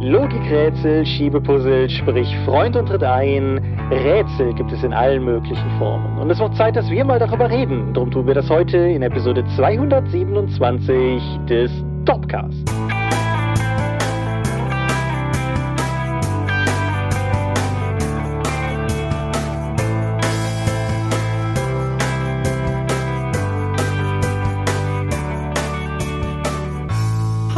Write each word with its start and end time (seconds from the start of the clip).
Logikrätsel, 0.00 1.06
Schiebepuzzle, 1.06 1.88
sprich 1.88 2.36
Freund 2.44 2.76
und 2.76 2.86
tritt 2.86 3.02
ein. 3.02 3.60
Rätsel 3.90 4.52
gibt 4.54 4.70
es 4.72 4.84
in 4.84 4.92
allen 4.92 5.24
möglichen 5.24 5.70
Formen. 5.78 6.18
Und 6.18 6.30
es 6.30 6.38
wird 6.38 6.54
Zeit, 6.54 6.76
dass 6.76 6.90
wir 6.90 7.04
mal 7.04 7.18
darüber 7.18 7.50
reden. 7.50 7.94
Darum 7.94 8.10
tun 8.10 8.26
wir 8.26 8.34
das 8.34 8.50
heute 8.50 8.76
in 8.76 9.02
Episode 9.02 9.44
227 9.56 11.22
des 11.48 11.70
Topcast. 12.04 12.95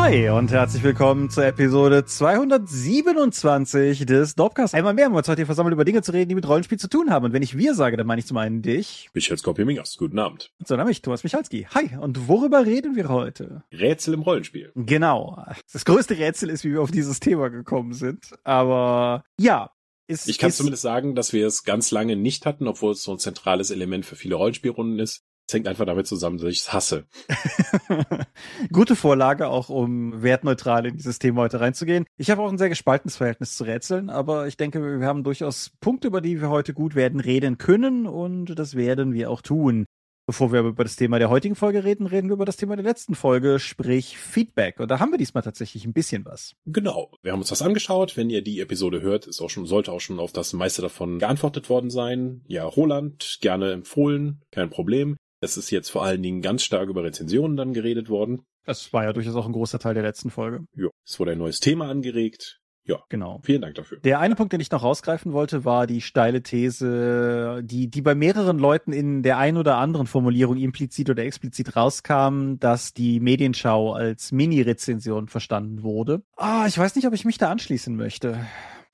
Hi 0.08 0.30
und 0.30 0.50
herzlich 0.50 0.82
willkommen 0.82 1.28
zur 1.28 1.44
Episode 1.44 2.06
227 2.06 4.06
des 4.06 4.36
Dopcast. 4.36 4.74
Einmal 4.74 4.94
mehr 4.94 5.04
haben 5.04 5.12
wir 5.12 5.18
uns 5.18 5.28
heute 5.28 5.40
hier 5.40 5.44
versammelt, 5.44 5.74
über 5.74 5.84
Dinge 5.84 6.00
zu 6.00 6.12
reden, 6.12 6.30
die 6.30 6.34
mit 6.34 6.48
Rollenspiel 6.48 6.78
zu 6.78 6.88
tun 6.88 7.10
haben. 7.10 7.26
Und 7.26 7.34
wenn 7.34 7.42
ich 7.42 7.58
wir 7.58 7.74
sage, 7.74 7.98
dann 7.98 8.06
meine 8.06 8.20
ich 8.20 8.26
zum 8.26 8.38
einen 8.38 8.62
dich. 8.62 9.10
Michael 9.12 9.36
Skorpiomingas, 9.36 9.98
guten 9.98 10.18
Abend. 10.18 10.50
Und 10.60 10.66
so 10.66 10.78
dann 10.78 10.88
ich, 10.88 11.02
Thomas 11.02 11.24
Michalski. 11.24 11.66
Hi, 11.74 11.90
und 12.00 12.26
worüber 12.26 12.64
reden 12.64 12.96
wir 12.96 13.10
heute? 13.10 13.64
Rätsel 13.70 14.14
im 14.14 14.22
Rollenspiel. 14.22 14.72
Genau. 14.76 15.44
Das 15.70 15.84
größte 15.84 16.16
Rätsel 16.16 16.48
ist, 16.48 16.64
wie 16.64 16.72
wir 16.72 16.80
auf 16.80 16.90
dieses 16.90 17.20
Thema 17.20 17.50
gekommen 17.50 17.92
sind. 17.92 18.30
Aber 18.44 19.24
ja, 19.38 19.72
ist, 20.06 20.26
ich 20.26 20.38
kann 20.38 20.48
ist, 20.48 20.56
zumindest 20.56 20.84
sagen, 20.84 21.16
dass 21.16 21.34
wir 21.34 21.46
es 21.46 21.64
ganz 21.64 21.90
lange 21.90 22.16
nicht 22.16 22.46
hatten, 22.46 22.66
obwohl 22.66 22.92
es 22.92 23.02
so 23.02 23.12
ein 23.12 23.18
zentrales 23.18 23.70
Element 23.70 24.06
für 24.06 24.16
viele 24.16 24.36
Rollenspielrunden 24.36 25.00
ist. 25.00 25.27
Es 25.48 25.54
hängt 25.54 25.66
einfach 25.66 25.86
damit 25.86 26.06
zusammen, 26.06 26.36
dass 26.36 26.50
ich 26.50 26.60
es 26.60 26.72
hasse. 26.74 27.06
Gute 28.72 28.94
Vorlage, 28.94 29.48
auch 29.48 29.70
um 29.70 30.22
wertneutral 30.22 30.84
in 30.84 30.98
dieses 30.98 31.18
Thema 31.18 31.40
heute 31.40 31.58
reinzugehen. 31.58 32.04
Ich 32.18 32.30
habe 32.30 32.42
auch 32.42 32.50
ein 32.50 32.58
sehr 32.58 32.68
gespaltenes 32.68 33.16
Verhältnis 33.16 33.56
zu 33.56 33.64
Rätseln, 33.64 34.10
aber 34.10 34.46
ich 34.46 34.58
denke, 34.58 35.00
wir 35.00 35.06
haben 35.06 35.24
durchaus 35.24 35.70
Punkte, 35.80 36.08
über 36.08 36.20
die 36.20 36.42
wir 36.42 36.50
heute 36.50 36.74
gut 36.74 36.94
werden 36.94 37.18
reden 37.18 37.56
können 37.56 38.06
und 38.06 38.58
das 38.58 38.74
werden 38.74 39.14
wir 39.14 39.30
auch 39.30 39.40
tun. 39.40 39.86
Bevor 40.26 40.52
wir 40.52 40.60
über 40.60 40.84
das 40.84 40.96
Thema 40.96 41.18
der 41.18 41.30
heutigen 41.30 41.54
Folge 41.54 41.82
reden, 41.82 42.06
reden 42.06 42.28
wir 42.28 42.34
über 42.34 42.44
das 42.44 42.58
Thema 42.58 42.76
der 42.76 42.84
letzten 42.84 43.14
Folge, 43.14 43.58
sprich 43.58 44.18
Feedback. 44.18 44.78
Und 44.78 44.90
da 44.90 45.00
haben 45.00 45.10
wir 45.10 45.16
diesmal 45.16 45.42
tatsächlich 45.42 45.86
ein 45.86 45.94
bisschen 45.94 46.26
was. 46.26 46.54
Genau. 46.66 47.10
Wir 47.22 47.32
haben 47.32 47.38
uns 47.38 47.48
das 47.48 47.62
angeschaut. 47.62 48.18
Wenn 48.18 48.28
ihr 48.28 48.42
die 48.42 48.60
Episode 48.60 49.00
hört, 49.00 49.26
ist 49.26 49.40
auch 49.40 49.48
schon, 49.48 49.64
sollte 49.64 49.92
auch 49.92 50.00
schon 50.00 50.20
auf 50.20 50.34
das 50.34 50.52
meiste 50.52 50.82
davon 50.82 51.18
geantwortet 51.18 51.70
worden 51.70 51.88
sein. 51.88 52.42
Ja, 52.46 52.66
Roland, 52.66 53.38
gerne 53.40 53.72
empfohlen, 53.72 54.42
kein 54.50 54.68
Problem. 54.68 55.16
Es 55.40 55.56
ist 55.56 55.70
jetzt 55.70 55.90
vor 55.90 56.04
allen 56.04 56.22
Dingen 56.22 56.42
ganz 56.42 56.62
stark 56.62 56.88
über 56.88 57.04
Rezensionen 57.04 57.56
dann 57.56 57.72
geredet 57.72 58.08
worden. 58.08 58.42
Das 58.64 58.92
war 58.92 59.04
ja 59.04 59.12
durchaus 59.12 59.36
auch 59.36 59.46
ein 59.46 59.52
großer 59.52 59.78
Teil 59.78 59.94
der 59.94 60.02
letzten 60.02 60.30
Folge. 60.30 60.64
Ja, 60.74 60.88
es 61.06 61.18
wurde 61.18 61.32
ein 61.32 61.38
neues 61.38 61.60
Thema 61.60 61.88
angeregt. 61.88 62.60
Ja, 62.84 63.02
genau. 63.10 63.40
Vielen 63.44 63.60
Dank 63.60 63.74
dafür. 63.74 63.98
Der 64.00 64.18
eine 64.18 64.34
Punkt, 64.34 64.54
den 64.54 64.60
ich 64.60 64.70
noch 64.70 64.82
rausgreifen 64.82 65.34
wollte, 65.34 65.66
war 65.66 65.86
die 65.86 66.00
steile 66.00 66.42
These, 66.42 67.60
die, 67.62 67.90
die 67.90 68.00
bei 68.00 68.14
mehreren 68.14 68.58
Leuten 68.58 68.94
in 68.94 69.22
der 69.22 69.36
einen 69.36 69.58
oder 69.58 69.76
anderen 69.76 70.06
Formulierung 70.06 70.56
implizit 70.56 71.10
oder 71.10 71.22
explizit 71.22 71.76
rauskam, 71.76 72.54
dass 72.58 72.94
die 72.94 73.20
Medienschau 73.20 73.92
als 73.92 74.32
Mini-Rezension 74.32 75.28
verstanden 75.28 75.82
wurde. 75.82 76.22
Ah, 76.36 76.64
ich 76.66 76.78
weiß 76.78 76.96
nicht, 76.96 77.06
ob 77.06 77.12
ich 77.12 77.26
mich 77.26 77.36
da 77.36 77.50
anschließen 77.50 77.94
möchte 77.94 78.40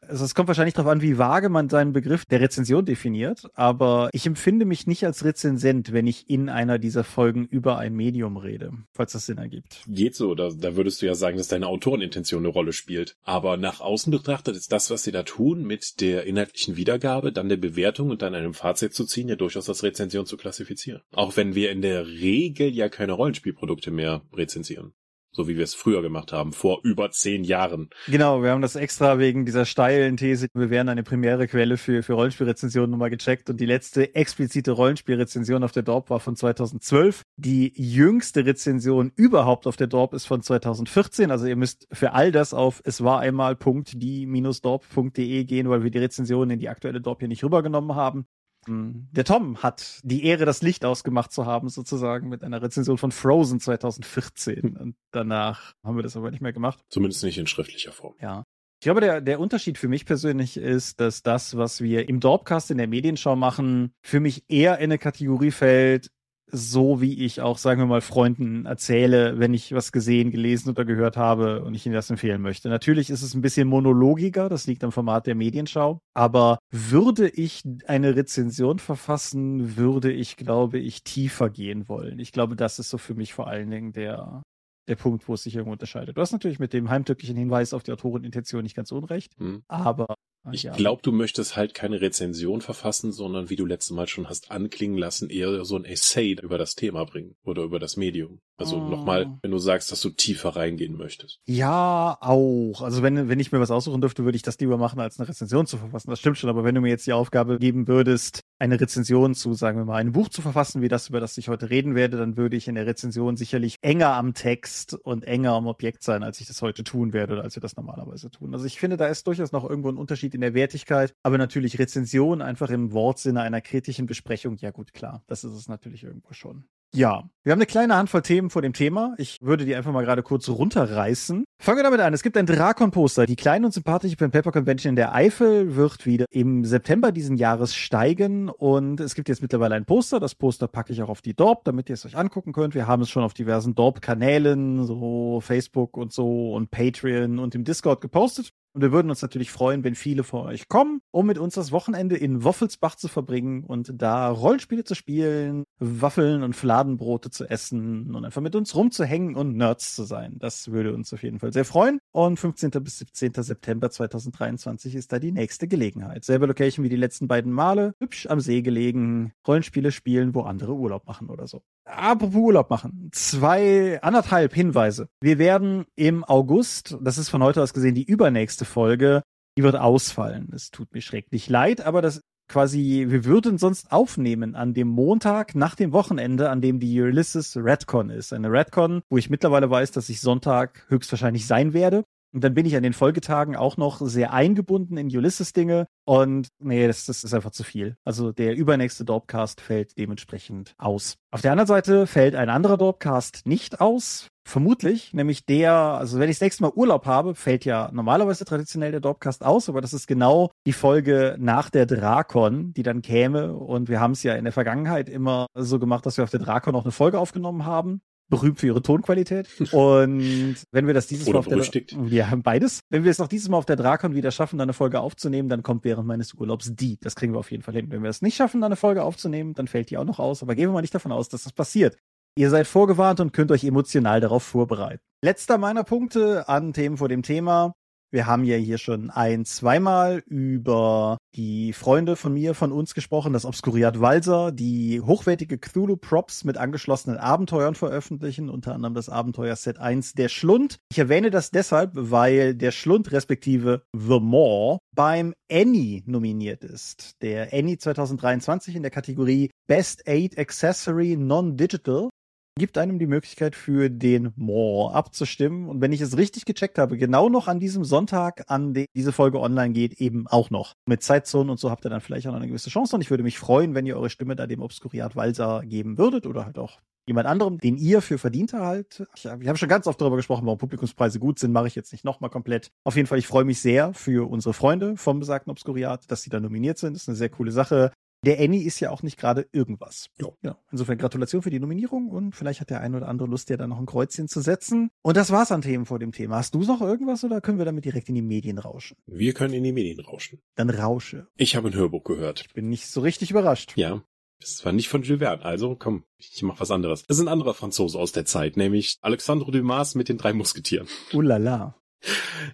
also 0.09 0.25
es 0.25 0.35
kommt 0.35 0.49
wahrscheinlich 0.49 0.75
darauf 0.75 0.91
an, 0.91 1.03
wie 1.03 1.19
vage 1.19 1.49
man 1.49 1.69
seinen 1.69 1.93
Begriff 1.93 2.25
der 2.25 2.41
Rezension 2.41 2.85
definiert, 2.85 3.43
aber 3.55 4.11
ich 4.13 4.27
empfinde 4.27 4.65
mich 4.65 4.87
nicht 4.87 5.05
als 5.05 5.25
Rezensent, 5.25 5.93
wenn 5.93 6.07
ich 6.07 6.29
in 6.29 6.49
einer 6.49 6.79
dieser 6.79 7.05
Folgen 7.05 7.45
über 7.47 7.79
ein 7.79 7.95
Medium 7.95 8.37
rede, 8.37 8.73
falls 8.93 9.13
das 9.13 9.27
Sinn 9.27 9.39
ergibt. 9.39 9.83
Geht 9.87 10.15
so, 10.15 10.35
da, 10.35 10.51
da 10.51 10.77
würdest 10.77 11.03
du 11.03 11.07
ja 11.07 11.15
sagen, 11.15 11.37
dass 11.37 11.49
deine 11.49 11.67
Autorenintention 11.67 12.43
eine 12.43 12.53
Rolle 12.53 12.73
spielt. 12.73 13.17
Aber 13.23 13.57
nach 13.57 13.81
außen 13.81 14.11
betrachtet 14.11 14.57
ist 14.57 14.73
das, 14.73 14.91
was 14.91 15.03
sie 15.03 15.13
da 15.13 15.23
tun, 15.23 15.65
mit 15.65 16.01
der 16.01 16.25
inhaltlichen 16.25 16.77
Wiedergabe, 16.77 17.33
dann 17.33 17.49
der 17.49 17.57
Bewertung 17.57 18.11
und 18.11 18.23
dann 18.23 18.35
einem 18.35 18.55
Fazit 18.55 18.95
zu 18.95 19.05
ziehen, 19.05 19.29
ja 19.29 19.37
durchaus 19.37 19.69
als 19.69 19.83
Rezension 19.83 20.27
zu 20.27 20.37
klassifizieren. 20.37 21.03
Auch 21.13 21.37
wenn 21.37 21.55
wir 21.55 21.71
in 21.71 21.83
der 21.83 22.07
Regel 22.07 22.75
ja 22.75 22.89
keine 22.89 23.13
Rollenspielprodukte 23.13 23.91
mehr 23.91 24.23
rezensieren 24.33 24.93
so 25.35 25.49
wie 25.49 25.57
wir 25.57 25.65
es 25.65 25.75
früher 25.75 26.03
gemacht 26.03 26.33
haben, 26.33 26.53
vor 26.53 26.81
über 26.83 27.11
zehn 27.11 27.43
Jahren. 27.45 27.91
Genau, 28.07 28.43
wir 28.43 28.51
haben 28.51 28.63
das 28.63 28.77
extra 28.77 29.19
wegen 29.19 29.45
dieser 29.45 29.65
steilen 29.65 30.17
These, 30.17 30.47
wir 30.55 30.71
wären 30.71 30.89
eine 30.89 31.03
primäre 31.03 31.49
Quelle 31.49 31.77
für, 31.77 32.03
für 32.03 32.15
Rollenspielrezensionen 32.15 32.91
nochmal 32.91 33.11
gecheckt 33.11 33.51
und 33.51 33.61
die 33.61 33.67
letzte 33.67 34.15
explizite 34.15 34.71
Rollenspielrezension 34.73 35.63
auf 35.65 35.73
der 35.73 35.83
Dorp 35.83 36.09
war 36.11 36.21
von 36.21 36.37
2012. 36.37 37.23
Die 37.37 37.73
jüngste 37.75 38.47
Rezension 38.47 39.13
überhaupt 39.17 39.67
auf 39.67 39.77
der 39.77 39.89
Dorp 39.89 40.15
ist 40.15 40.27
von 40.27 40.43
2014, 40.43 41.31
also 41.31 41.47
ihr 41.47 41.57
müsst 41.57 41.89
für 41.93 42.13
all 42.13 42.33
das 42.33 42.55
auf 42.55 42.81
es 42.85 43.03
war 43.03 43.21
einmal.die-dorp.de 43.21 45.45
gehen, 45.45 45.69
weil 45.69 45.83
wir 45.83 45.91
die 45.91 45.99
Rezensionen 45.99 46.51
in 46.51 46.61
die 46.61 46.69
aktuelle 46.69 47.01
Dorp 47.01 47.19
hier 47.21 47.29
nicht 47.29 47.43
rübergenommen 47.43 47.97
haben. 47.97 48.27
Hm. 48.67 49.09
Der 49.13 49.25
Tom 49.25 49.63
hat 49.63 50.01
die 50.03 50.25
Ehre, 50.25 50.45
das 50.45 50.63
Licht 50.63 50.85
ausgemacht 50.85 51.33
zu 51.33 51.47
haben, 51.47 51.69
sozusagen 51.69 52.29
mit 52.29 52.43
einer 52.43 52.63
Rezension 52.63 52.99
von 52.99 53.13
Frozen 53.13 53.61
2014. 53.61 54.63
Hm. 54.63 54.77
Und 54.77 54.97
danach 55.11 55.75
haben 55.83 55.97
wir 55.97 56.03
das 56.03 56.17
aber 56.17 56.31
nicht 56.31 56.41
mehr 56.41 56.53
gemacht. 56.53 56.81
Zumindest 56.89 57.23
nicht 57.25 57.39
in 57.39 57.47
schriftlicher 57.47 57.93
Form. 57.93 58.15
Ja. 58.21 58.45
Ich 58.81 58.87
glaube, 58.87 59.01
der, 59.01 59.21
der 59.23 59.41
Unterschied 59.41 59.79
für 59.79 59.89
mich 59.89 60.05
persönlich 60.05 60.59
ist, 60.59 61.01
dass 61.01 61.23
das, 61.23 61.57
was 61.57 61.81
wir 61.81 62.09
im 62.09 62.21
Dorpcast 62.21 62.71
in 62.71 62.77
der 62.77 62.87
Medienschau 62.87 63.35
machen, 63.35 63.95
für 64.03 64.21
mich 64.21 64.45
eher 64.49 64.77
in 64.79 64.85
eine 64.85 64.99
Kategorie 64.99 65.53
fällt, 65.53 66.11
so 66.55 67.01
wie 67.01 67.25
ich 67.25 67.41
auch, 67.41 67.59
sagen 67.59 67.81
wir 67.81 67.87
mal, 67.87 68.01
Freunden 68.01 68.65
erzähle, 68.65 69.39
wenn 69.41 69.53
ich 69.55 69.73
was 69.75 69.91
gesehen, 69.91 70.31
gelesen 70.31 70.71
oder 70.71 70.85
gehört 70.85 71.17
habe 71.17 71.65
und 71.65 71.75
ich 71.75 71.85
ihnen 71.85 71.95
das 71.95 72.11
empfehlen 72.11 72.41
möchte. 72.41 72.69
Natürlich 72.69 73.11
ist 73.11 73.23
es 73.23 73.35
ein 73.35 73.41
bisschen 73.41 73.67
monologiger, 73.67 74.49
das 74.49 74.67
liegt 74.67 74.85
am 74.85 74.93
Format 74.93 75.27
der 75.27 75.35
Medienschau, 75.35 75.99
aber 76.15 76.59
würde 76.71 77.29
ich 77.29 77.63
eine 77.87 78.15
Rezension 78.15 78.79
verfassen, 78.79 79.77
würde 79.77 80.13
ich, 80.13 80.37
glaube 80.37 80.79
ich, 80.79 81.03
tiefer 81.03 81.51
gehen 81.51 81.89
wollen. 81.89 82.21
Ich 82.21 82.31
glaube, 82.31 82.55
das 82.55 82.79
ist 82.79 82.91
so 82.91 82.99
für 82.99 83.15
mich 83.15 83.35
vor 83.35 83.49
allen 83.49 83.71
Dingen 83.71 83.93
der, 83.93 84.43
der 84.87 84.97
Punkt, 84.97 85.27
wo 85.27 85.35
es 85.35 85.43
sich 85.43 85.57
irgendwo 85.57 85.73
unterscheidet. 85.73 86.17
Du 86.17 86.21
hast 86.21 86.33
natürlich 86.33 86.61
mit 86.61 86.73
dem 86.73 86.89
heimtücklichen 86.89 87.37
Hinweis 87.37 87.75
auf 87.75 87.83
die 87.83 87.93
Autorenintention 87.93 88.63
nicht 88.63 88.77
ganz 88.77 88.93
unrecht, 88.93 89.33
hm. 89.39 89.65
aber 89.67 90.15
ich 90.53 90.65
ja. 90.65 90.75
glaube, 90.75 91.01
du 91.03 91.13
möchtest 91.13 91.57
halt 91.57 91.75
keine 91.75 92.01
Rezension 92.01 92.61
verfassen, 92.61 93.13
sondern 93.13 93.51
wie 93.51 93.57
du 93.57 93.65
letztes 93.65 93.93
Mal 93.93 94.09
schon 94.09 94.29
hast 94.29 94.51
anklingen 94.51 94.99
lassen, 94.99 95.31
eher 95.31 95.65
so 95.65 95.77
ein 95.77 95.85
Essay 95.85 96.33
über 96.33 96.59
das 96.59 96.75
Thema 96.75 97.05
bringen 97.05 97.35
oder 97.45 97.63
über 97.63 97.79
das 97.79 97.97
Medium. 97.97 98.41
Also 98.57 98.77
oh. 98.77 98.89
nochmal, 98.89 99.37
wenn 99.43 99.51
du 99.51 99.59
sagst, 99.59 99.91
dass 99.91 100.01
du 100.01 100.11
tiefer 100.11 100.51
reingehen 100.51 100.97
möchtest. 100.97 101.41
Ja, 101.45 102.17
auch. 102.21 102.83
Also 102.83 103.03
wenn, 103.03 103.29
wenn 103.29 103.41
ich 103.41 103.51
mir 103.51 103.59
was 103.59 103.73
aussuchen 103.73 104.01
dürfte, 104.01 104.25
würde 104.25 104.37
ich 104.37 104.43
das 104.43 104.59
lieber 104.61 104.77
machen, 104.77 105.01
als 105.01 105.19
eine 105.19 105.29
Rezension 105.29 105.67
zu 105.67 105.77
verfassen. 105.77 106.11
Das 106.11 106.21
stimmt 106.21 106.39
schon, 106.39 106.51
aber 106.51 106.63
wenn 106.63 106.75
du 106.75 106.81
mir 106.81 106.89
jetzt 106.89 107.07
die 107.07 107.13
Aufgabe 107.13 107.59
geben 107.59 107.89
würdest, 107.89 108.41
eine 108.61 108.81
Rezension 108.81 109.35
zu, 109.35 109.55
sagen 109.55 109.79
wir 109.79 109.85
mal, 109.85 109.97
ein 109.97 110.13
Buch 110.13 110.29
zu 110.29 110.41
verfassen, 110.41 110.83
wie 110.83 110.89
das, 110.89 111.09
über 111.09 111.19
das 111.19 111.37
ich 111.37 111.49
heute 111.49 111.71
reden 111.71 111.97
werde, 111.97 112.17
dann 112.17 112.37
würde 112.37 112.57
ich 112.57 112.69
in 112.69 112.77
der 112.77 112.87
Rezension 112.87 113.37
sicherlich 113.37 113.77
enger 113.83 114.15
am 114.15 114.35
Text 114.35 114.95
und 114.95 115.25
enger 115.25 115.53
am 115.53 115.67
Objekt 115.67 116.05
sein, 116.05 116.23
als 116.23 116.41
ich 116.41 116.47
das 116.47 116.63
heute 116.63 116.85
tun 116.85 117.13
werde 117.13 117.33
oder 117.33 117.43
als 117.43 117.57
wir 117.57 117.61
das 117.61 117.77
normalerweise 117.77 118.31
tun. 118.31 118.53
Also 118.55 118.67
ich 118.67 118.79
finde, 118.79 118.97
da 118.97 119.07
ist 119.07 119.27
durchaus 119.27 119.51
noch 119.51 119.69
irgendwo 119.69 119.89
ein 119.89 119.97
Unterschied 119.97 120.34
in 120.35 120.41
der 120.41 120.55
Wertigkeit, 120.55 121.15
aber 121.23 121.39
natürlich 121.39 121.79
Rezension 121.79 122.43
einfach 122.43 122.71
im 122.71 122.93
Wortsinne 122.93 123.41
einer 123.41 123.61
kritischen 123.61 124.07
Besprechung, 124.07 124.57
ja 124.57 124.71
gut, 124.71 124.93
klar, 124.93 125.23
das 125.27 125.45
ist 125.45 125.53
es 125.53 125.69
natürlich 125.69 126.05
irgendwo 126.05 126.33
schon. 126.33 126.65
Ja, 126.95 127.29
wir 127.43 127.51
haben 127.51 127.59
eine 127.59 127.67
kleine 127.67 127.97
Handvoll 127.97 128.23
Themen 128.23 128.51
vor 128.51 128.63
dem 128.63 128.73
Thema. 128.73 129.15
Ich 129.19 129.39
würde 129.41 129.65
die 129.65 129.75
einfach 129.75 129.91
mal 129.91 130.05
gerade 130.05 130.23
kurz 130.23 130.49
runterreißen. 130.49 131.45
Fangen 131.61 131.79
wir 131.79 131.83
damit 131.83 131.99
an. 131.99 132.15
Es 132.15 132.23
gibt 132.23 132.37
ein 132.37 132.47
Drakon-Poster. 132.47 133.27
Die 133.27 133.35
kleine 133.35 133.67
und 133.67 133.73
sympathische 133.73 134.15
Pen 134.15 134.31
Paper 134.31 134.53
Convention 134.53 134.91
in 134.91 134.97
der 134.97 135.13
Eifel 135.13 135.75
wird 135.75 136.07
wieder 136.07 136.27
im 136.31 136.65
September 136.65 137.11
diesen 137.11 137.37
Jahres 137.37 137.75
steigen 137.75 138.49
und 138.49 139.01
es 139.01 139.17
gibt 139.17 139.29
jetzt 139.29 139.43
mittlerweile 139.43 139.75
ein 139.75 139.87
Poster. 139.87 140.21
Das 140.21 140.37
Poster 140.37 140.69
packe 140.69 140.93
ich 140.93 141.03
auch 141.03 141.09
auf 141.09 141.21
die 141.21 141.35
Dorp, 141.35 141.65
damit 141.65 141.89
ihr 141.89 141.95
es 141.95 142.07
euch 142.07 142.17
angucken 142.17 142.53
könnt. 142.53 142.77
Wir 142.77 142.87
haben 142.87 143.03
es 143.03 143.11
schon 143.11 143.25
auf 143.25 143.35
diversen 143.35 143.75
Dorp-Kanälen, 143.75 144.85
so 144.85 145.41
Facebook 145.41 145.97
und 145.97 146.13
so 146.13 146.55
und 146.55 146.71
Patreon 146.71 147.41
und 147.41 147.57
im 147.57 147.65
Discord 147.65 148.03
gepostet. 148.03 148.53
Und 148.75 148.83
wir 148.83 148.91
würden 148.91 149.09
uns 149.09 149.23
natürlich 149.23 149.53
freuen, 149.53 149.85
wenn 149.85 149.95
viele 149.95 150.25
von 150.25 150.47
euch 150.47 150.67
kommen, 150.67 151.01
um 151.13 151.27
mit 151.27 151.39
uns 151.39 151.55
das 151.55 151.71
Wochenende 151.71 152.17
in 152.17 152.43
Woffelsbach 152.43 152.97
zu 152.97 153.07
verbringen 153.07 153.63
und 153.63 153.93
da 153.95 154.29
Rollenspiele 154.29 154.83
zu 154.83 154.97
spielen, 154.97 155.63
Waffeln 155.79 156.43
und 156.43 156.57
Fladenbrote 156.57 157.31
zu 157.31 157.49
essen 157.49 158.13
und 158.13 158.25
einfach 158.25 158.43
mit 158.43 158.57
uns 158.57 158.75
rumzuhängen 158.75 159.37
und 159.37 159.57
Nerds 159.57 159.95
zu 159.95 160.03
sein. 160.03 160.39
Das 160.41 160.73
würde 160.73 160.93
uns 160.93 161.13
auf 161.13 161.23
jeden 161.23 161.39
Fall 161.39 161.53
sehr 161.53 161.65
freuen. 161.65 162.01
Und 162.11 162.41
15. 162.41 162.71
bis 162.83 162.99
17. 162.99 163.33
September 163.45 163.91
2023 163.91 164.97
ist 164.97 165.13
da 165.13 165.21
die 165.21 165.31
nächste 165.31 165.69
Gelegenheit. 165.69 166.25
Selbe 166.25 166.47
Location 166.47 166.85
wie 166.85 166.89
die 166.89 166.97
letzten 166.97 167.29
beiden 167.29 167.53
Male. 167.53 167.95
Hübsch 168.01 168.27
am 168.27 168.41
See 168.41 168.63
gelegen. 168.63 169.33
Rollenspiele 169.47 169.93
spielen, 169.93 170.35
wo 170.35 170.43
andere 170.43 170.75
Urlaub 170.75 171.07
machen 171.07 171.31
oder 171.31 171.47
so. 171.47 171.63
Apropos 171.85 172.41
Urlaub 172.41 172.71
machen. 172.71 173.11
Zwei, 173.13 174.01
anderthalb 174.03 174.55
Hinweise. 174.55 175.09
Wir 175.21 175.39
werden 175.39 175.85
im 175.97 176.25
August, 176.25 176.97
das 177.03 177.19
ist 177.19 177.29
von 177.29 177.43
heute 177.43 177.63
aus 177.63 177.75
gesehen 177.75 177.95
die 177.95 178.05
übernächste 178.05 178.65
Folge, 178.65 179.23
die 179.59 179.63
wird 179.63 179.77
ausfallen. 179.77 180.51
Es 180.55 180.71
tut 180.71 180.93
mir 180.93 181.03
schrecklich 181.03 181.49
leid, 181.49 181.83
aber 181.83 182.03
das 182.03 182.23
quasi, 182.49 183.07
wir 183.09 183.25
würden 183.25 183.59
sonst 183.59 183.93
aufnehmen 183.93 184.55
an 184.55 184.75
dem 184.75 184.89
Montag 184.89 185.55
nach 185.55 185.75
dem 185.75 185.93
Wochenende, 185.93 186.51
an 186.51 186.61
dem 186.61 186.79
die 186.79 187.01
Ulysses 187.01 187.57
Redcon 187.57 188.11
ist. 188.11 188.33
Eine 188.33 188.51
Redcon, 188.51 189.03
wo 189.11 189.19
ich 189.19 189.31
mittlerweile 189.31 189.71
weiß, 189.71 189.93
dass 189.93 190.09
ich 190.09 190.21
Sonntag 190.21 190.85
höchstwahrscheinlich 190.89 191.47
sein 191.47 191.73
werde. 191.73 192.05
Und 192.35 192.43
dann 192.43 192.53
bin 192.53 192.67
ich 192.67 192.77
an 192.77 192.83
den 192.83 192.93
Folgetagen 192.93 193.55
auch 193.55 193.77
noch 193.77 194.01
sehr 194.01 194.33
eingebunden 194.33 194.97
in 194.97 195.07
Ulysses-Dinge. 195.07 195.87
Und 196.05 196.49
nee, 196.59 196.87
das, 196.89 197.07
das 197.07 197.23
ist 197.23 197.33
einfach 197.33 197.53
zu 197.53 197.63
viel. 197.63 197.97
Also 198.05 198.33
der 198.33 198.57
übernächste 198.57 199.05
Dorpcast 199.05 199.61
fällt 199.61 199.97
dementsprechend 199.97 200.75
aus. 200.77 201.15
Auf 201.31 201.43
der 201.43 201.53
anderen 201.53 201.69
Seite 201.69 202.09
fällt 202.09 202.35
ein 202.35 202.51
anderer 202.51 202.77
Dorpcast 202.77 203.47
nicht 203.47 203.81
aus. 203.81 204.27
Vermutlich, 204.47 205.15
nämlich 205.15 205.47
der, 205.47 205.73
also 205.73 206.19
wenn 206.19 206.29
ich 206.29 206.37
das 206.37 206.43
nächste 206.43 206.65
Mal 206.65 206.73
Urlaub 206.75 207.07
habe, 207.07 207.35
fällt 207.35 207.65
ja 207.65 207.89
normalerweise 207.93 208.45
traditionell 208.45 208.91
der 208.91 209.01
Dorpcast 209.01 209.43
aus, 209.43 209.71
aber 209.71 209.81
das 209.81 209.95
ist 209.95 210.07
genau 210.07 210.51
die 210.67 210.75
Folge 210.75 211.37
nach 211.39 211.71
der 211.71 211.87
Drakon, 211.87 212.75
die 212.75 212.83
dann 212.83 213.01
käme. 213.01 213.55
Und 213.55 213.89
wir 213.89 214.01
haben 214.01 214.11
es 214.11 214.23
ja 214.23 214.35
in 214.35 214.45
der 214.45 214.53
Vergangenheit 214.53 215.09
immer 215.09 215.47
so 215.55 215.79
gemacht, 215.79 216.05
dass 216.05 216.19
wir 216.19 216.25
auf 216.25 216.31
der 216.31 216.41
Drakon 216.41 216.75
noch 216.75 216.85
eine 216.85 216.93
Folge 216.93 217.19
aufgenommen 217.19 217.65
haben 217.65 218.03
berühmt 218.29 218.59
für 218.59 218.67
ihre 218.67 218.83
Tonqualität. 218.83 219.49
Und 219.73 220.57
wenn 220.73 220.87
wir 220.87 220.95
das 220.95 221.07
dieses 221.07 221.27
Oder 221.27 221.35
Mal 221.35 221.39
auf 221.41 221.49
berüchtigt. 221.49 221.93
der 221.93 222.11
wir 222.11 222.31
haben 222.31 222.43
beides. 222.43 222.81
Wenn 222.91 223.05
wir 223.05 223.11
es 223.11 223.19
noch 223.19 223.29
dieses 223.29 223.49
Mal 223.49 223.57
auf 223.57 223.67
der 223.67 223.77
Drakon 223.77 224.15
wieder 224.15 224.31
schaffen, 224.31 224.59
dann 224.59 224.67
eine 224.67 224.73
Folge 224.73 225.01
aufzunehmen, 225.01 225.49
dann 225.49 225.63
kommt 225.63 225.85
während 225.85 226.07
meines 226.07 226.35
Urlaubs 226.35 226.73
die. 226.75 226.99
Das 227.01 227.15
kriegen 227.15 227.33
wir 227.33 227.39
auf 227.39 227.51
jeden 227.51 227.63
Fall 227.63 227.75
hin. 227.75 227.91
Wenn 227.91 228.03
wir 228.03 228.11
es 228.11 228.23
nicht 228.23 228.37
schaffen, 228.37 228.61
dann 228.61 228.69
eine 228.69 228.77
Folge 228.77 229.03
aufzunehmen, 229.03 229.55
dann 229.55 229.69
fällt 229.69 229.91
die 229.91 229.99
auch 229.99 230.05
noch 230.05 230.19
aus. 230.19 230.43
Aber 230.43 230.55
gehen 230.55 230.69
wir 230.69 230.73
mal 230.73 230.81
nicht 230.81 230.95
davon 230.95 231.13
aus, 231.13 231.29
dass 231.29 231.45
das 231.45 231.53
passiert. 231.53 231.97
Ihr 232.37 232.51
seid 232.51 232.67
vorgewarnt 232.67 233.21
und 233.21 233.33
könnt 233.33 233.53
euch 233.53 233.63
emotional 233.63 234.21
darauf 234.21 234.43
vorbereiten. 234.43 235.01
Letzter 235.23 235.57
meiner 235.57 235.85
Punkte 235.85 236.49
an 236.49 236.73
Themen 236.73 236.97
vor 236.97 237.09
dem 237.09 237.23
Thema. 237.23 237.75
Wir 238.15 238.29
haben 238.29 238.45
ja 238.45 238.57
hier 238.57 238.79
schon 238.79 239.11
ein, 239.11 239.45
zweimal 239.45 240.23
über 240.29 241.19
die 241.35 241.73
Freunde 241.73 242.15
von 242.15 242.33
mir, 242.33 242.55
von 242.55 242.71
uns 242.71 242.95
gesprochen, 242.95 243.33
das 243.33 243.45
Obskuriat 243.45 244.01
Walser, 244.01 244.53
die 244.53 245.01
hochwertige 245.01 245.59
Cthulhu-Props 245.59 246.45
mit 246.45 246.57
angeschlossenen 246.57 247.19
Abenteuern 247.19 247.75
veröffentlichen, 247.75 248.51
unter 248.51 248.73
anderem 248.73 248.95
das 248.95 249.09
Abenteuer 249.09 249.57
Set 249.57 249.81
1 249.81 250.13
Der 250.13 250.29
Schlund. 250.29 250.79
Ich 250.93 250.99
erwähne 251.01 251.33
das 251.33 251.51
deshalb, 251.51 251.91
weil 251.95 252.55
der 252.55 252.71
Schlund 252.71 253.11
respektive 253.11 253.83
The 253.93 254.21
Maw 254.21 254.79
beim 254.95 255.35
Annie 255.51 256.05
nominiert 256.07 256.63
ist. 256.63 257.21
Der 257.21 257.53
Annie 257.53 257.79
2023 257.79 258.77
in 258.77 258.83
der 258.83 258.93
Kategorie 258.93 259.51
Best 259.67 260.07
Aid 260.07 260.39
Accessory 260.39 261.17
Non-Digital 261.17 262.11
gibt 262.57 262.79
einem 262.79 262.99
die 262.99 263.07
Möglichkeit 263.07 263.57
für 263.57 263.91
den 263.91 264.33
More 264.37 264.95
abzustimmen. 264.95 265.69
Und 265.69 265.81
wenn 265.81 265.93
ich 265.93 266.01
es 266.01 266.17
richtig 266.17 266.45
gecheckt 266.45 266.79
habe, 266.79 266.97
genau 266.97 267.29
noch 267.29 267.49
an 267.49 267.59
diesem 267.59 267.85
Sonntag, 267.85 268.45
an 268.49 268.75
dem 268.75 268.87
diese 268.95 269.13
Folge 269.13 269.41
online 269.41 269.73
geht, 269.73 270.01
eben 270.01 270.27
auch 270.29 270.51
noch. 270.51 270.75
Mit 270.87 271.03
Zeitzonen 271.03 271.51
und 271.51 271.59
so 271.59 271.71
habt 271.71 271.85
ihr 271.85 271.91
dann 271.91 272.01
vielleicht 272.01 272.27
auch 272.27 272.33
noch 272.33 272.39
eine 272.39 272.49
gewisse 272.49 272.71
Chance. 272.71 272.95
Und 272.95 273.03
ich 273.03 273.11
würde 273.11 273.25
mich 273.25 273.39
freuen, 273.39 273.75
wenn 273.75 273.87
ihr 273.87 273.97
eure 273.97 274.11
Stimme 274.11 274.37
da 274.37 274.47
dem 274.47 274.63
Obskuriat 274.63 275.17
Walser 275.17 275.63
geben 275.65 275.99
würdet 275.99 276.27
oder 276.27 276.45
halt 276.45 276.59
auch 276.59 276.79
jemand 277.07 277.27
anderem, 277.27 277.59
den 277.59 277.77
ihr 277.77 278.01
für 278.01 278.19
verdienter 278.19 278.65
halt. 278.65 279.07
Ich, 279.15 279.25
ich 279.25 279.49
habe 279.49 279.59
schon 279.59 279.69
ganz 279.69 279.87
oft 279.87 280.01
darüber 280.01 280.17
gesprochen, 280.17 280.47
warum 280.47 280.59
Publikumspreise 280.59 281.19
gut 281.19 281.39
sind, 281.39 281.53
mache 281.53 281.67
ich 281.67 281.75
jetzt 281.75 281.93
nicht 281.93 282.05
nochmal 282.05 282.31
komplett. 282.31 282.71
Auf 282.85 282.97
jeden 282.97 283.07
Fall, 283.07 283.19
ich 283.19 283.27
freue 283.27 283.45
mich 283.45 283.61
sehr 283.61 283.93
für 283.93 284.29
unsere 284.31 284.55
Freunde 284.55 284.97
vom 284.97 285.19
besagten 285.19 285.51
Obskuriat, 285.51 286.11
dass 286.11 286.23
sie 286.23 286.31
da 286.31 286.41
nominiert 286.41 286.79
sind. 286.79 286.95
Das 286.95 287.03
ist 287.03 287.09
eine 287.09 287.17
sehr 287.17 287.29
coole 287.29 287.53
Sache. 287.53 287.93
Der 288.25 288.41
Annie 288.41 288.65
ist 288.65 288.81
ja 288.81 288.91
auch 288.91 289.03
nicht 289.03 289.19
gerade 289.19 289.47
irgendwas. 289.53 290.11
Ja. 290.21 290.29
ja. 290.43 290.59
Insofern 290.71 290.99
Gratulation 290.99 291.43
für 291.43 291.51
die 291.51 291.61
Nominierung 291.61 292.09
und 292.09 292.35
vielleicht 292.35 292.61
hat 292.61 292.71
der 292.71 292.81
ein 292.81 292.95
oder 292.95 293.09
andere 293.09 293.29
Lust, 293.29 293.51
ja 293.51 293.57
da 293.57 293.67
noch 293.67 293.79
ein 293.79 293.87
Kreuzchen 293.87 294.29
zu 294.29 294.41
setzen. 294.41 294.91
Und 295.03 295.17
das 295.17 295.31
war's 295.31 295.53
an 295.53 295.63
Themen 295.63 295.87
vor 295.87 295.99
dem 295.99 296.13
Thema. 296.13 296.37
Hast 296.37 296.55
du 296.55 296.61
noch 296.61 296.81
irgendwas 296.81 297.25
oder 297.25 297.41
können 297.41 297.59
wir 297.59 297.65
damit 297.65 297.85
direkt 297.85 298.09
in 298.09 298.15
die 298.15 298.23
Medien 298.23 298.59
rauschen? 298.59 298.97
Wir 299.07 299.35
können 299.35 299.55
in 299.55 299.65
die 299.65 299.73
Medien 299.73 300.01
rauschen. 300.01 300.41
Dann 300.57 300.71
rausche. 300.71 301.29
Ich 301.37 301.57
habe 301.57 301.69
ein 301.69 301.75
Hörbuch 301.75 302.05
gehört. 302.05 302.45
Ich 302.47 302.55
bin 302.55 302.69
nicht 302.69 302.87
so 302.87 303.01
richtig 303.01 303.31
überrascht. 303.31 303.75
Ja. 303.77 304.03
Es 304.41 304.65
war 304.65 304.73
nicht 304.73 304.89
von 304.89 305.03
Jules 305.03 305.21
Verne, 305.21 305.43
also 305.43 305.77
komm, 305.77 306.05
ich 306.19 306.43
mach 306.43 306.61
was 306.61 306.71
anderes. 306.71 307.05
Es 307.09 307.17
ist 307.17 307.23
ein 307.23 307.29
anderer 307.29 307.55
Franzose 307.55 307.99
aus 307.99 308.13
der 308.13 308.27
Zeit, 308.27 308.57
nämlich 308.57 308.99
Alexandre 309.01 309.51
Dumas 309.51 309.95
mit 309.95 310.09
den 310.09 310.19
drei 310.19 310.33
Musketieren. 310.35 310.89
Ulala. 311.13 311.77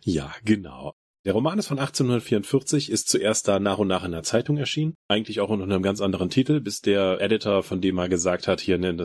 Ja, 0.05 0.33
genau. 0.45 0.95
Der 1.27 1.35
Roman 1.35 1.59
ist 1.59 1.67
von 1.67 1.79
1844, 1.79 2.89
ist 2.89 3.11
zuerst 3.11 3.47
da 3.47 3.61
nach 3.61 3.77
und 3.77 3.89
nach 3.89 4.05
in 4.05 4.13
der 4.13 4.23
Zeitung 4.23 4.57
erschienen, 4.57 4.95
eigentlich 5.07 5.41
auch 5.41 5.51
unter 5.51 5.65
einem 5.65 5.83
ganz 5.83 6.01
anderen 6.01 6.31
Titel, 6.31 6.61
bis 6.61 6.81
der 6.81 7.21
Editor 7.21 7.63
von 7.63 7.83
dem 7.83 7.97
mal 7.97 8.09
gesagt 8.09 8.49
hat, 8.49 8.63
hier, 8.63 8.79
ne, 8.79 8.97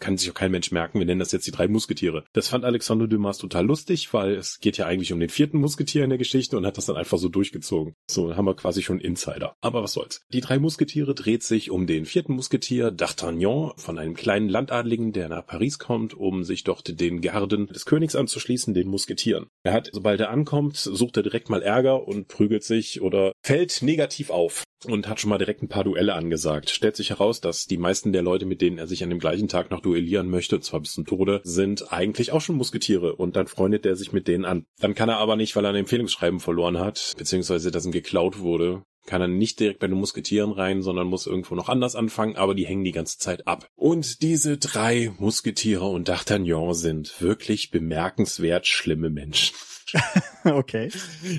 kann 0.00 0.18
sich 0.18 0.28
auch 0.28 0.34
kein 0.34 0.50
Mensch 0.50 0.72
merken, 0.72 0.98
wir 0.98 1.06
nennen 1.06 1.20
das 1.20 1.30
jetzt 1.30 1.46
die 1.46 1.52
drei 1.52 1.68
Musketiere. 1.68 2.24
Das 2.32 2.48
fand 2.48 2.64
Alexandre 2.64 3.06
Dumas 3.06 3.38
total 3.38 3.64
lustig, 3.64 4.12
weil 4.12 4.34
es 4.34 4.58
geht 4.58 4.76
ja 4.76 4.86
eigentlich 4.86 5.12
um 5.12 5.20
den 5.20 5.28
vierten 5.28 5.58
Musketier 5.58 6.02
in 6.02 6.10
der 6.10 6.18
Geschichte 6.18 6.56
und 6.56 6.66
hat 6.66 6.78
das 6.78 6.86
dann 6.86 6.96
einfach 6.96 7.18
so 7.18 7.28
durchgezogen. 7.28 7.94
So, 8.10 8.34
haben 8.34 8.46
wir 8.46 8.56
quasi 8.56 8.82
schon 8.82 8.98
Insider. 8.98 9.54
Aber 9.60 9.84
was 9.84 9.92
soll's. 9.92 10.22
Die 10.32 10.40
drei 10.40 10.58
Musketiere 10.58 11.14
dreht 11.14 11.44
sich 11.44 11.70
um 11.70 11.86
den 11.86 12.06
vierten 12.06 12.34
Musketier, 12.34 12.88
D'Artagnan, 12.88 13.78
von 13.78 13.98
einem 14.00 14.14
kleinen 14.14 14.48
Landadligen, 14.48 15.12
der 15.12 15.28
nach 15.28 15.46
Paris 15.46 15.78
kommt, 15.78 16.12
um 16.12 16.42
sich 16.42 16.64
dort 16.64 16.98
den 17.00 17.20
Garden 17.20 17.68
des 17.68 17.84
Königs 17.84 18.16
anzuschließen, 18.16 18.74
den 18.74 18.88
Musketieren. 18.88 19.46
Er 19.62 19.74
hat, 19.74 19.90
sobald 19.92 20.18
er 20.18 20.30
ankommt, 20.30 20.76
sucht 20.76 21.16
er 21.18 21.22
direkt 21.22 21.51
mal 21.52 21.62
Ärger 21.62 22.08
und 22.08 22.28
prügelt 22.28 22.64
sich 22.64 23.00
oder 23.00 23.32
fällt 23.42 23.82
negativ 23.82 24.30
auf 24.30 24.64
und 24.86 25.08
hat 25.08 25.20
schon 25.20 25.30
mal 25.30 25.38
direkt 25.38 25.62
ein 25.62 25.68
paar 25.68 25.84
Duelle 25.84 26.14
angesagt. 26.14 26.70
Stellt 26.70 26.96
sich 26.96 27.10
heraus, 27.10 27.40
dass 27.40 27.66
die 27.66 27.78
meisten 27.78 28.12
der 28.12 28.22
Leute, 28.22 28.46
mit 28.46 28.60
denen 28.60 28.78
er 28.78 28.86
sich 28.86 29.04
an 29.04 29.10
dem 29.10 29.18
gleichen 29.18 29.48
Tag 29.48 29.70
noch 29.70 29.80
duellieren 29.80 30.28
möchte, 30.28 30.60
zwar 30.60 30.80
bis 30.80 30.92
zum 30.92 31.06
Tode, 31.06 31.40
sind 31.44 31.92
eigentlich 31.92 32.32
auch 32.32 32.40
schon 32.40 32.56
Musketiere 32.56 33.14
und 33.14 33.36
dann 33.36 33.46
freundet 33.46 33.86
er 33.86 33.96
sich 33.96 34.12
mit 34.12 34.26
denen 34.26 34.44
an. 34.44 34.66
Dann 34.80 34.94
kann 34.94 35.08
er 35.08 35.18
aber 35.18 35.36
nicht, 35.36 35.54
weil 35.54 35.64
er 35.64 35.70
ein 35.70 35.76
Empfehlungsschreiben 35.76 36.40
verloren 36.40 36.78
hat, 36.78 37.14
beziehungsweise 37.16 37.70
ihm 37.70 37.92
geklaut 37.92 38.40
wurde, 38.40 38.82
kann 39.06 39.20
er 39.20 39.28
nicht 39.28 39.60
direkt 39.60 39.80
bei 39.80 39.88
den 39.88 39.98
Musketieren 39.98 40.52
rein, 40.52 40.82
sondern 40.82 41.08
muss 41.08 41.26
irgendwo 41.26 41.54
noch 41.54 41.68
anders 41.68 41.96
anfangen, 41.96 42.36
aber 42.36 42.54
die 42.54 42.66
hängen 42.66 42.84
die 42.84 42.92
ganze 42.92 43.18
Zeit 43.18 43.46
ab. 43.46 43.68
Und 43.74 44.22
diese 44.22 44.58
drei 44.58 45.12
Musketiere 45.18 45.86
und 45.86 46.08
D'Artagnan 46.08 46.74
sind 46.74 47.20
wirklich 47.20 47.70
bemerkenswert 47.70 48.66
schlimme 48.66 49.10
Menschen. 49.10 49.56
okay. 50.44 50.90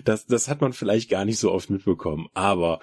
Das, 0.05 0.25
das 0.25 0.47
hat 0.47 0.61
man 0.61 0.73
vielleicht 0.73 1.09
gar 1.09 1.25
nicht 1.25 1.39
so 1.39 1.51
oft 1.51 1.69
mitbekommen, 1.69 2.27
aber 2.33 2.79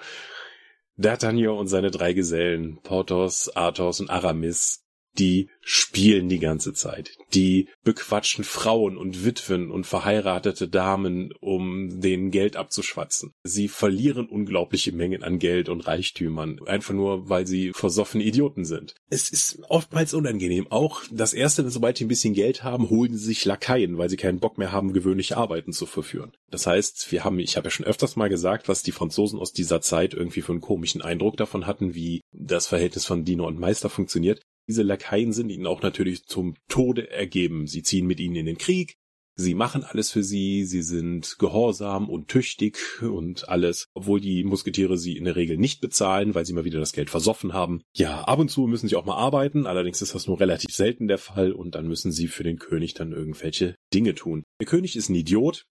D'Artagnan 0.97 1.57
und 1.57 1.67
seine 1.67 1.91
drei 1.91 2.13
Gesellen, 2.13 2.79
Porthos, 2.83 3.55
Athos 3.55 3.99
und 4.01 4.09
Aramis, 4.09 4.80
die 5.17 5.49
spielen 5.61 6.29
die 6.29 6.39
ganze 6.39 6.73
Zeit. 6.73 7.11
Die 7.33 7.69
bequatschen 7.83 8.43
Frauen 8.43 8.97
und 8.97 9.23
Witwen 9.25 9.69
und 9.69 9.85
verheiratete 9.85 10.67
Damen, 10.67 11.33
um 11.39 12.01
denen 12.01 12.31
Geld 12.31 12.55
abzuschwatzen. 12.55 13.33
Sie 13.43 13.67
verlieren 13.67 14.27
unglaubliche 14.27 14.91
Mengen 14.91 15.23
an 15.23 15.39
Geld 15.39 15.69
und 15.69 15.87
Reichtümern, 15.87 16.59
einfach 16.65 16.93
nur, 16.93 17.29
weil 17.29 17.45
sie 17.45 17.71
versoffene 17.73 18.23
Idioten 18.23 18.65
sind. 18.65 18.95
Es 19.09 19.29
ist 19.29 19.59
oftmals 19.69 20.13
unangenehm. 20.13 20.67
Auch 20.69 21.03
das 21.11 21.33
Erste, 21.33 21.69
sobald 21.69 21.97
sie 21.97 22.05
ein 22.05 22.09
bisschen 22.09 22.33
Geld 22.33 22.63
haben, 22.63 22.89
holen 22.89 23.15
sie 23.15 23.25
sich 23.25 23.45
Lakaien, 23.45 23.97
weil 23.97 24.09
sie 24.09 24.17
keinen 24.17 24.39
Bock 24.39 24.57
mehr 24.57 24.71
haben, 24.71 24.93
gewöhnliche 24.93 25.37
Arbeiten 25.37 25.73
zu 25.73 25.85
verführen. 25.85 26.31
Das 26.49 26.67
heißt, 26.67 27.11
wir 27.11 27.23
haben, 27.23 27.39
ich 27.39 27.55
habe 27.57 27.67
ja 27.67 27.71
schon 27.71 27.85
öfters 27.85 28.15
mal 28.15 28.29
gesagt, 28.29 28.67
was 28.67 28.83
die 28.83 28.91
Franzosen 28.91 29.39
aus 29.39 29.53
dieser 29.53 29.81
Zeit 29.81 30.13
irgendwie 30.13 30.41
für 30.41 30.51
einen 30.51 30.61
komischen 30.61 31.01
Eindruck 31.01 31.37
davon 31.37 31.67
hatten, 31.67 31.93
wie 31.93 32.21
das 32.33 32.67
Verhältnis 32.67 33.05
von 33.05 33.23
Diener 33.23 33.45
und 33.45 33.59
Meister 33.59 33.89
funktioniert. 33.89 34.41
Diese 34.67 34.83
Lakaien 34.83 35.33
sind 35.33 35.49
ihnen 35.49 35.67
auch 35.67 35.81
natürlich 35.81 36.25
zum 36.25 36.55
Tode 36.67 37.09
ergeben. 37.09 37.67
Sie 37.67 37.83
ziehen 37.83 38.07
mit 38.07 38.19
ihnen 38.19 38.35
in 38.35 38.45
den 38.45 38.57
Krieg. 38.57 38.97
Sie 39.35 39.55
machen 39.55 39.83
alles 39.83 40.11
für 40.11 40.23
sie, 40.23 40.65
sie 40.65 40.81
sind 40.81 41.37
gehorsam 41.39 42.09
und 42.09 42.27
tüchtig 42.27 42.77
und 43.01 43.47
alles, 43.47 43.87
obwohl 43.93 44.19
die 44.19 44.43
Musketiere 44.43 44.97
sie 44.97 45.17
in 45.17 45.23
der 45.23 45.35
Regel 45.35 45.57
nicht 45.57 45.81
bezahlen, 45.81 46.35
weil 46.35 46.45
sie 46.45 46.53
mal 46.53 46.65
wieder 46.65 46.79
das 46.79 46.91
Geld 46.91 47.09
versoffen 47.09 47.53
haben. 47.53 47.81
Ja, 47.95 48.21
ab 48.25 48.39
und 48.39 48.49
zu 48.49 48.67
müssen 48.67 48.87
sie 48.87 48.95
auch 48.95 49.05
mal 49.05 49.15
arbeiten, 49.15 49.67
allerdings 49.67 50.01
ist 50.01 50.13
das 50.13 50.27
nur 50.27 50.39
relativ 50.39 50.75
selten 50.75 51.07
der 51.07 51.17
Fall 51.17 51.53
und 51.53 51.75
dann 51.75 51.87
müssen 51.87 52.11
sie 52.11 52.27
für 52.27 52.43
den 52.43 52.59
König 52.59 52.93
dann 52.93 53.13
irgendwelche 53.13 53.75
Dinge 53.93 54.15
tun. 54.15 54.43
Der 54.59 54.67
König 54.67 54.95
ist 54.95 55.09
ein 55.09 55.15
Idiot. 55.15 55.65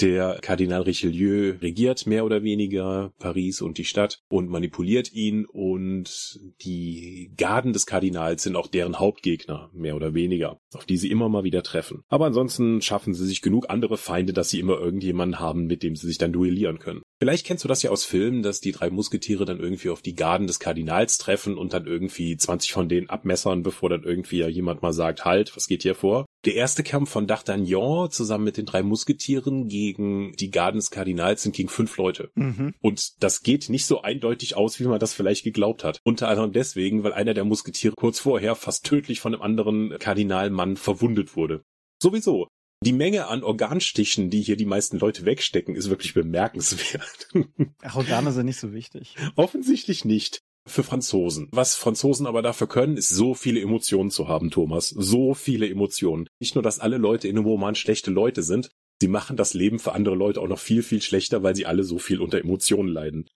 Der 0.00 0.38
Kardinal 0.40 0.82
Richelieu 0.82 1.54
regiert 1.60 2.06
mehr 2.06 2.24
oder 2.24 2.42
weniger 2.42 3.12
Paris 3.18 3.60
und 3.60 3.78
die 3.78 3.84
Stadt 3.84 4.20
und 4.28 4.48
manipuliert 4.48 5.12
ihn 5.12 5.46
und 5.46 6.40
die 6.62 7.32
Garden 7.36 7.72
des 7.72 7.86
Kardinals 7.86 8.42
sind 8.42 8.56
auch 8.56 8.66
deren 8.66 8.98
Hauptgegner, 8.98 9.70
mehr 9.72 9.96
oder 9.96 10.14
weniger, 10.14 10.58
auf 10.72 10.84
die 10.84 10.96
sie 10.96 11.10
immer 11.10 11.28
mal 11.28 11.44
wieder 11.44 11.62
treffen. 11.62 12.02
Aber 12.08 12.26
ansonsten 12.26 12.82
schaffen 12.82 13.14
sie 13.14 13.26
sich 13.26 13.42
genug 13.42 13.70
andere 13.70 13.96
Feinde, 13.96 14.32
dass 14.32 14.50
sie 14.50 14.60
immer 14.60 14.78
irgendjemanden 14.78 15.40
haben, 15.40 15.66
mit 15.66 15.82
dem 15.82 15.96
sie 15.96 16.06
sich 16.06 16.18
dann 16.18 16.32
duellieren 16.32 16.78
können. 16.78 17.02
Vielleicht 17.24 17.46
kennst 17.46 17.64
du 17.64 17.68
das 17.68 17.82
ja 17.82 17.90
aus 17.90 18.04
Filmen, 18.04 18.42
dass 18.42 18.60
die 18.60 18.72
drei 18.72 18.90
Musketiere 18.90 19.46
dann 19.46 19.58
irgendwie 19.58 19.88
auf 19.88 20.02
die 20.02 20.14
Garden 20.14 20.46
des 20.46 20.60
Kardinals 20.60 21.16
treffen 21.16 21.56
und 21.56 21.72
dann 21.72 21.86
irgendwie 21.86 22.36
20 22.36 22.70
von 22.70 22.86
denen 22.86 23.08
abmessern, 23.08 23.62
bevor 23.62 23.88
dann 23.88 24.02
irgendwie 24.02 24.40
ja 24.40 24.48
jemand 24.48 24.82
mal 24.82 24.92
sagt, 24.92 25.24
halt, 25.24 25.56
was 25.56 25.66
geht 25.66 25.84
hier 25.84 25.94
vor? 25.94 26.26
Der 26.44 26.54
erste 26.54 26.82
Kampf 26.82 27.08
von 27.08 27.26
D'Artagnan 27.26 28.10
zusammen 28.10 28.44
mit 28.44 28.58
den 28.58 28.66
drei 28.66 28.82
Musketieren 28.82 29.68
gegen 29.68 30.34
die 30.38 30.50
Garden 30.50 30.76
des 30.76 30.90
Kardinals 30.90 31.42
sind 31.42 31.56
gegen 31.56 31.70
fünf 31.70 31.96
Leute. 31.96 32.30
Mhm. 32.34 32.74
Und 32.82 33.22
das 33.22 33.42
geht 33.42 33.70
nicht 33.70 33.86
so 33.86 34.02
eindeutig 34.02 34.54
aus, 34.58 34.78
wie 34.78 34.84
man 34.84 35.00
das 35.00 35.14
vielleicht 35.14 35.44
geglaubt 35.44 35.82
hat. 35.82 36.00
Unter 36.04 36.28
anderem 36.28 36.52
deswegen, 36.52 37.04
weil 37.04 37.14
einer 37.14 37.32
der 37.32 37.46
Musketiere 37.46 37.94
kurz 37.96 38.18
vorher 38.18 38.54
fast 38.54 38.84
tödlich 38.84 39.20
von 39.20 39.32
einem 39.32 39.42
anderen 39.42 39.98
Kardinalmann 39.98 40.76
verwundet 40.76 41.36
wurde. 41.36 41.62
Sowieso. 42.02 42.48
Die 42.84 42.92
Menge 42.92 43.28
an 43.28 43.42
Organstichen, 43.42 44.28
die 44.28 44.42
hier 44.42 44.56
die 44.56 44.66
meisten 44.66 44.98
Leute 44.98 45.24
wegstecken, 45.24 45.74
ist 45.74 45.88
wirklich 45.88 46.12
bemerkenswert. 46.12 47.28
Ach, 47.82 47.96
Organe 47.96 48.30
sind 48.30 48.44
nicht 48.44 48.60
so 48.60 48.74
wichtig. 48.74 49.16
Offensichtlich 49.36 50.04
nicht. 50.04 50.42
Für 50.66 50.82
Franzosen. 50.82 51.48
Was 51.50 51.76
Franzosen 51.76 52.26
aber 52.26 52.42
dafür 52.42 52.66
können, 52.66 52.98
ist 52.98 53.08
so 53.08 53.32
viele 53.32 53.60
Emotionen 53.60 54.10
zu 54.10 54.28
haben, 54.28 54.50
Thomas. 54.50 54.90
So 54.90 55.32
viele 55.32 55.68
Emotionen. 55.68 56.28
Nicht 56.40 56.56
nur, 56.56 56.62
dass 56.62 56.78
alle 56.78 56.98
Leute 56.98 57.26
in 57.26 57.38
einem 57.38 57.46
Roman 57.46 57.74
schlechte 57.74 58.10
Leute 58.10 58.42
sind, 58.42 58.70
Sie 59.00 59.08
machen 59.08 59.36
das 59.36 59.54
Leben 59.54 59.80
für 59.80 59.92
andere 59.92 60.14
Leute 60.14 60.40
auch 60.40 60.48
noch 60.48 60.58
viel, 60.58 60.82
viel 60.82 61.02
schlechter, 61.02 61.42
weil 61.42 61.56
sie 61.56 61.66
alle 61.66 61.82
so 61.82 61.98
viel 61.98 62.20
unter 62.20 62.38
Emotionen 62.38 62.88
leiden. 62.88 63.28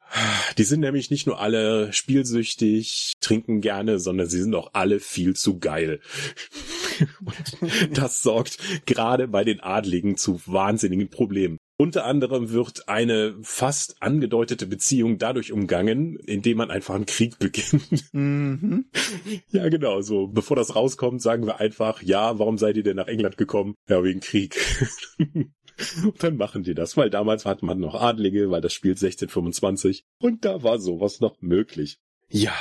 Die 0.57 0.62
sind 0.62 0.81
nämlich 0.81 1.11
nicht 1.11 1.26
nur 1.26 1.40
alle 1.40 1.93
spielsüchtig, 1.93 3.14
trinken 3.21 3.61
gerne, 3.61 3.99
sondern 3.99 4.28
sie 4.28 4.40
sind 4.40 4.55
auch 4.55 4.71
alle 4.73 5.00
viel 5.00 5.35
zu 5.35 5.59
geil. 5.59 6.00
Und 7.21 7.99
das 7.99 8.23
sorgt 8.23 8.59
gerade 8.87 9.28
bei 9.28 9.45
den 9.45 9.61
Adligen 9.61 10.17
zu 10.17 10.40
wahnsinnigen 10.47 11.09
Problemen. 11.09 11.59
Unter 11.81 12.07
anderem 12.07 12.50
wird 12.50 12.88
eine 12.88 13.37
fast 13.43 14.02
angedeutete 14.02 14.67
Beziehung 14.67 15.19
dadurch 15.19 15.52
umgangen, 15.52 16.17
indem 16.17 16.59
man 16.59 16.73
einfach 16.73 16.97
einen 16.97 17.07
Krieg 17.07 17.38
beginnt. 17.38 18.12
Mhm. 18.12 18.87
Ja, 19.50 19.69
genau, 19.69 20.00
so. 20.00 20.26
Bevor 20.26 20.57
das 20.57 20.75
rauskommt, 20.75 21.23
sagen 21.23 21.47
wir 21.47 21.61
einfach, 21.61 22.02
ja, 22.02 22.38
warum 22.38 22.59
seid 22.59 22.76
ihr 22.76 22.83
denn 22.83 22.97
nach 22.97 23.07
England 23.07 23.37
gekommen? 23.37 23.75
Ja, 23.88 24.02
wegen 24.02 24.21
Krieg. 24.21 24.57
Und 26.02 26.23
dann 26.23 26.37
machen 26.37 26.64
die 26.64 26.75
das, 26.75 26.97
weil 26.97 27.11
damals 27.11 27.47
hat 27.47 27.62
man 27.62 27.78
noch 27.78 27.95
Adlige, 27.95 28.50
weil 28.50 28.61
das 28.61 28.73
spielt 28.73 28.97
1625 28.97 30.05
und 30.19 30.45
da 30.45 30.64
war 30.64 30.81
sowas 30.81 31.21
noch 31.21 31.40
möglich. 31.40 31.99
Ja, 32.28 32.52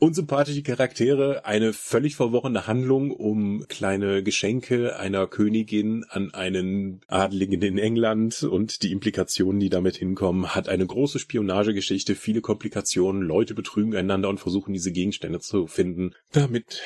unsympathische 0.00 0.62
Charaktere, 0.62 1.44
eine 1.44 1.72
völlig 1.72 2.16
verworrene 2.16 2.66
Handlung 2.66 3.10
um 3.10 3.66
kleine 3.68 4.22
Geschenke 4.22 4.96
einer 4.96 5.26
Königin 5.26 6.04
an 6.08 6.32
einen 6.32 7.02
Adligen 7.06 7.60
in 7.60 7.78
England 7.78 8.42
und 8.42 8.82
die 8.82 8.92
Implikationen, 8.92 9.60
die 9.60 9.68
damit 9.68 9.96
hinkommen, 9.96 10.54
hat 10.54 10.68
eine 10.70 10.86
große 10.86 11.18
Spionagegeschichte, 11.18 12.14
viele 12.14 12.40
Komplikationen, 12.40 13.22
Leute 13.22 13.54
betrügen 13.54 13.94
einander 13.94 14.30
und 14.30 14.40
versuchen 14.40 14.72
diese 14.72 14.90
Gegenstände 14.90 15.40
zu 15.40 15.66
finden, 15.66 16.14
damit 16.32 16.80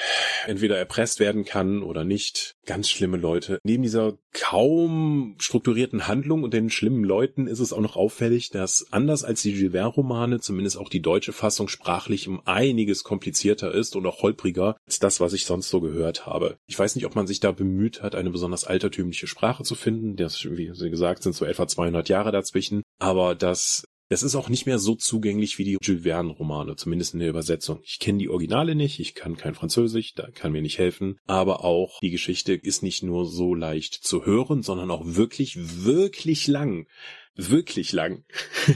entweder 0.46 0.76
erpresst 0.76 1.20
werden 1.20 1.44
kann 1.44 1.82
oder 1.82 2.04
nicht. 2.04 2.56
Ganz 2.66 2.88
schlimme 2.88 3.16
Leute. 3.16 3.60
Neben 3.62 3.84
dieser 3.84 4.18
kaum 4.32 5.36
strukturierten 5.38 6.08
Handlung 6.08 6.42
und 6.42 6.52
den 6.52 6.68
schlimmen 6.68 7.04
Leuten 7.04 7.46
ist 7.46 7.60
es 7.60 7.72
auch 7.72 7.80
noch 7.80 7.94
auffällig, 7.94 8.50
dass 8.50 8.86
anders 8.90 9.22
als 9.22 9.42
die 9.42 9.52
Jules 9.52 9.72
Verne-Romane, 9.72 10.40
zumindest 10.40 10.78
auch 10.78 10.88
die 10.88 11.00
deutsche 11.00 11.32
Fassung 11.32 11.68
sprachlich 11.68 12.26
um 12.26 12.40
einiges 12.44 13.03
komplizierter 13.04 13.72
ist 13.72 13.94
und 13.94 14.06
auch 14.06 14.22
holpriger 14.22 14.76
als 14.86 14.98
das, 14.98 15.20
was 15.20 15.32
ich 15.32 15.44
sonst 15.44 15.68
so 15.68 15.80
gehört 15.80 16.26
habe. 16.26 16.56
Ich 16.66 16.78
weiß 16.78 16.96
nicht, 16.96 17.06
ob 17.06 17.14
man 17.14 17.26
sich 17.26 17.40
da 17.40 17.52
bemüht 17.52 18.02
hat, 18.02 18.14
eine 18.14 18.30
besonders 18.30 18.64
altertümliche 18.64 19.26
Sprache 19.26 19.62
zu 19.62 19.74
finden. 19.74 20.16
Das, 20.16 20.44
wie 20.44 20.72
Sie 20.74 20.90
gesagt, 20.90 21.22
sind 21.22 21.34
so 21.34 21.44
etwa 21.44 21.66
200 21.66 22.08
Jahre 22.08 22.32
dazwischen. 22.32 22.82
Aber 22.98 23.34
das 23.34 23.84
es 24.10 24.22
ist 24.22 24.36
auch 24.36 24.48
nicht 24.48 24.66
mehr 24.66 24.78
so 24.78 24.94
zugänglich 24.94 25.58
wie 25.58 25.64
die 25.64 25.78
Jules 25.80 26.02
Verne-Romane, 26.02 26.76
zumindest 26.76 27.14
in 27.14 27.20
der 27.20 27.30
Übersetzung. 27.30 27.80
Ich 27.84 27.98
kenne 27.98 28.18
die 28.18 28.28
Originale 28.28 28.74
nicht, 28.74 29.00
ich 29.00 29.14
kann 29.14 29.36
kein 29.36 29.54
Französisch, 29.54 30.12
da 30.14 30.30
kann 30.30 30.52
mir 30.52 30.62
nicht 30.62 30.78
helfen. 30.78 31.16
Aber 31.26 31.64
auch 31.64 31.98
die 32.00 32.10
Geschichte 32.10 32.52
ist 32.52 32.82
nicht 32.82 33.02
nur 33.02 33.26
so 33.26 33.54
leicht 33.54 33.94
zu 33.94 34.26
hören, 34.26 34.62
sondern 34.62 34.90
auch 34.90 35.02
wirklich, 35.04 35.56
wirklich 35.84 36.46
lang. 36.46 36.86
Wirklich 37.34 37.92
lang. 37.92 38.24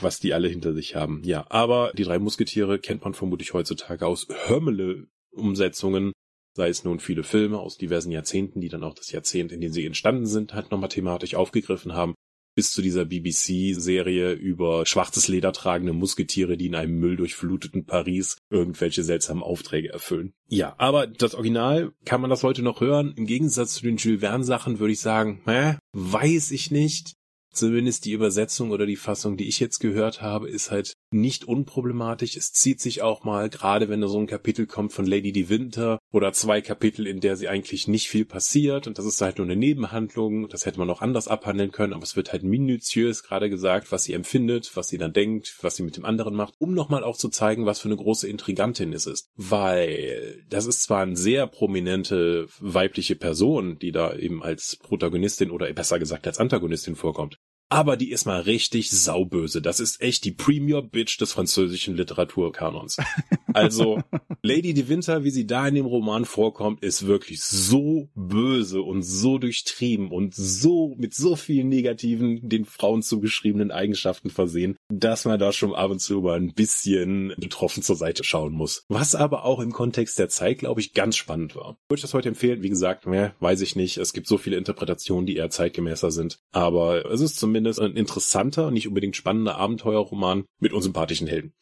was 0.00 0.20
die 0.20 0.34
alle 0.34 0.48
hinter 0.48 0.72
sich 0.72 0.94
haben. 0.94 1.22
Ja, 1.24 1.46
aber 1.48 1.92
die 1.96 2.04
drei 2.04 2.18
Musketiere 2.18 2.78
kennt 2.78 3.04
man 3.04 3.14
vermutlich 3.14 3.52
heutzutage 3.52 4.06
aus 4.06 4.26
Hörmele-Umsetzungen, 4.46 6.12
sei 6.56 6.68
es 6.68 6.84
nun 6.84 7.00
viele 7.00 7.22
Filme 7.22 7.58
aus 7.58 7.78
diversen 7.78 8.10
Jahrzehnten, 8.10 8.60
die 8.60 8.68
dann 8.68 8.84
auch 8.84 8.94
das 8.94 9.10
Jahrzehnt, 9.12 9.52
in 9.52 9.60
dem 9.60 9.72
sie 9.72 9.86
entstanden 9.86 10.26
sind, 10.26 10.54
halt 10.54 10.70
nochmal 10.70 10.88
thematisch 10.88 11.34
aufgegriffen 11.34 11.94
haben, 11.94 12.14
bis 12.54 12.72
zu 12.72 12.82
dieser 12.82 13.04
BBC-Serie 13.04 14.32
über 14.32 14.86
schwarzes 14.86 15.28
Leder 15.28 15.52
tragende 15.52 15.92
Musketiere, 15.92 16.56
die 16.56 16.66
in 16.66 16.74
einem 16.74 16.98
mülldurchfluteten 16.98 17.84
Paris 17.84 18.36
irgendwelche 18.50 19.02
seltsamen 19.02 19.42
Aufträge 19.42 19.92
erfüllen. 19.92 20.34
Ja, 20.48 20.74
aber 20.78 21.06
das 21.06 21.34
Original, 21.34 21.92
kann 22.04 22.20
man 22.20 22.30
das 22.30 22.44
heute 22.44 22.62
noch 22.62 22.80
hören? 22.80 23.12
Im 23.16 23.26
Gegensatz 23.26 23.74
zu 23.74 23.84
den 23.84 23.96
Jules 23.96 24.20
Verne-Sachen 24.20 24.78
würde 24.78 24.92
ich 24.92 25.00
sagen, 25.00 25.42
hä, 25.46 25.76
weiß 25.92 26.52
ich 26.52 26.70
nicht. 26.70 27.14
Zumindest 27.54 28.04
die 28.04 28.10
Übersetzung 28.10 28.72
oder 28.72 28.84
die 28.84 28.96
Fassung, 28.96 29.36
die 29.36 29.46
ich 29.46 29.60
jetzt 29.60 29.78
gehört 29.78 30.20
habe, 30.20 30.48
ist 30.48 30.72
halt 30.72 30.94
nicht 31.12 31.44
unproblematisch. 31.44 32.36
Es 32.36 32.52
zieht 32.52 32.80
sich 32.80 33.00
auch 33.00 33.22
mal, 33.22 33.48
gerade 33.48 33.88
wenn 33.88 34.00
da 34.00 34.08
so 34.08 34.18
ein 34.18 34.26
Kapitel 34.26 34.66
kommt 34.66 34.92
von 34.92 35.06
Lady 35.06 35.30
de 35.30 35.48
Winter 35.48 36.00
oder 36.10 36.32
zwei 36.32 36.60
Kapitel, 36.60 37.06
in 37.06 37.20
der 37.20 37.36
sie 37.36 37.46
eigentlich 37.46 37.86
nicht 37.86 38.08
viel 38.08 38.24
passiert 38.24 38.88
und 38.88 38.98
das 38.98 39.04
ist 39.04 39.20
halt 39.20 39.38
nur 39.38 39.46
eine 39.46 39.54
Nebenhandlung. 39.54 40.48
Das 40.48 40.66
hätte 40.66 40.80
man 40.80 40.90
auch 40.90 41.00
anders 41.00 41.28
abhandeln 41.28 41.70
können, 41.70 41.92
aber 41.92 42.02
es 42.02 42.16
wird 42.16 42.32
halt 42.32 42.42
minutiös 42.42 43.22
gerade 43.22 43.48
gesagt, 43.48 43.92
was 43.92 44.02
sie 44.02 44.14
empfindet, 44.14 44.72
was 44.74 44.88
sie 44.88 44.98
dann 44.98 45.12
denkt, 45.12 45.56
was 45.62 45.76
sie 45.76 45.84
mit 45.84 45.96
dem 45.96 46.04
anderen 46.04 46.34
macht, 46.34 46.54
um 46.58 46.74
nochmal 46.74 47.04
auch 47.04 47.16
zu 47.16 47.28
zeigen, 47.28 47.66
was 47.66 47.78
für 47.78 47.88
eine 47.88 47.96
große 47.96 48.26
Intrigantin 48.26 48.92
es 48.92 49.06
ist. 49.06 49.28
Weil 49.36 50.44
das 50.50 50.66
ist 50.66 50.82
zwar 50.82 51.02
eine 51.02 51.16
sehr 51.16 51.46
prominente 51.46 52.48
weibliche 52.58 53.14
Person, 53.14 53.78
die 53.78 53.92
da 53.92 54.12
eben 54.16 54.42
als 54.42 54.76
Protagonistin 54.82 55.52
oder 55.52 55.72
besser 55.72 56.00
gesagt 56.00 56.26
als 56.26 56.40
Antagonistin 56.40 56.96
vorkommt 56.96 57.38
aber 57.74 57.96
die 57.96 58.12
ist 58.12 58.24
mal 58.24 58.40
richtig 58.40 58.88
sauböse. 58.92 59.60
Das 59.60 59.80
ist 59.80 60.00
echt 60.00 60.24
die 60.24 60.30
Premier 60.30 60.80
Bitch 60.80 61.20
des 61.20 61.32
französischen 61.32 61.96
Literaturkanons. 61.96 62.98
Also 63.54 64.00
Lady 64.42 64.74
de 64.74 64.88
Winter, 64.88 65.22
wie 65.22 65.30
sie 65.30 65.46
da 65.46 65.68
in 65.68 65.76
dem 65.76 65.86
Roman 65.86 66.24
vorkommt, 66.24 66.82
ist 66.82 67.06
wirklich 67.06 67.40
so 67.40 68.08
böse 68.16 68.82
und 68.82 69.04
so 69.04 69.38
durchtrieben 69.38 70.10
und 70.10 70.34
so 70.34 70.96
mit 70.98 71.14
so 71.14 71.36
vielen 71.36 71.68
negativen, 71.68 72.48
den 72.48 72.64
Frauen 72.64 73.02
zugeschriebenen 73.02 73.70
Eigenschaften 73.70 74.28
versehen, 74.28 74.76
dass 74.88 75.24
man 75.24 75.38
da 75.38 75.52
schon 75.52 75.72
ab 75.72 75.92
und 75.92 76.00
zu 76.00 76.20
mal 76.20 76.36
ein 76.36 76.52
bisschen 76.52 77.32
betroffen 77.38 77.84
zur 77.84 77.94
Seite 77.94 78.24
schauen 78.24 78.52
muss. 78.52 78.84
Was 78.88 79.14
aber 79.14 79.44
auch 79.44 79.60
im 79.60 79.70
Kontext 79.70 80.18
der 80.18 80.28
Zeit, 80.28 80.58
glaube 80.58 80.80
ich, 80.80 80.92
ganz 80.92 81.16
spannend 81.16 81.54
war. 81.54 81.78
Würde 81.88 81.98
ich 81.98 82.02
das 82.02 82.14
heute 82.14 82.30
empfehlen? 82.30 82.62
Wie 82.64 82.70
gesagt, 82.70 83.06
mehr 83.06 83.36
weiß 83.38 83.60
ich 83.60 83.76
nicht. 83.76 83.98
Es 83.98 84.12
gibt 84.12 84.26
so 84.26 84.36
viele 84.36 84.56
Interpretationen, 84.56 85.26
die 85.26 85.36
eher 85.36 85.50
zeitgemäßer 85.50 86.10
sind. 86.10 86.40
Aber 86.50 87.08
es 87.08 87.20
ist 87.20 87.38
zumindest 87.38 87.63
ein 87.66 87.96
interessanter, 87.96 88.70
nicht 88.70 88.88
unbedingt 88.88 89.16
spannender 89.16 89.56
Abenteuerroman 89.56 90.44
mit 90.60 90.72
unsympathischen 90.72 91.26
Helden. 91.26 91.54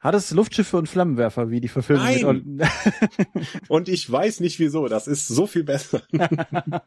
Hat 0.00 0.14
es 0.14 0.30
Luftschiffe 0.32 0.76
und 0.76 0.86
Flammenwerfer 0.86 1.50
wie 1.50 1.60
die 1.60 1.68
Verfilmung? 1.68 2.42
Nein. 2.56 2.68
und 3.68 3.88
ich 3.88 4.10
weiß 4.10 4.40
nicht 4.40 4.58
wieso. 4.58 4.86
Das 4.86 5.06
ist 5.06 5.28
so 5.28 5.46
viel 5.46 5.64
besser. 5.64 6.02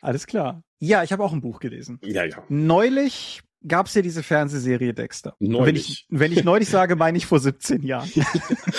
Alles 0.00 0.26
klar. 0.26 0.62
Ja, 0.78 1.02
ich 1.02 1.12
habe 1.12 1.22
auch 1.22 1.34
ein 1.34 1.42
Buch 1.42 1.60
gelesen. 1.60 2.00
Ja, 2.02 2.24
ja. 2.24 2.42
Neulich 2.48 3.42
gab 3.66 3.86
es 3.86 3.94
ja 3.94 4.02
diese 4.02 4.22
Fernsehserie 4.22 4.94
Dexter. 4.94 5.34
Neulich. 5.38 5.66
Wenn 5.66 5.76
ich, 5.76 6.06
wenn 6.08 6.32
ich 6.32 6.44
neulich 6.44 6.68
sage, 6.68 6.96
meine 6.96 7.18
ich 7.18 7.26
vor 7.26 7.40
17 7.40 7.82
Jahren. 7.82 8.10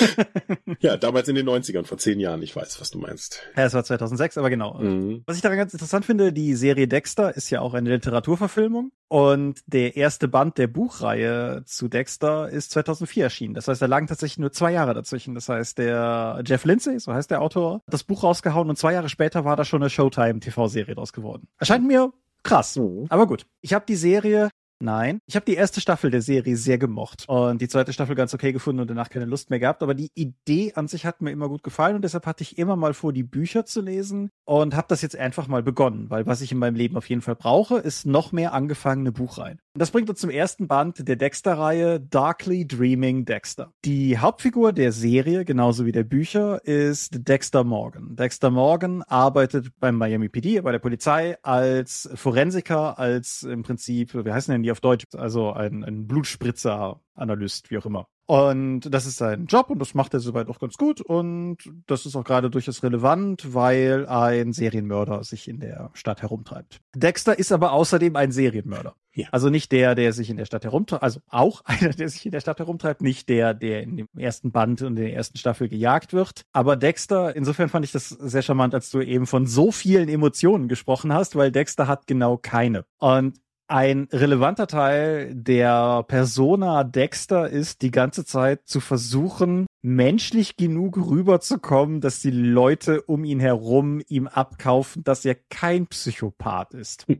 ja, 0.80 0.98
damals 0.98 1.28
in 1.28 1.36
den 1.36 1.48
90ern, 1.48 1.86
vor 1.86 1.98
10 1.98 2.20
Jahren, 2.20 2.42
ich 2.42 2.56
weiß, 2.56 2.80
was 2.80 2.92
du 2.92 3.00
meinst. 3.00 3.42
Ja, 3.56 3.66
es 3.66 3.74
war 3.74 3.84
2006, 3.84 4.38
aber 4.38 4.50
genau. 4.50 4.76
Mhm. 4.80 5.24
Was 5.26 5.36
ich 5.36 5.42
daran 5.42 5.58
ganz 5.58 5.74
interessant 5.74 6.06
finde, 6.06 6.32
die 6.32 6.56
Serie 6.56 6.88
Dexter 6.88 7.36
ist 7.36 7.50
ja 7.50 7.62
auch 7.62 7.74
eine 7.74 7.90
Literaturverfilmung 7.90 8.92
und 9.08 9.62
der 9.66 9.98
erste 9.98 10.28
Band 10.28 10.58
der 10.58 10.68
Buchreihe 10.68 11.64
zu 11.66 11.88
Dexter 11.88 12.50
ist 12.50 12.72
2004 12.72 13.24
erschienen. 13.24 13.54
Das 13.56 13.68
heißt, 13.68 13.82
da 13.82 13.86
lagen 13.86 14.08
tatsächlich 14.08 14.40
nur 14.40 14.52
zwei 14.52 14.72
Jahre 14.72 14.94
dazwischen. 14.94 15.36
Das 15.36 15.50
heißt, 15.50 15.78
der 15.78 16.42
Jeff 16.46 16.64
Lindsay, 16.66 17.00
so 17.00 17.14
heißt 17.14 17.32
der 17.32 17.42
Autor, 17.42 17.82
hat 17.86 17.94
das 17.94 18.04
Buch 18.04 18.24
rausgehauen 18.24 18.70
und 18.70 18.78
zwei 18.78 18.94
Jahre 18.94 19.10
später 19.10 19.46
war 19.46 19.56
da 19.56 19.66
schon 19.66 19.82
eine 19.82 19.90
Showtime-TV-Serie 19.90 20.96
draus 20.96 21.14
geworden. 21.14 21.48
Erscheint 21.58 21.86
mir 21.86 22.14
krass. 22.44 22.76
Mhm. 22.76 23.08
Aber 23.10 23.28
gut. 23.28 23.46
Ich 23.62 23.74
habe 23.74 23.86
die 23.88 23.96
Serie 23.96 24.50
Nein. 24.82 25.20
Ich 25.26 25.36
habe 25.36 25.46
die 25.46 25.56
erste 25.56 25.82
Staffel 25.82 26.10
der 26.10 26.22
Serie 26.22 26.56
sehr 26.56 26.78
gemocht 26.78 27.26
und 27.28 27.62
die 27.62 27.68
zweite 27.68 27.92
Staffel 27.92 28.16
ganz 28.16 28.34
okay 28.34 28.54
gefunden 28.54 28.80
und 28.80 28.90
danach 28.90 29.10
keine 29.10 29.26
Lust 29.26 29.50
mehr 29.50 29.60
gehabt. 29.60 29.84
Aber 29.84 29.94
die 29.94 30.12
Idee 30.16 30.74
an 30.76 30.88
sich 30.88 31.06
hat 31.06 31.22
mir 31.22 31.32
immer 31.32 31.50
gut 31.50 31.64
gefallen 31.64 31.96
und 31.96 32.04
deshalb 32.04 32.26
hatte 32.26 32.44
ich 32.44 32.58
immer 32.58 32.78
mal 32.78 32.94
vor, 32.94 33.12
die 33.12 33.24
Bücher 33.24 33.66
zu 33.66 33.82
lesen 33.82 34.30
und 34.46 34.76
habe 34.76 34.88
das 34.88 35.02
jetzt 35.02 35.18
einfach 35.18 35.48
mal 35.48 35.64
begonnen, 35.64 36.10
weil 36.10 36.26
was 36.26 36.42
ich 36.42 36.52
in 36.52 36.58
meinem 36.58 36.76
Leben 36.76 36.96
auf 36.96 37.10
jeden 37.10 37.22
Fall 37.22 37.36
brauche, 37.36 37.78
ist 37.78 38.06
noch 38.06 38.32
mehr 38.32 38.54
angefangene 38.54 39.12
Buchreihen. 39.12 39.60
Und 39.74 39.82
das 39.82 39.92
bringt 39.92 40.10
uns 40.10 40.20
zum 40.20 40.30
ersten 40.30 40.68
Band 40.68 41.08
der 41.08 41.16
Dexter-Reihe 41.18 42.00
Darkly 42.00 42.66
Dreaming 42.66 43.26
Dexter. 43.26 43.74
Die 43.86 44.18
Hauptfigur 44.18 44.74
der 44.74 44.92
Serie, 44.92 45.46
genauso 45.46 45.86
wie 45.86 45.92
der 45.92 46.04
Bücher, 46.04 46.66
ist 46.66 47.28
Dexter 47.28 47.64
Morgan. 47.64 48.16
Dexter 48.16 48.50
Morgan 48.50 49.04
arbeitet 49.04 49.72
beim 49.80 49.96
Miami 49.96 50.30
PD, 50.30 50.62
bei 50.62 50.72
der 50.72 50.80
Polizei, 50.80 51.38
als 51.44 52.10
Forensiker, 52.16 52.98
als 52.98 53.44
im 53.44 53.64
Prinzip, 53.64 54.14
wie 54.14 54.32
heißen 54.32 54.52
denn 54.52 54.64
die 54.64 54.69
auf 54.72 54.82
Deutsch? 54.82 55.06
Also 55.16 55.54
ein, 55.54 55.84
ein 55.84 56.08
Blutspritzer-Analyst, 56.08 57.72
wie 57.72 57.78
auch 57.78 57.86
immer. 57.86 58.08
Und 58.30 58.82
das 58.82 59.08
ist 59.08 59.18
sein 59.18 59.48
Job 59.48 59.72
und 59.72 59.80
das 59.80 59.96
macht 59.96 60.14
er 60.14 60.20
soweit 60.20 60.50
auch 60.50 60.60
ganz 60.60 60.78
gut. 60.78 61.02
Und 61.02 61.58
das 61.88 62.06
ist 62.06 62.16
auch 62.16 62.24
gerade 62.24 62.52
durchaus 62.52 62.84
relevant, 62.84 63.56
weil 63.56 64.06
ein 64.06 64.54
Serienmörder 64.54 65.24
sich 65.24 65.48
in 65.48 65.60
der 65.60 65.90
Stadt 65.96 66.22
herumtreibt. 66.22 66.80
Dexter 66.94 67.40
ist 67.40 67.52
aber 67.52 67.72
außerdem 67.72 68.16
ein 68.16 68.32
Serienmörder. 68.32 68.94
Ja. 69.16 69.30
Also 69.32 69.50
nicht 69.50 69.72
der, 69.72 69.96
der 69.96 70.14
sich 70.14 70.30
in 70.30 70.38
der 70.38 70.46
Stadt 70.46 70.64
herumtreibt, 70.64 71.02
also 71.02 71.22
auch 71.28 71.62
einer, 71.66 71.90
der 71.90 72.08
sich 72.08 72.24
in 72.24 72.32
der 72.32 72.40
Stadt 72.40 72.60
herumtreibt, 72.60 73.02
nicht 73.02 73.30
der, 73.30 73.56
der 73.56 73.82
in 73.82 73.98
dem 73.98 74.08
ersten 74.16 74.52
Band 74.52 74.84
und 74.84 74.98
in 74.98 75.06
der 75.08 75.14
ersten 75.16 75.40
Staffel 75.40 75.68
gejagt 75.68 76.14
wird. 76.14 76.44
Aber 76.54 76.76
Dexter, 76.76 77.36
insofern 77.36 77.70
fand 77.70 77.84
ich 77.84 77.92
das 77.92 78.10
sehr 78.10 78.44
charmant, 78.44 78.76
als 78.76 78.92
du 78.92 79.02
eben 79.02 79.26
von 79.26 79.48
so 79.48 79.72
vielen 79.72 80.08
Emotionen 80.08 80.68
gesprochen 80.68 81.12
hast, 81.14 81.36
weil 81.36 81.52
Dexter 81.52 81.88
hat 81.88 82.06
genau 82.06 82.38
keine. 82.38 82.86
Und 83.00 83.40
ein 83.70 84.08
relevanter 84.12 84.68
Teil 84.68 85.34
der 85.34 86.04
Persona 86.08 86.84
Dexter 86.84 87.50
ist, 87.50 87.82
die 87.82 87.92
ganze 87.92 88.26
Zeit 88.26 88.68
zu 88.68 88.80
versuchen, 88.80 89.68
menschlich 89.82 90.58
genug 90.58 90.98
rüberzukommen, 90.98 92.02
dass 92.02 92.20
die 92.20 92.32
Leute 92.32 93.04
um 93.04 93.24
ihn 93.24 93.40
herum 93.40 94.02
ihm 94.08 94.28
abkaufen, 94.28 95.04
dass 95.04 95.24
er 95.24 95.36
kein 95.36 95.88
Psychopath 95.88 96.74
ist. 96.74 97.06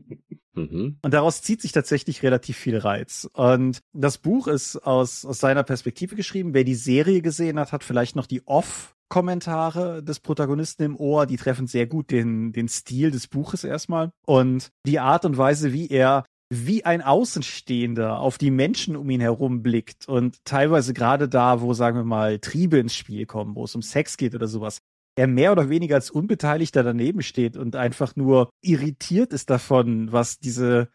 Mhm. 0.52 0.98
Und 1.02 1.14
daraus 1.14 1.42
zieht 1.42 1.62
sich 1.62 1.70
tatsächlich 1.70 2.24
relativ 2.24 2.56
viel 2.56 2.76
Reiz. 2.76 3.30
Und 3.34 3.78
das 3.92 4.18
Buch 4.18 4.48
ist 4.48 4.78
aus, 4.78 5.24
aus 5.24 5.38
seiner 5.38 5.62
Perspektive 5.62 6.16
geschrieben. 6.16 6.54
Wer 6.54 6.64
die 6.64 6.74
Serie 6.74 7.22
gesehen 7.22 7.58
hat, 7.60 7.70
hat 7.70 7.84
vielleicht 7.84 8.16
noch 8.16 8.26
die 8.26 8.44
Off 8.48 8.96
Kommentare 9.10 10.02
des 10.02 10.20
Protagonisten 10.20 10.84
im 10.84 10.96
Ohr, 10.96 11.26
die 11.26 11.36
treffen 11.36 11.66
sehr 11.66 11.86
gut 11.86 12.10
den, 12.10 12.52
den 12.52 12.68
Stil 12.68 13.10
des 13.10 13.26
Buches 13.26 13.64
erstmal 13.64 14.12
und 14.24 14.70
die 14.86 15.00
Art 15.00 15.24
und 15.24 15.36
Weise, 15.36 15.72
wie 15.72 15.88
er 15.88 16.24
wie 16.52 16.84
ein 16.84 17.00
Außenstehender 17.00 18.18
auf 18.18 18.36
die 18.36 18.50
Menschen 18.50 18.96
um 18.96 19.08
ihn 19.08 19.20
herum 19.20 19.62
blickt 19.62 20.08
und 20.08 20.44
teilweise 20.44 20.92
gerade 20.92 21.28
da, 21.28 21.60
wo, 21.60 21.74
sagen 21.74 21.96
wir 21.96 22.04
mal, 22.04 22.40
Triebe 22.40 22.78
ins 22.78 22.94
Spiel 22.94 23.24
kommen, 23.24 23.54
wo 23.54 23.64
es 23.64 23.74
um 23.76 23.82
Sex 23.82 24.16
geht 24.16 24.34
oder 24.34 24.48
sowas, 24.48 24.80
er 25.16 25.28
mehr 25.28 25.52
oder 25.52 25.68
weniger 25.68 25.94
als 25.94 26.10
Unbeteiligter 26.10 26.82
daneben 26.82 27.22
steht 27.22 27.56
und 27.56 27.76
einfach 27.76 28.16
nur 28.16 28.50
irritiert 28.62 29.32
ist 29.32 29.48
davon, 29.48 30.12
was 30.12 30.38
diese 30.38 30.88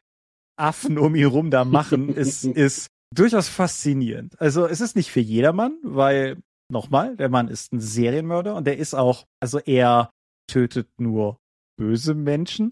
Affen 0.58 0.98
um 0.98 1.16
ihn 1.16 1.22
herum 1.22 1.52
da 1.52 1.64
machen, 1.64 2.10
ist, 2.16 2.44
ist 2.44 2.88
durchaus 3.14 3.48
faszinierend. 3.48 4.40
Also 4.42 4.66
es 4.66 4.82
ist 4.82 4.96
nicht 4.96 5.12
für 5.12 5.22
jedermann, 5.22 5.78
weil, 5.84 6.38
nochmal, 6.70 7.16
der 7.16 7.30
Mann 7.30 7.48
ist 7.48 7.72
ein 7.72 7.80
Serienmörder 7.80 8.56
und 8.56 8.68
der 8.68 8.78
ist 8.78 8.94
auch, 8.94 9.26
also 9.40 9.60
er 9.60 10.10
tötet 10.48 10.90
nur 10.98 11.38
böse 11.78 12.14
Menschen, 12.14 12.72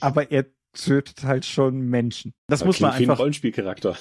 aber 0.00 0.30
er 0.30 0.46
tötet 0.78 1.24
halt 1.24 1.44
schon 1.44 1.80
Menschen. 1.80 2.32
Das 2.48 2.62
okay, 2.62 2.68
muss 2.68 2.80
man 2.80 2.92
einfach. 2.92 3.14
Ein 3.14 3.18
Rollenspielcharakter. 3.18 3.96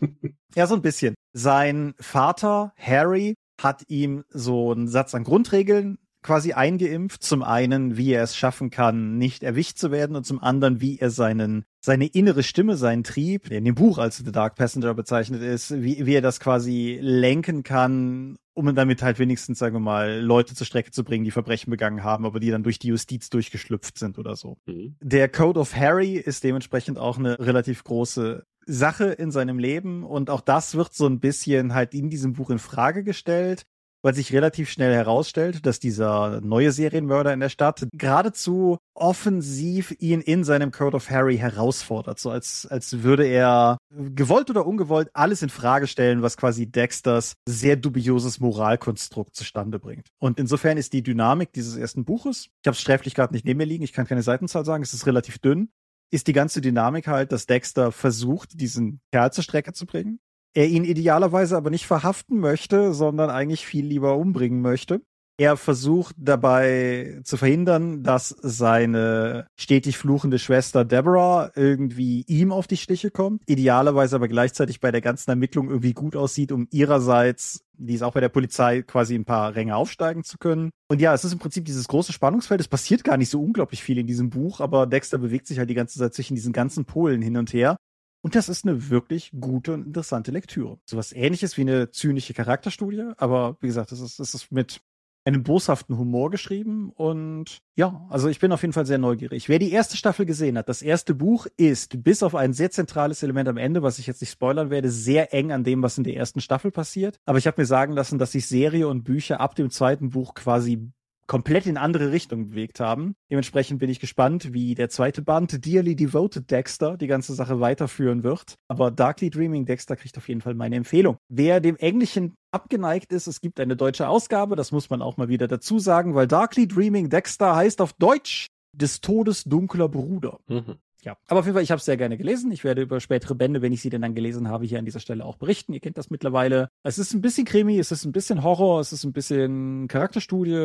ja, 0.54 0.66
so 0.66 0.74
ein 0.74 0.82
bisschen. 0.82 1.14
Sein 1.32 1.94
Vater 1.98 2.72
Harry 2.76 3.34
hat 3.60 3.84
ihm 3.88 4.24
so 4.28 4.72
einen 4.72 4.88
Satz 4.88 5.14
an 5.14 5.24
Grundregeln 5.24 5.98
quasi 6.22 6.52
eingeimpft. 6.52 7.22
Zum 7.22 7.42
einen, 7.42 7.96
wie 7.96 8.12
er 8.12 8.22
es 8.22 8.36
schaffen 8.36 8.70
kann, 8.70 9.18
nicht 9.18 9.42
erwischt 9.42 9.78
zu 9.78 9.90
werden 9.90 10.16
und 10.16 10.24
zum 10.24 10.42
anderen, 10.42 10.80
wie 10.80 10.98
er 10.98 11.10
seinen, 11.10 11.64
seine 11.80 12.06
innere 12.06 12.42
Stimme, 12.42 12.76
seinen 12.76 13.04
Trieb, 13.04 13.48
der 13.48 13.58
in 13.58 13.64
dem 13.64 13.74
Buch 13.74 13.98
als 13.98 14.18
The 14.18 14.32
Dark 14.32 14.54
Passenger 14.54 14.94
bezeichnet 14.94 15.42
ist, 15.42 15.82
wie, 15.82 16.06
wie 16.06 16.14
er 16.14 16.22
das 16.22 16.40
quasi 16.40 16.98
lenken 17.00 17.62
kann, 17.62 18.36
um 18.54 18.74
damit 18.74 19.02
halt 19.02 19.18
wenigstens, 19.18 19.58
sagen 19.58 19.74
wir 19.74 19.80
mal, 19.80 20.20
Leute 20.20 20.54
zur 20.54 20.66
Strecke 20.66 20.90
zu 20.90 21.04
bringen, 21.04 21.24
die 21.24 21.30
Verbrechen 21.30 21.70
begangen 21.70 22.04
haben, 22.04 22.26
aber 22.26 22.38
die 22.38 22.50
dann 22.50 22.62
durch 22.62 22.78
die 22.78 22.88
Justiz 22.88 23.30
durchgeschlüpft 23.30 23.98
sind 23.98 24.18
oder 24.18 24.36
so. 24.36 24.58
Mhm. 24.66 24.96
Der 25.00 25.28
Code 25.28 25.58
of 25.58 25.74
Harry 25.74 26.14
ist 26.14 26.44
dementsprechend 26.44 26.98
auch 26.98 27.18
eine 27.18 27.38
relativ 27.38 27.82
große 27.84 28.44
Sache 28.66 29.06
in 29.06 29.30
seinem 29.30 29.58
Leben 29.58 30.04
und 30.04 30.30
auch 30.30 30.40
das 30.40 30.76
wird 30.76 30.94
so 30.94 31.06
ein 31.06 31.18
bisschen 31.18 31.74
halt 31.74 31.94
in 31.94 32.10
diesem 32.10 32.34
Buch 32.34 32.50
in 32.50 32.60
Frage 32.60 33.02
gestellt 33.02 33.66
weil 34.02 34.14
sich 34.14 34.32
relativ 34.32 34.70
schnell 34.70 34.92
herausstellt, 34.92 35.64
dass 35.64 35.78
dieser 35.78 36.40
neue 36.40 36.72
Serienmörder 36.72 37.32
in 37.32 37.40
der 37.40 37.48
Stadt 37.48 37.86
geradezu 37.92 38.78
offensiv 38.94 39.94
ihn 39.98 40.20
in 40.20 40.44
seinem 40.44 40.72
Code 40.72 40.96
of 40.96 41.08
Harry 41.08 41.38
herausfordert, 41.38 42.18
so 42.18 42.30
als, 42.30 42.66
als 42.66 43.02
würde 43.02 43.24
er 43.26 43.78
gewollt 43.90 44.50
oder 44.50 44.66
ungewollt 44.66 45.08
alles 45.14 45.42
in 45.42 45.48
Frage 45.48 45.86
stellen, 45.86 46.22
was 46.22 46.36
quasi 46.36 46.66
Dexters 46.66 47.34
sehr 47.48 47.76
dubioses 47.76 48.40
Moralkonstrukt 48.40 49.34
zustande 49.34 49.78
bringt. 49.78 50.08
Und 50.18 50.38
insofern 50.38 50.76
ist 50.76 50.92
die 50.92 51.02
Dynamik 51.02 51.52
dieses 51.52 51.76
ersten 51.76 52.04
Buches, 52.04 52.48
ich 52.62 52.66
habe 52.66 52.74
es 52.74 52.80
sträflich 52.80 53.14
gerade 53.14 53.32
nicht 53.32 53.44
neben 53.44 53.58
mir 53.58 53.66
liegen, 53.66 53.84
ich 53.84 53.92
kann 53.92 54.06
keine 54.06 54.22
Seitenzahl 54.22 54.64
sagen, 54.64 54.82
es 54.82 54.92
ist 54.92 55.06
relativ 55.06 55.38
dünn, 55.38 55.70
ist 56.10 56.26
die 56.26 56.32
ganze 56.32 56.60
Dynamik 56.60 57.06
halt, 57.06 57.32
dass 57.32 57.46
Dexter 57.46 57.92
versucht, 57.92 58.60
diesen 58.60 59.00
Kerl 59.12 59.32
zur 59.32 59.44
Strecke 59.44 59.72
zu 59.72 59.86
bringen 59.86 60.20
er 60.54 60.66
ihn 60.66 60.84
idealerweise 60.84 61.56
aber 61.56 61.70
nicht 61.70 61.86
verhaften 61.86 62.38
möchte, 62.38 62.92
sondern 62.94 63.30
eigentlich 63.30 63.66
viel 63.66 63.86
lieber 63.86 64.16
umbringen 64.16 64.60
möchte. 64.60 65.00
Er 65.38 65.56
versucht 65.56 66.14
dabei 66.18 67.20
zu 67.24 67.38
verhindern, 67.38 68.02
dass 68.02 68.28
seine 68.28 69.46
stetig 69.56 69.96
fluchende 69.96 70.38
Schwester 70.38 70.84
Deborah 70.84 71.50
irgendwie 71.56 72.22
ihm 72.28 72.52
auf 72.52 72.66
die 72.66 72.76
Stiche 72.76 73.10
kommt, 73.10 73.42
idealerweise 73.46 74.14
aber 74.14 74.28
gleichzeitig 74.28 74.80
bei 74.80 74.92
der 74.92 75.00
ganzen 75.00 75.30
Ermittlung 75.30 75.68
irgendwie 75.68 75.94
gut 75.94 76.16
aussieht, 76.16 76.52
um 76.52 76.68
ihrerseits, 76.70 77.64
die 77.72 77.94
ist 77.94 78.02
auch 78.02 78.12
bei 78.12 78.20
der 78.20 78.28
Polizei, 78.28 78.82
quasi 78.82 79.14
ein 79.14 79.24
paar 79.24 79.54
Ränge 79.54 79.74
aufsteigen 79.74 80.22
zu 80.22 80.36
können. 80.36 80.70
Und 80.88 81.00
ja, 81.00 81.14
es 81.14 81.24
ist 81.24 81.32
im 81.32 81.38
Prinzip 81.38 81.64
dieses 81.64 81.88
große 81.88 82.12
Spannungsfeld. 82.12 82.60
Es 82.60 82.68
passiert 82.68 83.02
gar 83.02 83.16
nicht 83.16 83.30
so 83.30 83.42
unglaublich 83.42 83.82
viel 83.82 83.96
in 83.96 84.06
diesem 84.06 84.28
Buch, 84.28 84.60
aber 84.60 84.86
Dexter 84.86 85.16
bewegt 85.16 85.46
sich 85.46 85.58
halt 85.58 85.70
die 85.70 85.74
ganze 85.74 85.98
Zeit 85.98 86.12
zwischen 86.12 86.34
diesen 86.34 86.52
ganzen 86.52 86.84
Polen 86.84 87.22
hin 87.22 87.38
und 87.38 87.54
her. 87.54 87.76
Und 88.22 88.36
das 88.36 88.48
ist 88.48 88.64
eine 88.64 88.88
wirklich 88.88 89.32
gute 89.38 89.74
und 89.74 89.86
interessante 89.86 90.30
Lektüre. 90.30 90.78
So 90.84 90.96
was 90.96 91.12
ähnliches 91.12 91.56
wie 91.56 91.62
eine 91.62 91.90
zynische 91.90 92.34
Charakterstudie, 92.34 93.12
aber 93.16 93.56
wie 93.60 93.66
gesagt, 93.66 93.92
das 93.92 94.00
ist, 94.00 94.20
das 94.20 94.34
ist 94.34 94.52
mit 94.52 94.80
einem 95.24 95.42
boshaften 95.44 95.98
Humor 95.98 96.30
geschrieben 96.30 96.90
und 96.90 97.62
ja, 97.76 98.06
also 98.10 98.28
ich 98.28 98.40
bin 98.40 98.50
auf 98.52 98.62
jeden 98.62 98.72
Fall 98.72 98.86
sehr 98.86 98.98
neugierig. 98.98 99.48
Wer 99.48 99.58
die 99.58 99.70
erste 99.70 99.96
Staffel 99.96 100.26
gesehen 100.26 100.58
hat, 100.58 100.68
das 100.68 100.82
erste 100.82 101.14
Buch 101.14 101.46
ist, 101.56 102.02
bis 102.02 102.22
auf 102.22 102.34
ein 102.34 102.52
sehr 102.52 102.70
zentrales 102.70 103.22
Element 103.22 103.48
am 103.48 103.56
Ende, 103.56 103.82
was 103.82 103.98
ich 103.98 104.06
jetzt 104.06 104.20
nicht 104.20 104.32
spoilern 104.32 104.70
werde, 104.70 104.90
sehr 104.90 105.32
eng 105.32 105.52
an 105.52 105.64
dem, 105.64 105.82
was 105.82 105.98
in 105.98 106.04
der 106.04 106.16
ersten 106.16 106.40
Staffel 106.40 106.70
passiert. 106.72 107.20
Aber 107.24 107.38
ich 107.38 107.46
habe 107.46 107.60
mir 107.60 107.66
sagen 107.66 107.92
lassen, 107.92 108.18
dass 108.18 108.32
sich 108.32 108.46
Serie 108.48 108.88
und 108.88 109.04
Bücher 109.04 109.40
ab 109.40 109.54
dem 109.54 109.70
zweiten 109.70 110.10
Buch 110.10 110.34
quasi 110.34 110.90
komplett 111.32 111.64
in 111.64 111.78
andere 111.78 112.12
Richtungen 112.12 112.50
bewegt 112.50 112.78
haben. 112.78 113.14
Dementsprechend 113.30 113.78
bin 113.78 113.88
ich 113.88 114.00
gespannt, 114.00 114.52
wie 114.52 114.74
der 114.74 114.90
zweite 114.90 115.22
Band 115.22 115.64
Dearly 115.64 115.96
Devoted 115.96 116.50
Dexter 116.50 116.98
die 116.98 117.06
ganze 117.06 117.32
Sache 117.32 117.58
weiterführen 117.58 118.22
wird. 118.22 118.56
Aber 118.68 118.90
Darkly 118.90 119.30
Dreaming 119.30 119.64
Dexter 119.64 119.96
kriegt 119.96 120.18
auf 120.18 120.28
jeden 120.28 120.42
Fall 120.42 120.52
meine 120.52 120.76
Empfehlung. 120.76 121.16
Wer 121.30 121.60
dem 121.60 121.76
Englischen 121.76 122.34
abgeneigt 122.50 123.14
ist, 123.14 123.28
es 123.28 123.40
gibt 123.40 123.60
eine 123.60 123.76
deutsche 123.76 124.08
Ausgabe, 124.08 124.56
das 124.56 124.72
muss 124.72 124.90
man 124.90 125.00
auch 125.00 125.16
mal 125.16 125.30
wieder 125.30 125.48
dazu 125.48 125.78
sagen, 125.78 126.14
weil 126.14 126.26
Darkly 126.26 126.68
Dreaming 126.68 127.08
Dexter 127.08 127.56
heißt 127.56 127.80
auf 127.80 127.94
Deutsch 127.94 128.48
des 128.76 129.00
Todes 129.00 129.44
dunkler 129.44 129.88
Bruder. 129.88 130.38
Mhm 130.48 130.76
ja, 131.04 131.16
aber 131.26 131.40
auf 131.40 131.46
jeden 131.46 131.54
Fall, 131.54 131.64
ich 131.64 131.70
habe 131.70 131.78
es 131.78 131.84
sehr 131.84 131.96
gerne 131.96 132.16
gelesen. 132.16 132.52
Ich 132.52 132.62
werde 132.62 132.82
über 132.82 133.00
spätere 133.00 133.34
Bände, 133.34 133.60
wenn 133.60 133.72
ich 133.72 133.82
sie 133.82 133.90
denn 133.90 134.02
dann 134.02 134.14
gelesen 134.14 134.48
habe, 134.48 134.64
hier 134.66 134.78
an 134.78 134.84
dieser 134.84 135.00
Stelle 135.00 135.24
auch 135.24 135.36
berichten. 135.36 135.72
Ihr 135.72 135.80
kennt 135.80 135.98
das 135.98 136.10
mittlerweile. 136.10 136.68
Es 136.84 136.98
ist 136.98 137.12
ein 137.12 137.20
bisschen 137.20 137.44
Krimi, 137.44 137.78
es 137.78 137.90
ist 137.90 138.04
ein 138.04 138.12
bisschen 138.12 138.44
Horror, 138.44 138.80
es 138.80 138.92
ist 138.92 139.02
ein 139.04 139.12
bisschen 139.12 139.88
Charakterstudie. 139.88 140.56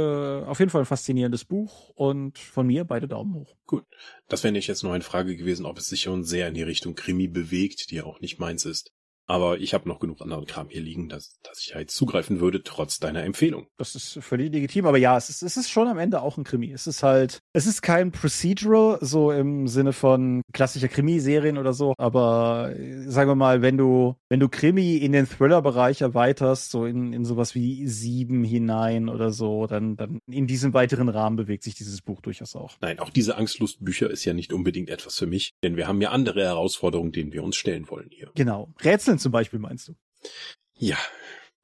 Auf 0.46 0.60
jeden 0.60 0.70
Fall 0.70 0.82
ein 0.82 0.86
faszinierendes 0.86 1.46
Buch 1.46 1.90
und 1.96 2.38
von 2.38 2.68
mir 2.68 2.84
beide 2.84 3.08
Daumen 3.08 3.34
hoch. 3.34 3.56
Gut. 3.66 3.84
Das 4.28 4.44
wäre 4.44 4.52
nicht 4.52 4.68
jetzt 4.68 4.84
nur 4.84 4.94
eine 4.94 5.04
Frage 5.04 5.36
gewesen, 5.36 5.66
ob 5.66 5.80
es 5.80 5.88
sich 5.88 6.02
schon 6.02 6.24
sehr 6.24 6.48
in 6.48 6.54
die 6.54 6.64
Richtung 6.64 6.94
Krimi 6.94 7.28
bewegt, 7.28 7.90
die 7.90 7.96
ja 7.96 8.04
auch 8.04 8.20
nicht 8.20 8.40
meins 8.40 8.66
ist. 8.66 8.92
Aber 9.28 9.60
ich 9.60 9.74
habe 9.74 9.88
noch 9.90 10.00
genug 10.00 10.22
anderen 10.22 10.46
Kram 10.46 10.70
hier 10.70 10.82
liegen, 10.82 11.10
dass, 11.10 11.40
dass 11.44 11.60
ich 11.60 11.72
da 11.74 11.80
jetzt 11.80 11.96
zugreifen 11.96 12.40
würde, 12.40 12.64
trotz 12.64 13.00
deiner 13.00 13.24
Empfehlung. 13.24 13.68
Das 13.78 13.94
ist 13.94 14.20
völlig 14.22 14.54
legitim, 14.54 14.86
aber 14.86 14.98
ja, 14.98 15.18
es 15.18 15.30
ist, 15.30 15.44
es 15.44 15.58
ist 15.58 15.70
schon 15.70 15.90
am 15.90 16.00
Ende 16.00 16.22
auch 16.22 16.38
ein 16.38 16.46
Krimi. 16.46 16.72
Es 16.72 16.88
ist 16.88 17.04
halt, 17.04 17.42
es 17.52 17.66
ist 17.66 17.82
kein 17.82 18.12
Procedural, 18.12 19.00
so 19.02 19.32
im 19.32 19.68
Sinne 19.68 19.92
von 19.92 20.42
klassischer 20.54 20.88
Krimiserien 20.88 21.58
oder 21.58 21.74
so, 21.74 21.94
aber 21.98 22.74
äh, 22.78 23.10
sagen 23.10 23.30
wir 23.30 23.36
mal, 23.36 23.62
wenn 23.62 23.78
du, 23.78 24.16
wenn 24.30 24.40
du 24.40 24.48
Krimi 24.48 24.96
in 24.96 25.12
den 25.12 25.28
Thriller-Bereich 25.28 26.02
erweiterst, 26.02 26.72
so 26.72 26.86
in, 26.86 27.12
in 27.12 27.26
sowas 27.26 27.54
wie 27.54 27.86
Sieben 27.88 28.46
hinein 28.46 29.10
oder 29.10 29.32
so, 29.32 29.68
dann, 29.68 29.98
dann 29.98 30.20
in 30.28 30.48
diesem 30.48 30.74
weiteren 30.74 31.10
Rahmen 31.10 31.36
bewegt 31.36 31.64
sich 31.64 31.76
dieses 31.76 32.02
Buch 32.02 32.22
durchaus 32.22 32.56
auch. 32.56 32.78
Nein, 32.80 33.00
auch 33.00 33.10
diese 33.10 33.36
Angstlustbücher 33.36 34.10
ist 34.10 34.24
ja 34.24 34.34
nicht 34.34 34.54
unbedingt 34.54 34.90
etwas 34.90 35.18
für 35.18 35.28
mich, 35.28 35.54
denn 35.64 35.76
wir 35.76 35.88
haben 35.88 36.00
ja 36.00 36.12
andere 36.12 36.44
Herausforderungen, 36.44 37.12
denen 37.12 37.34
wir 37.34 37.44
uns 37.44 37.58
stellen 37.58 37.90
wollen 37.90 38.10
hier. 38.10 38.32
Genau. 38.36 38.70
Rätseln 38.82 39.17
zum 39.20 39.32
Beispiel, 39.32 39.60
meinst 39.60 39.88
du? 39.88 39.96
Ja, 40.76 40.98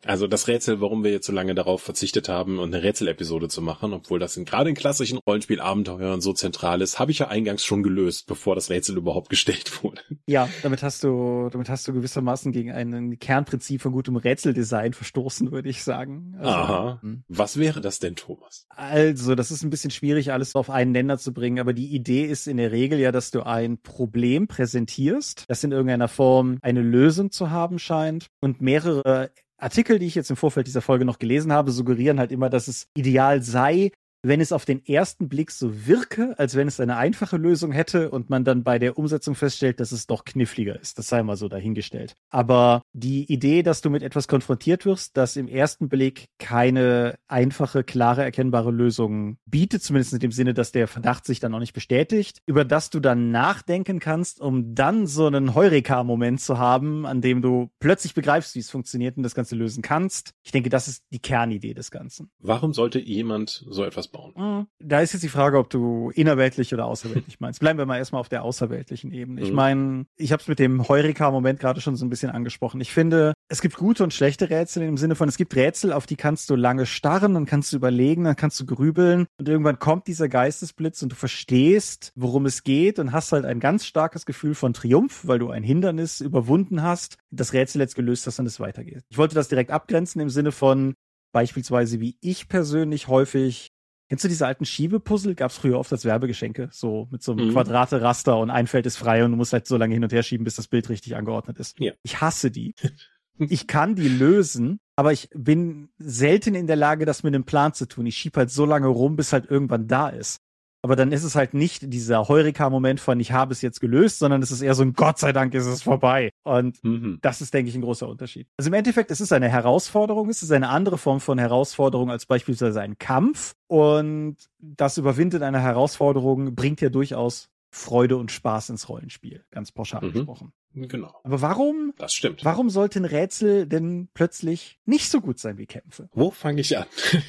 also 0.06 0.28
das 0.28 0.48
Rätsel, 0.48 0.82
warum 0.82 1.04
wir 1.04 1.12
jetzt 1.12 1.26
so 1.26 1.34
lange 1.34 1.56
darauf 1.56 1.82
verzichtet 1.82 2.30
haben, 2.30 2.60
eine 2.60 2.84
Rätselepisode 2.84 3.48
zu 3.48 3.62
machen, 3.62 3.94
obwohl 3.94 4.20
das 4.20 4.38
in, 4.38 4.46
gerade 4.46 4.70
in 4.70 4.76
klassischen 4.76 5.18
Rollenspielabenteuern 5.18 6.22
so 6.22 6.34
zentral 6.34 6.82
ist, 6.82 7.00
habe 7.00 7.12
ich 7.12 7.20
ja 7.20 7.28
eingangs 7.28 7.64
schon 7.64 7.84
gelöst, 7.84 8.28
bevor 8.28 8.56
das 8.56 8.70
Rätsel 8.70 8.98
überhaupt 8.98 9.30
gestellt 9.34 9.84
wurde. 9.84 10.02
Ja, 10.28 10.50
damit 10.62 10.84
hast 10.84 11.04
du, 11.04 11.50
damit 11.52 11.70
hast 11.70 11.88
du 11.88 11.94
gewissermaßen 11.94 12.52
gegen 12.52 12.72
ein 12.72 13.20
Kernprinzip 13.20 13.82
von 13.82 13.92
gutem 13.92 14.16
Rätseldesign 14.16 14.94
verstoßen, 14.94 15.52
würde 15.52 15.70
ich 15.70 15.84
sagen. 15.84 16.36
Also, 16.38 16.52
Aha. 16.52 17.00
Hm. 17.02 17.24
Was 17.28 17.58
wäre 17.58 17.82
das 17.82 18.00
denn, 18.00 18.16
Thomas? 18.16 18.66
Also, 18.70 19.36
das 19.36 19.52
ist 19.52 19.64
ein 19.64 19.70
bisschen 19.70 19.92
schwierig, 19.92 20.32
alles 20.32 20.56
auf 20.56 20.70
einen 20.70 20.92
Nenner 20.92 21.18
zu 21.18 21.34
bringen, 21.34 21.60
aber 21.60 21.74
die 21.74 21.94
Idee 21.94 22.26
ist 22.26 22.48
in 22.48 22.58
der 22.58 22.72
Regel 22.72 23.00
ja, 23.00 23.12
dass 23.12 23.32
du 23.32 23.46
ein 23.46 23.82
Problem 23.82 24.48
präsentierst, 24.48 25.46
das 25.48 25.64
in 25.64 25.72
irgendeiner 25.72 26.08
Form 26.08 26.58
eine 26.62 26.82
Lösung 26.82 27.32
zu 27.32 27.50
haben 27.50 27.80
scheint 27.80 28.28
und 28.42 28.62
mehrere 28.62 29.32
Artikel, 29.64 30.00
die 30.00 30.08
ich 30.08 30.16
jetzt 30.16 30.30
im 30.30 30.36
Vorfeld 30.36 30.68
dieser 30.68 30.82
Folge 30.82 31.06
noch 31.06 31.20
gelesen 31.20 31.54
habe, 31.54 31.72
suggerieren 31.72 32.20
halt 32.20 32.32
immer, 32.32 32.50
dass 32.50 32.68
es 32.68 32.88
ideal 32.96 33.42
sei, 33.42 33.92
wenn 34.24 34.40
es 34.40 34.54
auf 34.54 34.64
den 34.64 34.84
ersten 34.86 35.28
Blick 35.28 35.52
so 35.52 35.86
wirke, 35.86 36.34
als 36.40 36.56
wenn 36.56 36.68
es 36.68 36.80
eine 36.80 36.96
einfache 36.96 37.36
Lösung 37.36 37.74
hätte 37.74 38.10
und 38.10 38.30
man 38.30 38.46
dann 38.46 38.64
bei 38.64 38.80
der 38.80 38.98
Umsetzung 38.98 39.36
feststellt, 39.36 39.82
dass 39.82 39.92
es 39.92 40.08
doch 40.08 40.24
kniffliger 40.24 40.80
ist. 40.80 40.98
Das 40.98 41.10
sei 41.10 41.22
mal 41.24 41.36
so 41.36 41.50
dahingestellt. 41.50 42.16
Aber 42.30 42.82
die 42.94 43.32
Idee, 43.32 43.64
dass 43.64 43.82
du 43.82 43.90
mit 43.90 44.02
etwas 44.02 44.30
konfrontiert 44.30 44.86
wirst, 44.86 45.18
das 45.18 45.36
im 45.36 45.50
ersten 45.50 45.90
Blick 45.90 46.30
keine 46.40 47.16
einfache, 47.28 47.84
klare, 47.84 48.24
erkennbare 48.24 48.72
Lösung 48.72 49.38
bietet, 49.46 49.84
zumindest 49.84 50.14
in 50.14 50.20
dem 50.20 50.32
Sinne, 50.32 50.54
dass 50.54 50.72
der 50.72 50.88
Verdacht 50.88 51.26
sich 51.26 51.42
dann 51.42 51.52
noch 51.52 51.60
nicht 51.60 51.74
bestätigt, 51.74 52.40
über 52.46 52.64
das 52.64 52.90
du 52.90 53.02
dann 53.02 53.32
nachdenken 53.32 54.00
kannst, 54.00 54.40
um 54.40 54.74
dann 54.74 55.06
so 55.06 55.28
einen 55.28 55.54
Heureka-Moment 55.54 56.40
zu 56.40 56.58
haben, 56.58 57.06
an 57.06 57.20
dem 57.20 57.42
du 57.42 57.70
plötzlich 57.80 58.14
begreifst, 58.14 58.56
wie 58.56 58.60
es 58.60 58.72
funktioniert 58.72 59.18
und 59.18 59.24
das 59.24 59.36
Ganze 59.36 59.56
lösen 59.56 59.82
kannst. 59.82 60.32
Ich 60.44 60.52
denke, 60.54 60.70
das 60.70 60.88
ist 60.88 61.04
die 61.12 61.20
Kernidee 61.20 61.74
des 61.74 61.92
Ganzen. 61.92 62.32
Warum 62.40 62.74
sollte 62.74 63.00
jemand 63.00 63.66
so 63.68 63.84
etwas 63.84 64.13
bauen? 64.14 64.34
Mhm. 64.38 64.68
Da 64.80 65.02
ist 65.02 65.12
jetzt 65.12 65.24
die 65.24 65.30
Frage, 65.30 65.58
ob 65.58 65.70
du 65.70 66.10
innerweltlich 66.16 66.74
oder 66.74 66.86
außerweltlich 66.86 67.42
meinst. 67.42 67.60
Bleiben 67.60 67.78
wir 67.78 67.86
mal 67.86 67.98
erstmal 67.98 68.22
auf 68.22 68.30
der 68.30 68.44
außerweltlichen 68.44 69.12
Ebene. 69.12 69.42
Ich 69.42 69.50
Mhm. 69.50 69.56
meine, 69.56 70.06
ich 70.16 70.32
habe 70.32 70.42
es 70.42 70.48
mit 70.48 70.60
dem 70.60 70.88
Heureka-Moment 70.88 71.60
gerade 71.60 71.82
schon 71.82 71.98
so 71.98 72.06
ein 72.06 72.10
bisschen 72.10 72.30
angesprochen. 72.32 72.80
Ich 72.80 72.94
finde, 72.94 73.34
es 73.50 73.62
gibt 73.62 73.76
gute 73.76 74.04
und 74.06 74.14
schlechte 74.14 74.50
Rätsel 74.50 74.84
im 74.84 74.96
Sinne 74.98 75.16
von, 75.16 75.28
es 75.28 75.36
gibt 75.36 75.54
Rätsel, 75.56 75.92
auf 75.92 76.06
die 76.06 76.16
kannst 76.16 76.50
du 76.50 76.56
lange 76.56 76.86
starren, 76.86 77.34
dann 77.34 77.46
kannst 77.46 77.74
du 77.74 77.78
überlegen, 77.78 78.24
dann 78.24 78.38
kannst 78.38 78.60
du 78.60 78.66
grübeln 78.66 79.26
und 79.38 79.50
irgendwann 79.50 79.80
kommt 79.80 80.08
dieser 80.08 80.30
Geistesblitz 80.30 81.02
und 81.02 81.12
du 81.12 81.16
verstehst, 81.18 82.12
worum 82.16 82.46
es 82.46 82.64
geht 82.64 83.00
und 83.00 83.12
hast 83.12 83.32
halt 83.32 83.44
ein 83.46 83.60
ganz 83.60 83.86
starkes 83.86 84.26
Gefühl 84.26 84.56
von 84.56 84.74
Triumph, 84.74 85.28
weil 85.28 85.40
du 85.40 85.50
ein 85.50 85.64
Hindernis 85.64 86.22
überwunden 86.22 86.84
hast, 86.84 87.18
das 87.32 87.52
Rätsel 87.54 87.82
jetzt 87.82 87.96
gelöst 87.96 88.28
hast 88.28 88.40
und 88.40 88.46
es 88.46 88.60
weitergeht. 88.60 89.02
Ich 89.10 89.18
wollte 89.18 89.36
das 89.36 89.48
direkt 89.50 89.72
abgrenzen 89.72 90.22
im 90.22 90.30
Sinne 90.30 90.52
von 90.52 90.94
beispielsweise, 91.34 92.00
wie 92.00 92.16
ich 92.22 92.48
persönlich 92.48 93.08
häufig 93.08 93.72
Kennst 94.10 94.24
du 94.24 94.28
diese 94.28 94.46
alten 94.46 94.66
Schiebepuzzle? 94.66 95.34
Gab's 95.36 95.58
früher 95.58 95.80
oft 95.80 95.92
als 95.92 96.06
Werbegeschenke, 96.06 96.70
so 96.72 97.08
mit 97.12 97.24
so 97.24 97.32
einem 97.32 97.48
Mhm. 97.48 97.52
Quadrate-Raster 97.54 98.38
und 98.38 98.50
ein 98.52 98.68
Feld 98.68 98.86
ist 98.86 98.98
frei 98.98 99.24
und 99.26 99.32
du 99.32 99.38
musst 99.38 99.54
halt 99.54 99.66
so 99.66 99.78
lange 99.78 99.94
hin 99.94 100.04
und 100.04 100.14
her 100.14 100.24
schieben, 100.24 100.44
bis 100.44 100.56
das 100.56 100.68
Bild 100.68 100.90
richtig 100.90 101.16
angeordnet 101.16 101.58
ist. 101.60 101.80
Ja. 101.80 101.94
Ich 102.04 102.22
hasse 102.22 102.52
die. 102.52 102.76
Ich 103.40 103.66
kann 103.66 103.96
die 103.96 104.10
lösen, 104.10 104.80
aber 104.96 105.12
ich 105.12 105.28
bin 105.34 105.90
selten 105.98 106.54
in 106.54 106.68
der 106.68 106.76
Lage, 106.76 107.04
das 107.06 107.24
mit 107.24 107.34
einem 107.34 107.46
Plan 107.46 107.74
zu 107.74 107.88
tun. 107.88 108.06
Ich 108.06 108.16
schieb 108.16 108.38
halt 108.38 108.52
so 108.52 108.64
lange 108.64 108.86
rum, 108.86 109.16
bis 109.16 109.34
halt 109.34 109.50
irgendwann 109.50 109.88
da 109.88 110.10
ist. 110.10 110.40
Aber 110.86 110.98
dann 110.98 111.14
ist 111.14 111.24
es 111.24 111.36
halt 111.36 111.54
nicht 111.54 111.94
dieser 111.94 112.28
Heureka-Moment 112.28 113.00
von 113.00 113.18
ich 113.20 113.32
habe 113.32 113.54
es 113.54 113.62
jetzt 113.62 113.80
gelöst, 113.80 114.20
sondern 114.20 114.42
es 114.44 114.52
ist 114.52 114.62
eher 114.62 114.76
so 114.76 114.84
ein 114.84 114.92
Gott 114.94 115.18
sei 115.18 115.32
Dank 115.32 115.54
ist 115.54 115.66
es 115.66 115.82
vorbei. 115.82 116.30
Und 116.44 116.84
Mhm. 116.84 117.20
das 117.22 117.40
ist, 117.42 117.54
denke 117.54 117.70
ich, 117.70 117.76
ein 117.76 117.82
großer 117.82 118.08
Unterschied. 118.08 118.48
Also 118.58 118.68
im 118.68 118.74
Endeffekt, 118.74 119.10
es 119.10 119.22
ist 119.22 119.32
eine 119.32 119.48
Herausforderung, 119.48 120.30
es 120.30 120.44
ist 120.44 120.52
eine 120.52 120.68
andere 120.68 120.98
Form 120.98 121.22
von 121.22 121.38
Herausforderung 121.40 122.12
als 122.12 122.26
beispielsweise 122.26 122.82
ein 122.82 122.98
Kampf. 122.98 123.54
Und 123.68 124.36
das 124.60 124.98
Überwinden 124.98 125.42
einer 125.42 125.62
Herausforderung 125.62 126.54
bringt 126.54 126.82
ja 126.82 126.90
durchaus 126.90 127.48
Freude 127.74 128.18
und 128.18 128.32
Spaß 128.32 128.70
ins 128.70 128.90
Rollenspiel, 128.90 129.46
ganz 129.52 129.72
pauschal 129.72 130.04
Mhm. 130.04 130.12
gesprochen. 130.14 130.52
Genau. 130.76 131.14
Aber 131.24 131.42
warum, 131.42 131.94
Das 131.98 132.14
stimmt. 132.14 132.44
warum 132.44 132.70
sollten 132.70 133.06
Rätsel 133.06 133.68
denn 133.68 134.10
plötzlich 134.14 134.80
nicht 134.86 135.10
so 135.10 135.22
gut 135.22 135.40
sein 135.40 135.58
wie 135.58 135.66
Kämpfe? 135.68 136.10
Wo 136.14 136.32
fange 136.32 136.62
ich 136.62 136.78
an? 136.78 136.86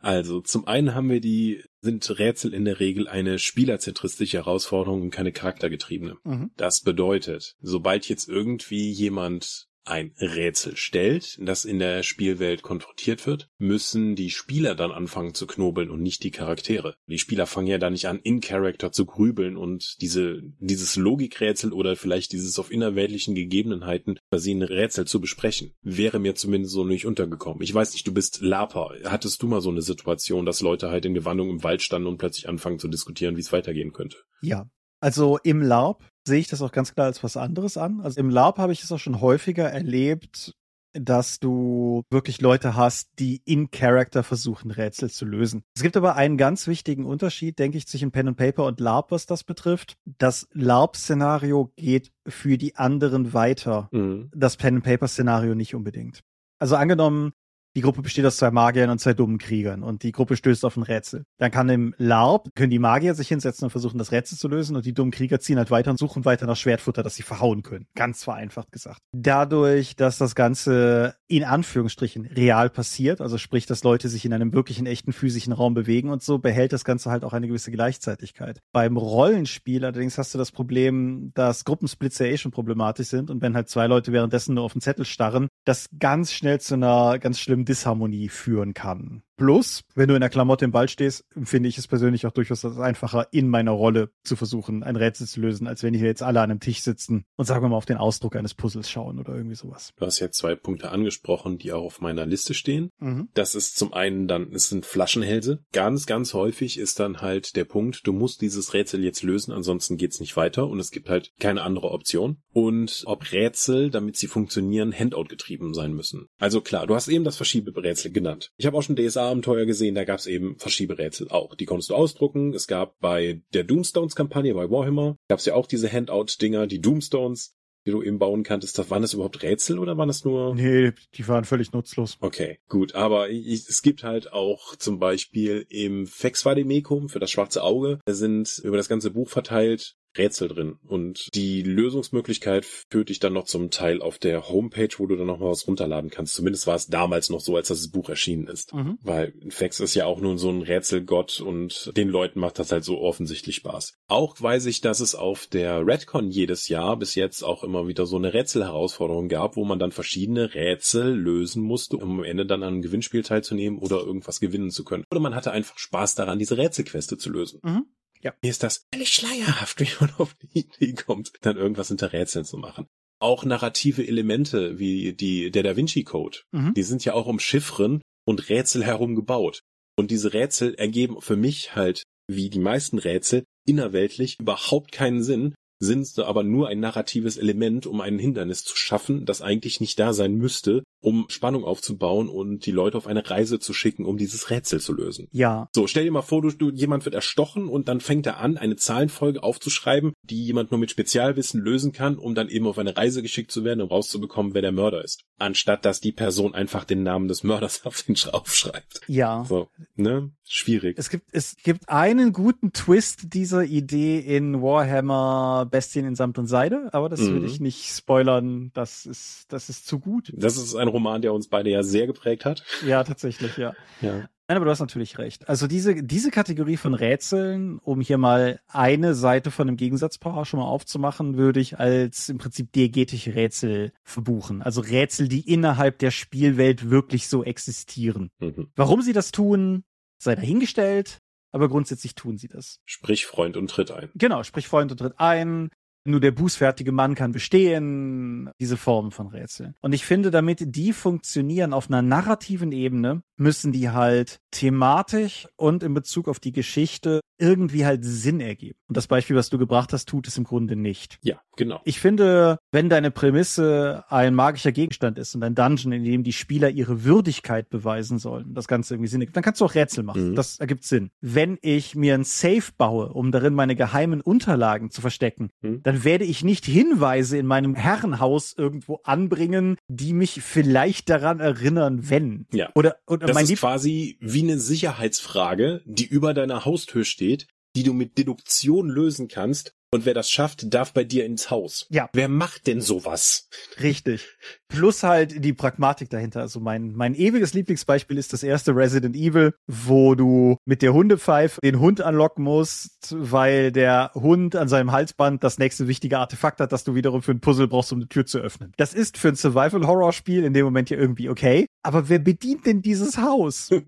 Also, 0.00 0.40
zum 0.40 0.66
einen 0.66 0.94
haben 0.94 1.10
wir 1.10 1.20
die, 1.20 1.62
sind 1.82 2.08
Rätsel 2.18 2.54
in 2.54 2.64
der 2.64 2.80
Regel 2.80 3.06
eine 3.06 3.38
spielerzentristische 3.38 4.38
Herausforderung 4.38 5.02
und 5.02 5.10
keine 5.10 5.30
charaktergetriebene. 5.30 6.16
Mhm. 6.24 6.52
Das 6.56 6.80
bedeutet, 6.80 7.56
sobald 7.60 8.08
jetzt 8.08 8.30
irgendwie 8.30 8.90
jemand 8.90 9.68
ein 9.84 10.12
Rätsel 10.18 10.76
stellt, 10.76 11.38
das 11.40 11.64
in 11.64 11.78
der 11.78 12.02
Spielwelt 12.02 12.62
konfrontiert 12.62 13.26
wird, 13.26 13.48
müssen 13.58 14.14
die 14.14 14.30
Spieler 14.30 14.74
dann 14.74 14.92
anfangen 14.92 15.34
zu 15.34 15.46
knobeln 15.46 15.90
und 15.90 16.02
nicht 16.02 16.22
die 16.22 16.30
Charaktere. 16.30 16.94
Die 17.06 17.18
Spieler 17.18 17.46
fangen 17.46 17.66
ja 17.66 17.78
da 17.78 17.90
nicht 17.90 18.06
an, 18.06 18.20
in 18.20 18.40
Character 18.40 18.92
zu 18.92 19.06
grübeln 19.06 19.56
und 19.56 19.96
diese, 20.00 20.42
dieses 20.58 20.96
Logikrätsel 20.96 21.72
oder 21.72 21.96
vielleicht 21.96 22.32
dieses 22.32 22.58
auf 22.58 22.70
innerweltlichen 22.70 23.34
Gegebenheiten 23.34 24.18
basierende 24.30 24.70
Rätsel 24.70 25.06
zu 25.06 25.20
besprechen. 25.20 25.74
Wäre 25.82 26.18
mir 26.18 26.34
zumindest 26.34 26.74
so 26.74 26.84
nicht 26.84 27.06
untergekommen. 27.06 27.62
Ich 27.62 27.74
weiß 27.74 27.92
nicht, 27.92 28.06
du 28.06 28.14
bist 28.14 28.40
Laper. 28.40 28.94
Hattest 29.04 29.42
du 29.42 29.48
mal 29.48 29.60
so 29.60 29.70
eine 29.70 29.82
Situation, 29.82 30.46
dass 30.46 30.60
Leute 30.60 30.90
halt 30.90 31.04
in 31.04 31.14
Gewandung 31.14 31.50
im 31.50 31.64
Wald 31.64 31.82
standen 31.82 32.08
und 32.08 32.18
plötzlich 32.18 32.48
anfangen 32.48 32.78
zu 32.78 32.88
diskutieren, 32.88 33.36
wie 33.36 33.40
es 33.40 33.52
weitergehen 33.52 33.92
könnte? 33.92 34.18
Ja. 34.40 34.68
Also 35.00 35.38
im 35.42 35.62
LARP 35.62 36.11
sehe 36.26 36.40
ich 36.40 36.48
das 36.48 36.62
auch 36.62 36.72
ganz 36.72 36.94
klar 36.94 37.06
als 37.06 37.22
was 37.22 37.36
anderes 37.36 37.76
an. 37.76 38.00
Also 38.00 38.20
im 38.20 38.30
LARP 38.30 38.58
habe 38.58 38.72
ich 38.72 38.82
es 38.82 38.92
auch 38.92 38.98
schon 38.98 39.20
häufiger 39.20 39.70
erlebt, 39.70 40.54
dass 40.94 41.40
du 41.40 42.02
wirklich 42.10 42.40
Leute 42.40 42.76
hast, 42.76 43.08
die 43.18 43.40
in 43.44 43.70
Character 43.70 44.22
versuchen, 44.22 44.70
Rätsel 44.70 45.10
zu 45.10 45.24
lösen. 45.24 45.62
Es 45.74 45.82
gibt 45.82 45.96
aber 45.96 46.16
einen 46.16 46.36
ganz 46.36 46.66
wichtigen 46.66 47.06
Unterschied, 47.06 47.58
denke 47.58 47.78
ich, 47.78 47.86
zwischen 47.86 48.10
Pen 48.10 48.28
and 48.28 48.36
Paper 48.36 48.66
und 48.66 48.80
LARP, 48.80 49.10
was 49.10 49.26
das 49.26 49.44
betrifft. 49.44 49.96
Das 50.04 50.48
LARP-Szenario 50.52 51.72
geht 51.76 52.12
für 52.26 52.58
die 52.58 52.76
anderen 52.76 53.32
weiter. 53.32 53.88
Mhm. 53.90 54.30
Das 54.34 54.56
Pen 54.56 54.76
and 54.76 54.84
Paper-Szenario 54.84 55.54
nicht 55.54 55.74
unbedingt. 55.74 56.20
Also 56.58 56.76
angenommen, 56.76 57.32
die 57.74 57.80
Gruppe 57.80 58.02
besteht 58.02 58.24
aus 58.26 58.36
zwei 58.36 58.50
Magiern 58.50 58.90
und 58.90 58.98
zwei 58.98 59.14
dummen 59.14 59.38
Kriegern 59.38 59.82
und 59.82 60.02
die 60.02 60.12
Gruppe 60.12 60.36
stößt 60.36 60.64
auf 60.64 60.76
ein 60.76 60.82
Rätsel. 60.82 61.24
Dann 61.38 61.50
kann 61.50 61.68
im 61.68 61.94
LARP, 61.98 62.48
können 62.54 62.70
die 62.70 62.78
Magier 62.78 63.14
sich 63.14 63.28
hinsetzen 63.28 63.64
und 63.64 63.70
versuchen, 63.70 63.98
das 63.98 64.12
Rätsel 64.12 64.36
zu 64.36 64.48
lösen 64.48 64.76
und 64.76 64.84
die 64.84 64.94
dummen 64.94 65.10
Krieger 65.10 65.40
ziehen 65.40 65.58
halt 65.58 65.70
weiter 65.70 65.90
und 65.90 65.98
suchen 65.98 66.24
weiter 66.24 66.46
nach 66.46 66.56
Schwertfutter, 66.56 67.02
das 67.02 67.14
sie 67.14 67.22
verhauen 67.22 67.62
können. 67.62 67.86
Ganz 67.94 68.24
vereinfacht 68.24 68.72
gesagt. 68.72 68.98
Dadurch, 69.12 69.96
dass 69.96 70.18
das 70.18 70.34
Ganze 70.34 71.14
in 71.28 71.44
Anführungsstrichen 71.44 72.26
real 72.26 72.68
passiert, 72.68 73.20
also 73.20 73.38
sprich, 73.38 73.66
dass 73.66 73.84
Leute 73.84 74.08
sich 74.08 74.24
in 74.24 74.32
einem 74.32 74.52
wirklichen, 74.52 74.86
echten 74.86 75.12
physischen 75.12 75.52
Raum 75.52 75.74
bewegen 75.74 76.10
und 76.10 76.22
so, 76.22 76.38
behält 76.38 76.72
das 76.72 76.84
Ganze 76.84 77.10
halt 77.10 77.24
auch 77.24 77.32
eine 77.32 77.48
gewisse 77.48 77.70
Gleichzeitigkeit. 77.70 78.60
Beim 78.72 78.96
Rollenspiel 78.96 79.84
allerdings 79.84 80.18
hast 80.18 80.34
du 80.34 80.38
das 80.38 80.52
Problem, 80.52 81.32
dass 81.34 81.64
Gruppensplits 81.64 82.18
ja 82.18 82.26
eh 82.26 82.36
schon 82.36 82.52
problematisch 82.52 83.08
sind 83.08 83.30
und 83.30 83.40
wenn 83.40 83.54
halt 83.54 83.68
zwei 83.68 83.86
Leute 83.86 84.12
währenddessen 84.12 84.54
nur 84.54 84.64
auf 84.64 84.72
den 84.72 84.80
Zettel 84.80 85.04
starren, 85.04 85.48
das 85.64 85.88
ganz 85.98 86.32
schnell 86.32 86.60
zu 86.60 86.74
einer 86.74 87.18
ganz 87.18 87.38
schlimmen 87.38 87.61
Disharmonie 87.64 88.28
führen 88.28 88.74
kann. 88.74 89.22
Plus, 89.42 89.82
wenn 89.96 90.06
du 90.06 90.14
in 90.14 90.20
der 90.20 90.30
Klamotte 90.30 90.64
im 90.64 90.72
Wald 90.72 90.92
stehst, 90.92 91.24
finde 91.42 91.68
ich 91.68 91.76
es 91.76 91.88
persönlich 91.88 92.26
auch 92.26 92.30
durchaus 92.30 92.64
einfacher, 92.64 93.26
in 93.32 93.48
meiner 93.48 93.72
Rolle 93.72 94.10
zu 94.22 94.36
versuchen, 94.36 94.84
ein 94.84 94.94
Rätsel 94.94 95.26
zu 95.26 95.40
lösen, 95.40 95.66
als 95.66 95.82
wenn 95.82 95.94
hier 95.94 96.06
jetzt 96.06 96.22
alle 96.22 96.40
an 96.40 96.52
einem 96.52 96.60
Tisch 96.60 96.80
sitzen 96.80 97.24
und 97.34 97.44
sagen 97.44 97.64
wir 97.64 97.68
mal 97.68 97.76
auf 97.76 97.84
den 97.84 97.96
Ausdruck 97.96 98.36
eines 98.36 98.54
Puzzles 98.54 98.88
schauen 98.88 99.18
oder 99.18 99.34
irgendwie 99.34 99.56
sowas. 99.56 99.90
Du 99.96 100.06
hast 100.06 100.20
ja 100.20 100.30
zwei 100.30 100.54
Punkte 100.54 100.92
angesprochen, 100.92 101.58
die 101.58 101.72
auch 101.72 101.82
auf 101.82 102.00
meiner 102.00 102.24
Liste 102.24 102.54
stehen. 102.54 102.90
Mhm. 103.00 103.30
Das 103.34 103.56
ist 103.56 103.76
zum 103.76 103.92
einen 103.92 104.28
dann, 104.28 104.52
es 104.52 104.68
sind 104.68 104.86
Flaschenhälse. 104.86 105.64
Ganz, 105.72 106.06
ganz 106.06 106.34
häufig 106.34 106.78
ist 106.78 107.00
dann 107.00 107.20
halt 107.20 107.56
der 107.56 107.64
Punkt, 107.64 108.06
du 108.06 108.12
musst 108.12 108.42
dieses 108.42 108.74
Rätsel 108.74 109.02
jetzt 109.02 109.24
lösen, 109.24 109.50
ansonsten 109.50 109.96
geht's 109.96 110.20
nicht 110.20 110.36
weiter 110.36 110.68
und 110.68 110.78
es 110.78 110.92
gibt 110.92 111.08
halt 111.08 111.32
keine 111.40 111.62
andere 111.62 111.90
Option. 111.90 112.36
Und 112.52 113.02
ob 113.06 113.32
Rätsel, 113.32 113.90
damit 113.90 114.16
sie 114.16 114.28
funktionieren, 114.28 114.96
Handout 114.96 115.24
getrieben 115.24 115.74
sein 115.74 115.94
müssen. 115.94 116.28
Also 116.38 116.60
klar, 116.60 116.86
du 116.86 116.94
hast 116.94 117.08
eben 117.08 117.24
das 117.24 117.36
Verschieberätsel 117.36 118.12
genannt. 118.12 118.52
Ich 118.56 118.66
habe 118.66 118.78
auch 118.78 118.82
schon 118.82 118.94
DSA-Abenteuer 119.32 119.66
gesehen, 119.66 119.94
da 119.94 120.04
gab's 120.04 120.26
eben 120.26 120.56
Verschieberätsel 120.58 121.28
auch. 121.30 121.54
Die 121.54 121.64
konntest 121.64 121.90
du 121.90 121.94
ausdrucken. 121.94 122.54
Es 122.54 122.66
gab 122.66 122.98
bei 123.00 123.42
der 123.54 123.64
Doomstones-Kampagne 123.64 124.54
bei 124.54 124.70
Warhammer, 124.70 125.16
gab's 125.28 125.46
ja 125.46 125.54
auch 125.54 125.66
diese 125.66 125.90
Handout-Dinger, 125.90 126.66
die 126.66 126.80
Doomstones 126.80 127.54
die 127.84 127.90
du 127.90 128.00
eben 128.00 128.20
bauen 128.20 128.44
kanntest, 128.44 128.78
das, 128.78 128.90
waren 128.90 129.02
das 129.02 129.12
überhaupt 129.12 129.42
Rätsel 129.42 129.80
oder 129.80 129.98
waren 129.98 130.06
das 130.06 130.24
nur? 130.24 130.54
Nee, 130.54 130.92
die 131.14 131.26
waren 131.26 131.44
völlig 131.44 131.72
nutzlos. 131.72 132.16
Okay, 132.20 132.60
gut, 132.68 132.94
aber 132.94 133.28
ich, 133.30 133.68
es 133.68 133.82
gibt 133.82 134.04
halt 134.04 134.32
auch 134.32 134.76
zum 134.76 135.00
Beispiel 135.00 135.66
im 135.68 136.06
Fexvademecum 136.06 137.08
für 137.08 137.18
das 137.18 137.32
schwarze 137.32 137.64
Auge, 137.64 137.98
da 138.04 138.14
sind 138.14 138.60
über 138.62 138.76
das 138.76 138.88
ganze 138.88 139.10
Buch 139.10 139.28
verteilt 139.28 139.96
Rätsel 140.16 140.48
drin 140.48 140.78
und 140.86 141.28
die 141.34 141.62
Lösungsmöglichkeit 141.62 142.64
führt 142.64 143.08
dich 143.08 143.20
dann 143.20 143.32
noch 143.32 143.44
zum 143.44 143.70
Teil 143.70 144.02
auf 144.02 144.18
der 144.18 144.48
Homepage, 144.48 144.88
wo 144.98 145.06
du 145.06 145.16
dann 145.16 145.26
noch 145.26 145.38
mal 145.38 145.50
was 145.50 145.66
runterladen 145.66 146.10
kannst. 146.10 146.34
Zumindest 146.34 146.66
war 146.66 146.76
es 146.76 146.86
damals 146.86 147.30
noch 147.30 147.40
so, 147.40 147.56
als 147.56 147.68
das 147.68 147.88
Buch 147.88 148.08
erschienen 148.08 148.46
ist. 148.46 148.74
Mhm. 148.74 148.98
Weil 149.02 149.34
Fex 149.48 149.80
ist 149.80 149.94
ja 149.94 150.06
auch 150.06 150.20
nun 150.20 150.38
so 150.38 150.50
ein 150.50 150.62
Rätselgott 150.62 151.40
und 151.40 151.92
den 151.96 152.08
Leuten 152.08 152.40
macht 152.40 152.58
das 152.58 152.72
halt 152.72 152.84
so 152.84 153.00
offensichtlich 153.00 153.56
Spaß. 153.56 153.94
Auch 154.08 154.40
weiß 154.40 154.66
ich, 154.66 154.80
dass 154.80 155.00
es 155.00 155.14
auf 155.14 155.46
der 155.46 155.86
Redcon 155.86 156.30
jedes 156.30 156.68
Jahr 156.68 156.96
bis 156.96 157.14
jetzt 157.14 157.42
auch 157.42 157.64
immer 157.64 157.88
wieder 157.88 158.06
so 158.06 158.16
eine 158.16 158.34
Rätselherausforderung 158.34 159.28
gab, 159.28 159.56
wo 159.56 159.64
man 159.64 159.78
dann 159.78 159.92
verschiedene 159.92 160.54
Rätsel 160.54 161.14
lösen 161.14 161.62
musste, 161.62 161.96
um 161.96 162.18
am 162.18 162.24
Ende 162.24 162.46
dann 162.46 162.62
an 162.62 162.74
einem 162.74 162.82
Gewinnspiel 162.82 163.22
teilzunehmen 163.22 163.78
oder 163.78 163.98
irgendwas 163.98 164.40
gewinnen 164.40 164.70
zu 164.70 164.84
können. 164.84 165.04
Oder 165.10 165.20
man 165.20 165.34
hatte 165.34 165.52
einfach 165.52 165.78
Spaß 165.78 166.14
daran, 166.14 166.38
diese 166.38 166.56
Rätselqueste 166.56 167.16
zu 167.18 167.30
lösen. 167.30 167.60
Mhm. 167.62 167.86
Ja. 168.22 168.34
Mir 168.42 168.50
ist 168.50 168.62
das 168.62 168.84
völlig 168.92 169.12
schleierhaft, 169.12 169.80
wie 169.80 169.88
man 170.00 170.12
auf 170.18 170.34
die 170.34 170.60
Idee 170.60 170.92
kommt, 170.94 171.32
dann 171.40 171.56
irgendwas 171.56 171.88
hinter 171.88 172.12
Rätseln 172.12 172.44
zu 172.44 172.56
machen. 172.56 172.86
Auch 173.20 173.44
narrative 173.44 174.06
Elemente 174.06 174.78
wie 174.78 175.12
die, 175.12 175.50
der 175.50 175.62
Da 175.62 175.76
Vinci 175.76 176.02
Code, 176.04 176.38
Mhm. 176.52 176.74
die 176.74 176.82
sind 176.82 177.04
ja 177.04 177.14
auch 177.14 177.26
um 177.26 177.38
Chiffren 177.38 178.00
und 178.26 178.48
Rätsel 178.48 178.84
herum 178.84 179.14
gebaut. 179.14 179.60
Und 179.96 180.10
diese 180.10 180.32
Rätsel 180.32 180.74
ergeben 180.74 181.20
für 181.20 181.36
mich 181.36 181.74
halt, 181.76 182.02
wie 182.28 182.50
die 182.50 182.58
meisten 182.58 182.98
Rätsel, 182.98 183.44
innerweltlich 183.66 184.38
überhaupt 184.40 184.92
keinen 184.92 185.22
Sinn, 185.22 185.54
sind 185.80 186.16
aber 186.18 186.42
nur 186.44 186.68
ein 186.68 186.80
narratives 186.80 187.36
Element, 187.36 187.86
um 187.86 188.00
ein 188.00 188.18
Hindernis 188.18 188.64
zu 188.64 188.76
schaffen, 188.76 189.26
das 189.26 189.42
eigentlich 189.42 189.80
nicht 189.80 189.98
da 189.98 190.12
sein 190.12 190.34
müsste, 190.34 190.82
um 191.02 191.26
Spannung 191.28 191.64
aufzubauen 191.64 192.28
und 192.28 192.64
die 192.64 192.70
Leute 192.70 192.96
auf 192.96 193.06
eine 193.06 193.28
Reise 193.28 193.58
zu 193.58 193.74
schicken, 193.74 194.06
um 194.06 194.16
dieses 194.16 194.48
Rätsel 194.48 194.80
zu 194.80 194.94
lösen. 194.94 195.28
Ja. 195.32 195.68
So, 195.74 195.86
stell 195.86 196.04
dir 196.04 196.10
mal 196.12 196.22
vor, 196.22 196.40
du, 196.40 196.50
du 196.50 196.70
jemand 196.70 197.04
wird 197.04 197.14
erstochen 197.14 197.68
und 197.68 197.88
dann 197.88 198.00
fängt 198.00 198.26
er 198.26 198.38
an, 198.38 198.56
eine 198.56 198.76
Zahlenfolge 198.76 199.42
aufzuschreiben, 199.42 200.12
die 200.22 200.42
jemand 200.44 200.70
nur 200.70 200.80
mit 200.80 200.90
Spezialwissen 200.90 201.60
lösen 201.60 201.92
kann, 201.92 202.16
um 202.16 202.34
dann 202.34 202.48
eben 202.48 202.66
auf 202.66 202.78
eine 202.78 202.96
Reise 202.96 203.20
geschickt 203.20 203.50
zu 203.50 203.64
werden, 203.64 203.80
um 203.82 203.88
rauszubekommen, 203.88 204.54
wer 204.54 204.62
der 204.62 204.72
Mörder 204.72 205.04
ist. 205.04 205.22
Anstatt 205.38 205.84
dass 205.84 206.00
die 206.00 206.12
Person 206.12 206.54
einfach 206.54 206.84
den 206.84 207.02
Namen 207.02 207.28
des 207.28 207.42
Mörders 207.42 207.82
auf 207.84 208.02
den 208.02 208.16
aufschreibt. 208.30 209.00
Ja. 209.08 209.44
So, 209.48 209.68
ne? 209.96 210.30
Schwierig. 210.44 210.98
Es 210.98 211.08
gibt, 211.08 211.28
es 211.32 211.56
gibt 211.56 211.88
einen 211.88 212.32
guten 212.32 212.72
Twist 212.72 213.32
dieser 213.32 213.64
Idee 213.64 214.18
in 214.18 214.60
Warhammer 214.60 215.66
Bestien 215.70 216.04
in 216.04 216.14
Samt 216.14 216.38
und 216.38 216.46
Seide, 216.46 216.90
aber 216.92 217.08
das 217.08 217.20
will 217.20 217.40
Mhm. 217.40 217.46
ich 217.46 217.60
nicht 217.60 217.88
spoilern. 217.88 218.70
Das 218.74 219.06
ist, 219.06 219.46
das 219.48 219.70
ist 219.70 219.86
zu 219.86 219.98
gut. 219.98 220.30
Das 220.36 220.56
ist 220.58 220.74
ein 220.74 220.88
Roman, 220.92 221.22
der 221.22 221.32
uns 221.32 221.48
beide 221.48 221.70
ja 221.70 221.82
sehr 221.82 222.06
geprägt 222.06 222.44
hat. 222.44 222.64
Ja, 222.86 223.02
tatsächlich, 223.04 223.56
ja. 223.56 223.72
Ja. 224.00 224.28
Nein, 224.48 224.56
aber 224.56 224.66
du 224.66 224.70
hast 224.70 224.80
natürlich 224.80 225.18
recht. 225.18 225.48
Also 225.48 225.66
diese, 225.66 226.02
diese 226.02 226.30
Kategorie 226.30 226.76
von 226.76 226.94
Rätseln, 226.94 227.78
um 227.78 228.00
hier 228.00 228.18
mal 228.18 228.60
eine 228.66 229.14
Seite 229.14 229.50
von 229.50 229.66
einem 229.66 229.76
Gegensatzpaar 229.78 230.44
schon 230.44 230.60
mal 230.60 230.66
aufzumachen, 230.66 231.38
würde 231.38 231.58
ich 231.60 231.78
als 231.78 232.28
im 232.28 232.38
Prinzip 232.38 232.70
diegetische 232.72 233.34
Rätsel 233.34 233.92
verbuchen. 234.02 234.60
Also 234.60 234.82
Rätsel, 234.82 235.28
die 235.28 235.50
innerhalb 235.50 235.98
der 236.00 236.10
Spielwelt 236.10 236.90
wirklich 236.90 237.28
so 237.28 237.44
existieren. 237.44 238.30
Mhm. 238.40 238.68
Warum 238.76 239.00
sie 239.00 239.14
das 239.14 239.32
tun, 239.32 239.84
sei 240.18 240.34
dahingestellt, 240.34 241.18
aber 241.52 241.68
grundsätzlich 241.68 242.14
tun 242.14 242.36
sie 242.36 242.48
das. 242.48 242.80
Sprich 242.84 243.26
Freund 243.26 243.56
und 243.56 243.70
tritt 243.70 243.90
ein. 243.90 244.10
Genau, 244.14 244.42
sprich 244.42 244.68
Freund 244.68 244.90
und 244.90 244.98
tritt 244.98 245.18
ein. 245.18 245.70
Nur 246.04 246.20
der 246.20 246.32
bußfertige 246.32 246.90
Mann 246.90 247.14
kann 247.14 247.32
bestehen, 247.32 248.50
diese 248.60 248.76
Form 248.76 249.12
von 249.12 249.28
Rätseln. 249.28 249.74
Und 249.80 249.92
ich 249.92 250.04
finde, 250.04 250.30
damit 250.32 250.74
die 250.74 250.92
funktionieren 250.92 251.72
auf 251.72 251.88
einer 251.88 252.02
narrativen 252.02 252.72
Ebene, 252.72 253.22
müssen 253.42 253.72
die 253.72 253.90
halt 253.90 254.38
thematisch 254.50 255.48
und 255.56 255.82
in 255.82 255.94
Bezug 255.94 256.28
auf 256.28 256.40
die 256.40 256.52
Geschichte 256.52 257.20
irgendwie 257.38 257.84
halt 257.84 258.04
Sinn 258.04 258.40
ergeben. 258.40 258.78
Und 258.88 258.96
das 258.96 259.06
Beispiel, 259.08 259.34
was 259.34 259.50
du 259.50 259.58
gebracht 259.58 259.92
hast, 259.92 260.08
tut 260.08 260.28
es 260.28 260.38
im 260.38 260.44
Grunde 260.44 260.76
nicht. 260.76 261.18
Ja, 261.22 261.40
genau. 261.56 261.80
Ich 261.84 261.98
finde, 261.98 262.58
wenn 262.70 262.88
deine 262.88 263.10
Prämisse 263.10 264.04
ein 264.08 264.34
magischer 264.34 264.70
Gegenstand 264.70 265.18
ist 265.18 265.34
und 265.34 265.42
ein 265.42 265.54
Dungeon, 265.54 265.92
in 265.92 266.04
dem 266.04 266.22
die 266.22 266.32
Spieler 266.32 266.70
ihre 266.70 267.02
Würdigkeit 267.04 267.68
beweisen 267.68 268.18
sollen, 268.18 268.54
das 268.54 268.68
Ganze 268.68 268.94
irgendwie 268.94 269.08
Sinn 269.08 269.20
ergibt, 269.22 269.36
dann 269.36 269.42
kannst 269.42 269.60
du 269.60 269.64
auch 269.64 269.74
Rätsel 269.74 270.04
machen. 270.04 270.30
Mhm. 270.30 270.34
Das 270.36 270.60
ergibt 270.60 270.84
Sinn. 270.84 271.10
Wenn 271.20 271.58
ich 271.62 271.94
mir 271.96 272.14
ein 272.14 272.24
Safe 272.24 272.70
baue, 272.76 273.08
um 273.12 273.32
darin 273.32 273.54
meine 273.54 273.74
geheimen 273.74 274.20
Unterlagen 274.20 274.90
zu 274.90 275.00
verstecken, 275.00 275.50
Mhm. 275.62 275.82
dann 275.82 276.04
werde 276.04 276.24
ich 276.24 276.44
nicht 276.44 276.64
Hinweise 276.64 277.38
in 277.38 277.46
meinem 277.46 277.74
Herrenhaus 277.74 278.54
irgendwo 278.56 279.00
anbringen, 279.04 279.76
die 279.88 280.12
mich 280.12 280.42
vielleicht 280.42 281.10
daran 281.10 281.40
erinnern, 281.40 282.08
wenn. 282.10 282.46
Ja. 282.52 282.70
Oder, 282.74 282.96
oder 283.06 283.31
Das 283.32 283.36
mein 283.36 283.44
ist 283.44 283.50
Lieb 283.50 283.58
quasi 283.58 284.18
wie 284.20 284.42
eine 284.42 284.58
Sicherheitsfrage, 284.58 285.82
die 285.84 286.06
über 286.06 286.34
deiner 286.34 286.64
Haustür 286.64 287.04
steht, 287.04 287.46
die 287.74 287.82
du 287.82 287.92
mit 287.92 288.18
Deduktion 288.18 288.88
lösen 288.88 289.28
kannst. 289.28 289.74
Und 289.94 290.06
wer 290.06 290.14
das 290.14 290.30
schafft, 290.30 290.72
darf 290.72 290.94
bei 290.94 291.04
dir 291.04 291.26
ins 291.26 291.50
Haus. 291.50 291.86
Ja. 291.90 292.08
Wer 292.14 292.28
macht 292.28 292.66
denn 292.66 292.80
sowas? 292.80 293.50
Richtig. 293.82 294.26
Plus 294.68 295.02
halt 295.02 295.44
die 295.44 295.52
Pragmatik 295.52 296.08
dahinter. 296.08 296.40
Also 296.40 296.60
mein, 296.60 296.92
mein 296.92 297.14
ewiges 297.14 297.52
Lieblingsbeispiel 297.52 298.16
ist 298.16 298.32
das 298.32 298.42
erste 298.42 298.74
Resident 298.74 299.14
Evil, 299.14 299.52
wo 299.66 300.14
du 300.14 300.56
mit 300.64 300.80
der 300.80 300.94
Hundepfeife 300.94 301.60
den 301.60 301.78
Hund 301.78 302.00
anlocken 302.00 302.42
musst, 302.42 303.14
weil 303.18 303.70
der 303.70 304.12
Hund 304.14 304.56
an 304.56 304.68
seinem 304.68 304.92
Halsband 304.92 305.44
das 305.44 305.58
nächste 305.58 305.86
wichtige 305.88 306.18
Artefakt 306.18 306.60
hat, 306.60 306.72
das 306.72 306.84
du 306.84 306.94
wiederum 306.94 307.20
für 307.20 307.32
ein 307.32 307.40
Puzzle 307.40 307.68
brauchst, 307.68 307.92
um 307.92 307.98
eine 307.98 308.08
Tür 308.08 308.24
zu 308.24 308.38
öffnen. 308.38 308.72
Das 308.78 308.94
ist 308.94 309.18
für 309.18 309.28
ein 309.28 309.36
Survival-Horror-Spiel 309.36 310.42
in 310.42 310.54
dem 310.54 310.64
Moment 310.64 310.88
ja 310.88 310.96
irgendwie 310.96 311.28
okay. 311.28 311.66
Aber 311.82 312.08
wer 312.08 312.18
bedient 312.18 312.64
denn 312.64 312.80
dieses 312.80 313.18
Haus? 313.18 313.68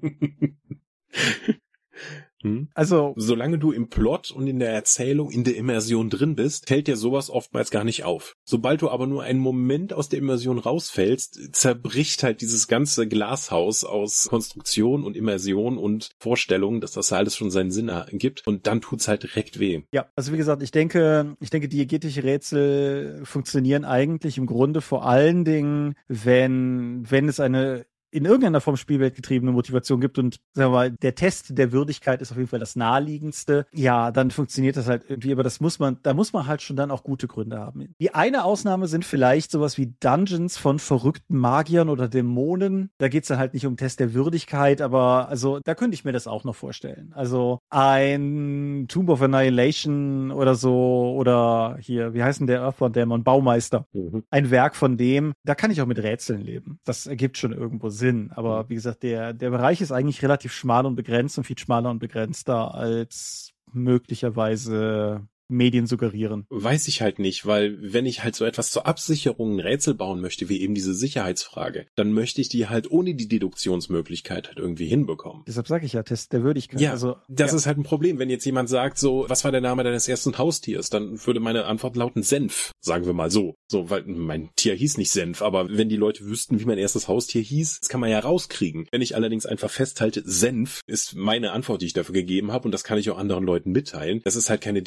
Hm? 2.44 2.68
Also, 2.74 3.14
Solange 3.16 3.58
du 3.58 3.72
im 3.72 3.88
Plot 3.88 4.30
und 4.30 4.46
in 4.46 4.58
der 4.58 4.70
Erzählung, 4.70 5.30
in 5.30 5.44
der 5.44 5.56
Immersion 5.56 6.10
drin 6.10 6.36
bist, 6.36 6.68
fällt 6.68 6.86
dir 6.86 6.96
sowas 6.96 7.30
oftmals 7.30 7.70
gar 7.70 7.84
nicht 7.84 8.04
auf. 8.04 8.36
Sobald 8.44 8.82
du 8.82 8.90
aber 8.90 9.06
nur 9.06 9.22
einen 9.22 9.40
Moment 9.40 9.94
aus 9.94 10.10
der 10.10 10.18
Immersion 10.18 10.58
rausfällst, 10.58 11.54
zerbricht 11.56 12.22
halt 12.22 12.42
dieses 12.42 12.68
ganze 12.68 13.08
Glashaus 13.08 13.84
aus 13.84 14.28
Konstruktion 14.28 15.04
und 15.04 15.16
Immersion 15.16 15.78
und 15.78 16.10
Vorstellung, 16.18 16.80
dass 16.80 16.92
das 16.92 17.12
alles 17.12 17.34
schon 17.34 17.50
seinen 17.50 17.70
Sinn 17.70 17.88
ergibt 17.88 18.46
und 18.46 18.66
dann 18.66 18.82
tut's 18.82 19.08
halt 19.08 19.22
direkt 19.22 19.58
weh. 19.58 19.82
Ja, 19.92 20.06
also 20.14 20.32
wie 20.32 20.36
gesagt, 20.36 20.62
ich 20.62 20.70
denke, 20.70 21.36
ich 21.40 21.50
denke, 21.50 21.68
diegetische 21.68 22.24
Rätsel 22.24 23.22
funktionieren 23.24 23.84
eigentlich 23.84 24.36
im 24.36 24.46
Grunde 24.46 24.82
vor 24.82 25.06
allen 25.06 25.44
Dingen, 25.44 25.94
wenn, 26.08 27.10
wenn 27.10 27.28
es 27.28 27.40
eine 27.40 27.86
in 28.14 28.26
irgendeiner 28.26 28.60
Form 28.60 28.76
Spielwelt 28.76 29.16
getriebene 29.16 29.50
Motivation 29.50 30.00
gibt 30.00 30.18
und 30.18 30.36
sagen 30.52 30.70
wir 30.70 30.76
mal, 30.76 30.90
der 30.92 31.16
Test 31.16 31.58
der 31.58 31.72
Würdigkeit 31.72 32.22
ist 32.22 32.30
auf 32.30 32.38
jeden 32.38 32.48
Fall 32.48 32.60
das 32.60 32.76
naheliegendste, 32.76 33.66
ja, 33.72 34.12
dann 34.12 34.30
funktioniert 34.30 34.76
das 34.76 34.86
halt 34.86 35.02
irgendwie, 35.08 35.32
aber 35.32 35.42
das 35.42 35.60
muss 35.60 35.80
man, 35.80 35.98
da 36.04 36.14
muss 36.14 36.32
man 36.32 36.46
halt 36.46 36.62
schon 36.62 36.76
dann 36.76 36.92
auch 36.92 37.02
gute 37.02 37.26
Gründe 37.26 37.58
haben. 37.58 37.92
Die 38.00 38.14
eine 38.14 38.44
Ausnahme 38.44 38.86
sind 38.86 39.04
vielleicht 39.04 39.50
sowas 39.50 39.78
wie 39.78 39.94
Dungeons 39.98 40.56
von 40.56 40.78
verrückten 40.78 41.36
Magiern 41.36 41.88
oder 41.88 42.06
Dämonen. 42.06 42.90
Da 42.98 43.08
geht's 43.08 43.26
dann 43.28 43.38
halt 43.38 43.52
nicht 43.52 43.66
um 43.66 43.76
Test 43.76 43.98
der 43.98 44.14
Würdigkeit, 44.14 44.80
aber 44.80 45.28
also 45.28 45.58
da 45.64 45.74
könnte 45.74 45.96
ich 45.96 46.04
mir 46.04 46.12
das 46.12 46.28
auch 46.28 46.44
noch 46.44 46.54
vorstellen. 46.54 47.12
Also 47.16 47.58
ein 47.68 48.86
Tomb 48.88 49.08
of 49.10 49.22
Annihilation 49.22 50.30
oder 50.30 50.54
so 50.54 51.14
oder 51.16 51.78
hier, 51.80 52.14
wie 52.14 52.22
heißt 52.22 52.38
denn 52.38 52.46
der 52.46 52.60
Earthbound 52.60 52.94
Dämon? 52.94 53.24
Baumeister. 53.24 53.86
Mhm. 53.92 54.22
Ein 54.30 54.52
Werk 54.52 54.76
von 54.76 54.96
dem, 54.96 55.32
da 55.44 55.56
kann 55.56 55.72
ich 55.72 55.82
auch 55.82 55.86
mit 55.86 55.98
Rätseln 55.98 56.42
leben. 56.42 56.78
Das 56.84 57.06
ergibt 57.06 57.38
schon 57.38 57.52
irgendwo 57.52 57.88
Sinn. 57.88 58.03
Aber 58.34 58.68
wie 58.68 58.74
gesagt, 58.74 59.02
der, 59.02 59.32
der 59.32 59.50
Bereich 59.50 59.80
ist 59.80 59.92
eigentlich 59.92 60.22
relativ 60.22 60.52
schmal 60.52 60.86
und 60.86 60.96
begrenzt 60.96 61.38
und 61.38 61.44
viel 61.44 61.58
schmaler 61.58 61.90
und 61.90 61.98
begrenzter 61.98 62.74
als 62.74 63.52
möglicherweise 63.72 65.26
Medien 65.48 65.86
suggerieren. 65.86 66.46
Weiß 66.50 66.88
ich 66.88 67.02
halt 67.02 67.18
nicht, 67.18 67.46
weil 67.46 67.76
wenn 67.80 68.06
ich 68.06 68.24
halt 68.24 68.34
so 68.34 68.44
etwas 68.44 68.70
zur 68.70 68.86
Absicherung 68.86 69.56
ein 69.56 69.60
Rätsel 69.60 69.94
bauen 69.94 70.20
möchte, 70.20 70.48
wie 70.48 70.60
eben 70.60 70.74
diese 70.74 70.94
Sicherheitsfrage, 70.94 71.86
dann 71.96 72.12
möchte 72.12 72.40
ich 72.40 72.48
die 72.48 72.68
halt 72.68 72.90
ohne 72.90 73.14
die 73.14 73.28
Deduktionsmöglichkeit 73.28 74.48
halt 74.48 74.58
irgendwie 74.58 74.86
hinbekommen. 74.86 75.44
Deshalb 75.46 75.68
sage 75.68 75.86
ich 75.86 75.92
ja, 75.92 76.02
Test 76.02 76.32
der 76.32 76.42
Würdigkeit. 76.42 76.80
Ja, 76.80 76.92
also, 76.92 77.16
das 77.28 77.52
ja. 77.52 77.56
ist 77.56 77.66
halt 77.66 77.78
ein 77.78 77.82
Problem. 77.82 78.18
Wenn 78.18 78.30
jetzt 78.30 78.44
jemand 78.44 78.68
sagt, 78.68 78.98
so, 78.98 79.26
was 79.28 79.44
war 79.44 79.52
der 79.52 79.60
Name 79.60 79.84
deines 79.84 80.08
ersten 80.08 80.36
Haustiers, 80.38 80.90
dann 80.90 81.24
würde 81.26 81.40
meine 81.40 81.66
Antwort 81.66 81.96
lauten 81.96 82.22
Senf, 82.22 82.72
sagen 82.80 83.06
wir 83.06 83.12
mal 83.12 83.30
so. 83.30 83.54
So, 83.68 83.90
weil 83.90 84.04
mein 84.04 84.50
Tier 84.56 84.74
hieß 84.74 84.98
nicht 84.98 85.10
Senf, 85.10 85.42
aber 85.42 85.68
wenn 85.68 85.88
die 85.88 85.96
Leute 85.96 86.24
wüssten, 86.24 86.60
wie 86.60 86.64
mein 86.64 86.78
erstes 86.78 87.08
Haustier 87.08 87.42
hieß, 87.42 87.80
das 87.80 87.88
kann 87.88 88.00
man 88.00 88.10
ja 88.10 88.18
rauskriegen. 88.18 88.86
Wenn 88.90 89.02
ich 89.02 89.16
allerdings 89.16 89.46
einfach 89.46 89.70
festhalte, 89.70 90.22
Senf 90.24 90.80
ist 90.86 91.14
meine 91.14 91.52
Antwort, 91.52 91.82
die 91.82 91.86
ich 91.86 91.92
dafür 91.92 92.14
gegeben 92.14 92.52
habe 92.52 92.66
und 92.66 92.72
das 92.72 92.84
kann 92.84 92.98
ich 92.98 93.10
auch 93.10 93.18
anderen 93.18 93.44
Leuten 93.44 93.72
mitteilen, 93.72 94.20
das 94.24 94.36
ist 94.36 94.50
halt 94.50 94.60
keine 94.60 94.82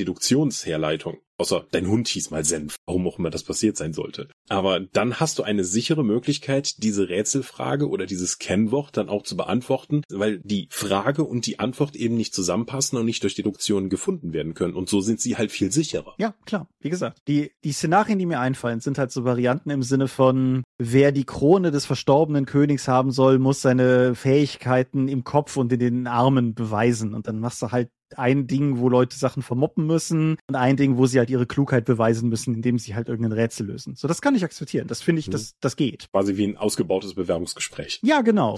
Deduktionsherleitung. 0.48 1.18
Außer 1.40 1.68
dein 1.70 1.88
Hund 1.88 2.08
hieß 2.08 2.32
mal 2.32 2.44
Senf, 2.44 2.78
warum 2.88 3.08
auch 3.08 3.20
immer 3.20 3.30
das 3.30 3.44
passiert 3.44 3.78
sein 3.78 3.94
sollte. 3.94 4.28
Aber 4.50 4.80
dann 4.80 5.20
hast 5.20 5.38
du 5.38 5.44
eine 5.44 5.64
sichere 5.64 6.04
Möglichkeit, 6.04 6.82
diese 6.82 7.10
Rätselfrage 7.10 7.88
oder 7.90 8.08
dieses 8.08 8.40
Kennwort 8.40 8.98
dann 8.98 9.08
auch 9.08 9.22
zu 9.22 9.38
beantworten, 9.38 10.02
weil 10.10 10.40
die 10.40 10.68
Frage 10.72 11.24
und 11.24 11.46
die 11.46 11.60
Antwort 11.60 11.96
eben 11.96 12.18
nicht 12.18 12.34
zusammenpassen 12.34 12.98
und 12.98 13.06
nicht 13.06 13.22
durch 13.22 13.36
Deduktion 13.36 13.90
gefunden 13.90 14.34
werden 14.34 14.56
können. 14.56 14.74
Und 14.74 14.90
so 14.90 15.00
sind 15.00 15.22
sie 15.22 15.38
halt 15.38 15.52
viel 15.52 15.72
sicherer. 15.72 16.16
Ja, 16.18 16.34
klar. 16.46 16.68
Wie 16.80 16.90
gesagt, 16.90 17.20
die, 17.28 17.52
die 17.64 17.72
Szenarien, 17.72 18.18
die 18.18 18.26
mir 18.26 18.40
einfallen, 18.40 18.80
sind 18.80 18.98
halt 18.98 19.12
so 19.12 19.24
Varianten 19.24 19.70
im 19.70 19.84
Sinne 19.84 20.08
von, 20.08 20.64
wer 20.80 21.12
die 21.12 21.26
Krone 21.26 21.70
des 21.70 21.86
verstorbenen 21.86 22.48
Königs 22.48 22.88
haben 22.88 23.12
soll, 23.12 23.38
muss 23.38 23.62
seine 23.62 24.16
Fähigkeiten 24.16 25.08
im 25.08 25.24
Kopf 25.24 25.56
und 25.56 25.72
in 25.72 25.80
den 25.80 26.08
Armen 26.08 26.56
beweisen. 26.56 27.14
Und 27.14 27.28
dann 27.28 27.40
machst 27.40 27.62
du 27.62 27.72
halt 27.72 27.90
ein 28.16 28.48
Ding, 28.48 28.80
wo 28.80 28.90
Leute 28.90 29.18
Sachen 29.18 29.42
vermoppen 29.44 29.86
müssen 29.86 30.38
und 30.48 30.56
ein 30.56 30.78
Ding, 30.78 30.98
wo 30.98 31.06
sie 31.06 31.20
halt 31.20 31.30
ihre 31.30 31.46
Klugheit 31.46 31.86
beweisen 31.86 32.30
müssen, 32.30 32.54
indem 32.56 32.78
sie 32.80 32.96
halt 32.96 33.10
irgendein 33.10 33.34
Rätsel 33.34 33.68
lösen. 33.68 33.96
So, 33.96 34.08
das 34.08 34.22
kann 34.22 34.36
ich 34.36 34.44
akzeptieren. 34.44 34.88
Das 34.88 35.02
finde 35.02 35.20
ich, 35.20 35.28
Mhm. 35.28 35.32
das, 35.32 35.56
das 35.60 35.76
geht. 35.76 36.08
Quasi 36.12 36.38
wie 36.38 36.46
ein 36.48 36.58
ausgebautes 36.58 37.16
Bewerbungsgespräch. 37.16 38.00
Ja, 38.04 38.22
genau. 38.22 38.58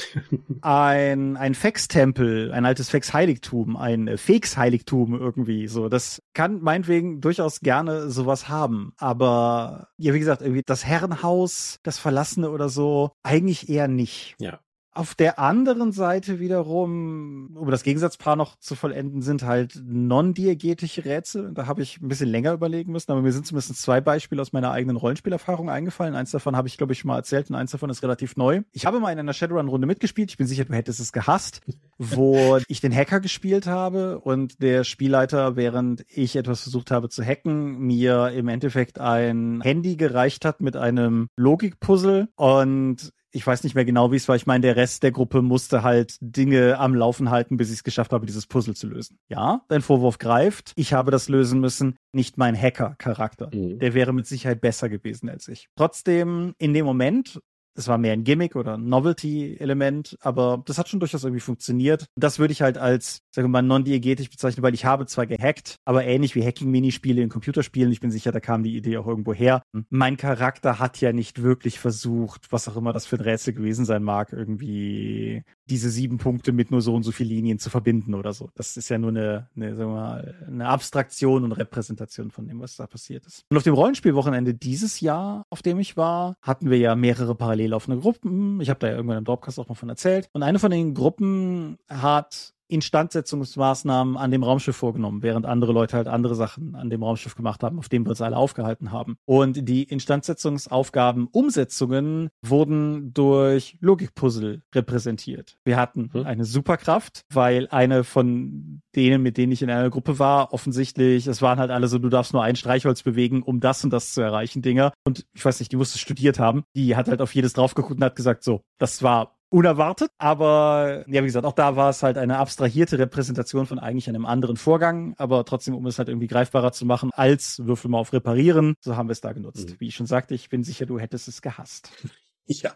Ein, 0.62 1.38
ein 1.38 1.56
Fex-Tempel, 1.56 2.52
ein 2.52 2.66
altes 2.66 2.90
Fex-Heiligtum, 2.90 3.76
ein 3.78 4.08
äh, 4.08 4.18
Fex-Heiligtum 4.18 5.14
irgendwie, 5.20 5.68
so. 5.68 5.90
Das 5.90 6.22
kann 6.34 6.62
meinetwegen 6.62 7.22
durchaus 7.22 7.62
gerne 7.62 8.10
sowas 8.10 8.50
haben. 8.50 8.94
Aber, 8.98 9.88
ja, 9.98 10.14
wie 10.14 10.20
gesagt, 10.20 10.42
irgendwie 10.42 10.64
das 10.66 10.86
Herrenhaus, 10.86 11.80
das 11.84 11.98
Verlassene 12.00 12.50
oder 12.52 12.70
so, 12.70 13.12
eigentlich 13.24 13.70
eher 13.70 13.88
nicht. 13.88 14.36
Ja. 14.40 14.60
Auf 15.00 15.16
der 15.16 15.40
anderen 15.40 15.94
Seite 15.94 16.42
wiederum, 16.42 17.56
um 17.56 17.72
das 17.72 17.84
Gegensatzpaar 17.84 18.36
noch 18.36 18.60
zu 18.60 18.76
vollenden, 18.76 19.22
sind 19.22 19.44
halt 19.44 19.82
non-diegetische 19.82 21.06
Rätsel. 21.06 21.54
Da 21.54 21.68
habe 21.68 21.84
ich 21.84 22.02
ein 22.02 22.10
bisschen 22.10 22.28
länger 22.28 22.52
überlegen 22.52 22.92
müssen, 22.92 23.10
aber 23.14 23.22
mir 23.22 23.32
sind 23.32 23.46
zumindest 23.48 23.82
zwei 23.82 24.02
Beispiele 24.02 24.42
aus 24.42 24.52
meiner 24.52 24.72
eigenen 24.72 24.98
Rollenspielerfahrung 24.98 25.70
eingefallen. 25.70 26.16
Eins 26.16 26.32
davon 26.32 26.58
habe 26.58 26.68
ich, 26.68 26.76
glaube 26.76 26.92
ich, 26.92 27.00
schon 27.00 27.08
mal 27.08 27.16
erzählt 27.16 27.50
und 27.50 27.56
eins 27.56 27.72
davon 27.72 27.90
ist 27.90 28.04
relativ 28.04 28.36
neu. 28.36 28.64
Ich 28.74 28.86
habe 28.86 29.00
mal 29.00 29.14
in 29.14 29.20
einer 29.20 29.32
Shadowrun-Runde 29.32 29.88
mitgespielt. 29.88 30.32
Ich 30.32 30.38
bin 30.38 30.48
sicher, 30.48 30.66
du 30.66 30.74
hättest 30.74 31.00
es 31.00 31.14
gehasst, 31.14 31.62
wo 31.98 32.58
ich 32.68 32.82
den 32.82 32.94
Hacker 32.94 33.22
gespielt 33.22 33.68
habe 33.68 34.20
und 34.20 34.62
der 34.62 34.84
Spielleiter, 34.84 35.56
während 35.56 36.04
ich 36.10 36.36
etwas 36.36 36.64
versucht 36.64 36.92
habe 36.92 37.08
zu 37.08 37.24
hacken, 37.24 37.80
mir 37.80 38.32
im 38.32 38.50
Endeffekt 38.50 39.00
ein 39.00 39.62
Handy 39.62 39.96
gereicht 39.96 40.44
hat 40.44 40.60
mit 40.60 40.76
einem 40.76 41.30
Logikpuzzle 41.38 42.28
und 42.36 43.14
ich 43.32 43.46
weiß 43.46 43.64
nicht 43.64 43.76
mehr 43.76 43.86
genau, 43.86 44.12
wie 44.12 44.16
es 44.16 44.28
war. 44.28 44.36
Ich 44.36 44.48
meine, 44.48 44.62
der 44.62 44.76
Rest 44.76 45.04
der 45.04 45.12
Gruppe 45.12 45.42
musste 45.42 45.84
halt 45.84 46.18
Dinge 46.22 46.78
am 46.78 46.96
Laufen 46.96 47.30
halten, 47.30 47.58
bis 47.58 47.70
ich 47.70 47.76
es 47.76 47.84
geschafft 47.84 48.12
habe, 48.12 48.26
dieses 48.26 48.48
Puzzle 48.48 48.76
zu 48.76 48.88
lösen. 48.88 49.20
Ja, 49.28 49.62
dein 49.68 49.82
Vorwurf 49.82 50.18
greift. 50.18 50.74
Ich 50.76 50.94
habe 50.94 51.12
das 51.12 51.30
lösen 51.30 51.60
müssen, 51.60 51.96
nicht 52.12 52.38
mein 52.38 52.60
Hacker-Charakter. 52.60 53.50
Mhm. 53.54 53.80
Der 53.80 53.94
wäre 53.94 54.14
mit 54.14 54.28
Sicherheit 54.28 54.62
besser 54.62 54.90
gewesen 54.90 55.30
als 55.30 55.48
ich. 55.48 55.70
Trotzdem, 55.76 56.56
in 56.58 56.74
dem 56.74 56.86
Moment 56.86 57.40
es 57.76 57.88
war 57.88 57.98
mehr 57.98 58.14
ein 58.14 58.24
Gimmick 58.24 58.56
oder 58.56 58.78
ein 58.78 58.86
Novelty-Element, 58.86 60.18
aber 60.22 60.64
das 60.66 60.78
hat 60.78 60.90
schon 60.90 61.00
durchaus 61.00 61.24
irgendwie 61.24 61.42
funktioniert. 61.42 62.06
Das 62.16 62.40
würde 62.40 62.52
ich 62.52 62.62
halt 62.62 62.78
als, 62.78 63.22
sagen 63.32 63.48
wir 63.48 63.62
mal, 63.62 63.62
non-diegetisch 63.62 64.30
bezeichnen, 64.30 64.64
weil 64.64 64.74
ich 64.74 64.86
habe 64.86 65.06
zwar 65.06 65.28
gehackt, 65.28 65.76
aber 65.86 66.06
ähnlich 66.06 66.36
wie 66.36 66.46
Hacking-Minispiele 66.46 67.22
in 67.22 67.30
Computerspielen, 67.30 67.92
ich 67.92 68.00
bin 68.00 68.12
sicher, 68.12 68.32
da 68.32 68.40
kam 68.40 68.64
die 68.64 68.76
Idee 68.76 68.98
auch 68.98 69.08
irgendwo 69.08 69.34
her. 69.34 69.62
Mein 69.90 70.18
Charakter 70.18 70.80
hat 70.80 71.00
ja 71.02 71.14
nicht 71.14 71.42
wirklich 71.42 71.80
versucht, 71.80 72.52
was 72.52 72.68
auch 72.68 72.76
immer 72.76 72.94
das 72.94 73.06
für 73.06 73.18
ein 73.18 73.22
Rätsel 73.22 73.54
gewesen 73.54 73.86
sein 73.86 74.04
mag, 74.04 74.34
irgendwie 74.34 75.44
diese 75.70 75.90
sieben 75.90 76.18
Punkte 76.18 76.52
mit 76.52 76.72
nur 76.72 76.82
so 76.82 76.96
und 76.96 77.04
so 77.04 77.12
viel 77.12 77.28
Linien 77.28 77.60
zu 77.60 77.70
verbinden 77.70 78.16
oder 78.16 78.34
so. 78.34 78.50
Das 78.56 78.76
ist 78.76 78.90
ja 78.90 78.98
nur 78.98 79.12
eine, 79.12 79.48
eine, 79.56 79.76
sagen 79.76 79.92
wir 79.92 79.96
mal, 79.96 80.36
eine 80.48 80.68
Abstraktion 80.68 81.44
und 81.44 81.52
Repräsentation 81.52 82.32
von 82.32 82.48
dem, 82.48 82.60
was 82.60 82.76
da 82.76 82.88
passiert 82.88 83.26
ist. 83.26 83.44
Und 83.50 83.58
auf 83.58 83.64
dem 83.64 83.74
Rollenspielwochenende 83.74 84.54
dieses 84.54 85.00
Jahr, 85.00 85.46
auf 85.50 85.62
dem 85.62 85.80
ich 85.80 85.96
war, 85.96 86.36
hatten 86.42 86.70
wir 86.70 86.78
ja 86.78 86.96
mehrere 86.96 87.36
parallel 87.60 87.72
laufende 87.72 88.00
Gruppen. 88.00 88.62
Ich 88.62 88.70
habe 88.70 88.80
da 88.80 88.88
ja 88.88 88.96
irgendwann 88.96 89.18
im 89.18 89.26
Dropcast 89.26 89.60
auch 89.60 89.68
mal 89.68 89.76
von 89.76 89.90
erzählt. 89.90 90.30
Und 90.34 90.44
eine 90.44 90.60
von 90.60 90.72
den 90.72 90.94
Gruppen 90.94 91.78
hat 91.90 92.54
Instandsetzungsmaßnahmen 92.70 94.16
an 94.16 94.32
dem 94.32 94.44
Raumschiff 94.44 94.76
vorgenommen, 94.76 95.24
während 95.24 95.46
andere 95.46 95.74
Leute 95.74 95.98
halt 95.98 96.08
andere 96.08 96.36
Sachen 96.36 96.76
an 96.76 96.90
dem 96.90 97.04
Raumschiff 97.04 97.36
gemacht 97.36 97.64
haben, 97.64 97.80
auf 97.80 97.90
dem 97.90 98.06
wir 98.06 98.12
uns 98.12 98.22
alle 98.22 98.38
aufgehalten 98.38 98.92
haben. 98.92 99.18
Und 99.26 99.68
die 99.68 99.84
Instandsetzungsaufgaben, 99.84 101.28
Umsetzungen 101.32 102.30
wurden 102.46 103.14
durch 103.14 103.78
Logikpuzzle 103.82 104.62
repräsentiert. 104.74 105.58
Wir 105.66 105.78
hatten 105.78 106.10
hm. 106.14 106.26
eine 106.26 106.46
Superkraft, 106.46 107.22
weil 107.34 107.68
eine 107.70 108.04
von 108.04 108.82
denen, 108.96 109.22
mit 109.22 109.38
denen 109.38 109.52
ich 109.52 109.62
in 109.62 109.70
einer 109.70 109.90
Gruppe 109.90 110.20
war, 110.20 110.54
offensichtlich, 110.54 111.28
es 111.28 111.42
waren 111.42 111.60
halt 111.60 111.72
alle 111.72 111.88
so, 111.88 111.98
du 111.98 112.10
darfst 112.10 112.34
nur 112.34 112.44
ein 112.44 112.56
Streichholz 112.56 113.04
bewegen, 113.04 113.42
um 113.42 113.60
das 113.60 113.84
und 113.84 113.92
das 113.92 114.14
zu 114.14 114.22
erreichen, 114.22 114.62
Dinger. 114.62 114.94
Und 115.04 115.26
ich 115.34 115.44
weiß 115.44 115.60
nicht, 115.60 115.72
die 115.72 115.78
musste 115.78 115.98
studiert 115.98 116.40
haben. 116.40 116.64
Die 116.76 116.96
hat 116.96 117.08
halt 117.08 117.22
auf 117.22 117.34
jedes 117.34 117.54
drauf 117.54 117.74
geguckt 117.74 117.98
und 117.98 118.04
hat 118.04 118.16
gesagt, 118.16 118.44
so, 118.44 118.62
das 118.78 119.02
war 119.04 119.39
unerwartet, 119.50 120.12
aber 120.18 121.04
ja, 121.08 121.22
wie 121.22 121.28
gesagt, 121.28 121.46
auch 121.46 121.54
da 121.54 121.76
war 121.76 121.90
es 121.90 122.04
halt 122.04 122.18
eine 122.18 122.38
abstrahierte 122.38 123.00
Repräsentation 123.00 123.66
von 123.66 123.80
eigentlich 123.80 124.08
einem 124.08 124.26
anderen 124.26 124.58
Vorgang, 124.58 125.16
aber 125.18 125.44
trotzdem, 125.46 125.76
um 125.76 125.86
es 125.88 125.98
halt 125.98 126.10
irgendwie 126.10 126.28
greifbarer 126.28 126.72
zu 126.72 126.86
machen, 126.86 127.12
als 127.14 127.60
würfel 127.66 127.90
mal 127.90 128.00
auf 128.00 128.14
reparieren, 128.14 128.76
so 128.80 128.96
haben 128.96 129.10
wir 129.10 129.14
es 129.14 129.22
da 129.22 129.34
genutzt. 129.34 129.72
Mhm. 129.72 129.76
Wie 129.80 129.88
ich 129.88 129.96
schon 129.96 130.06
sagte, 130.06 130.36
ich 130.36 130.50
bin 130.50 130.64
sicher, 130.64 130.86
du 130.86 131.00
hättest 131.00 131.28
es 131.28 131.42
gehasst. 131.42 131.92
Ja. 132.52 132.74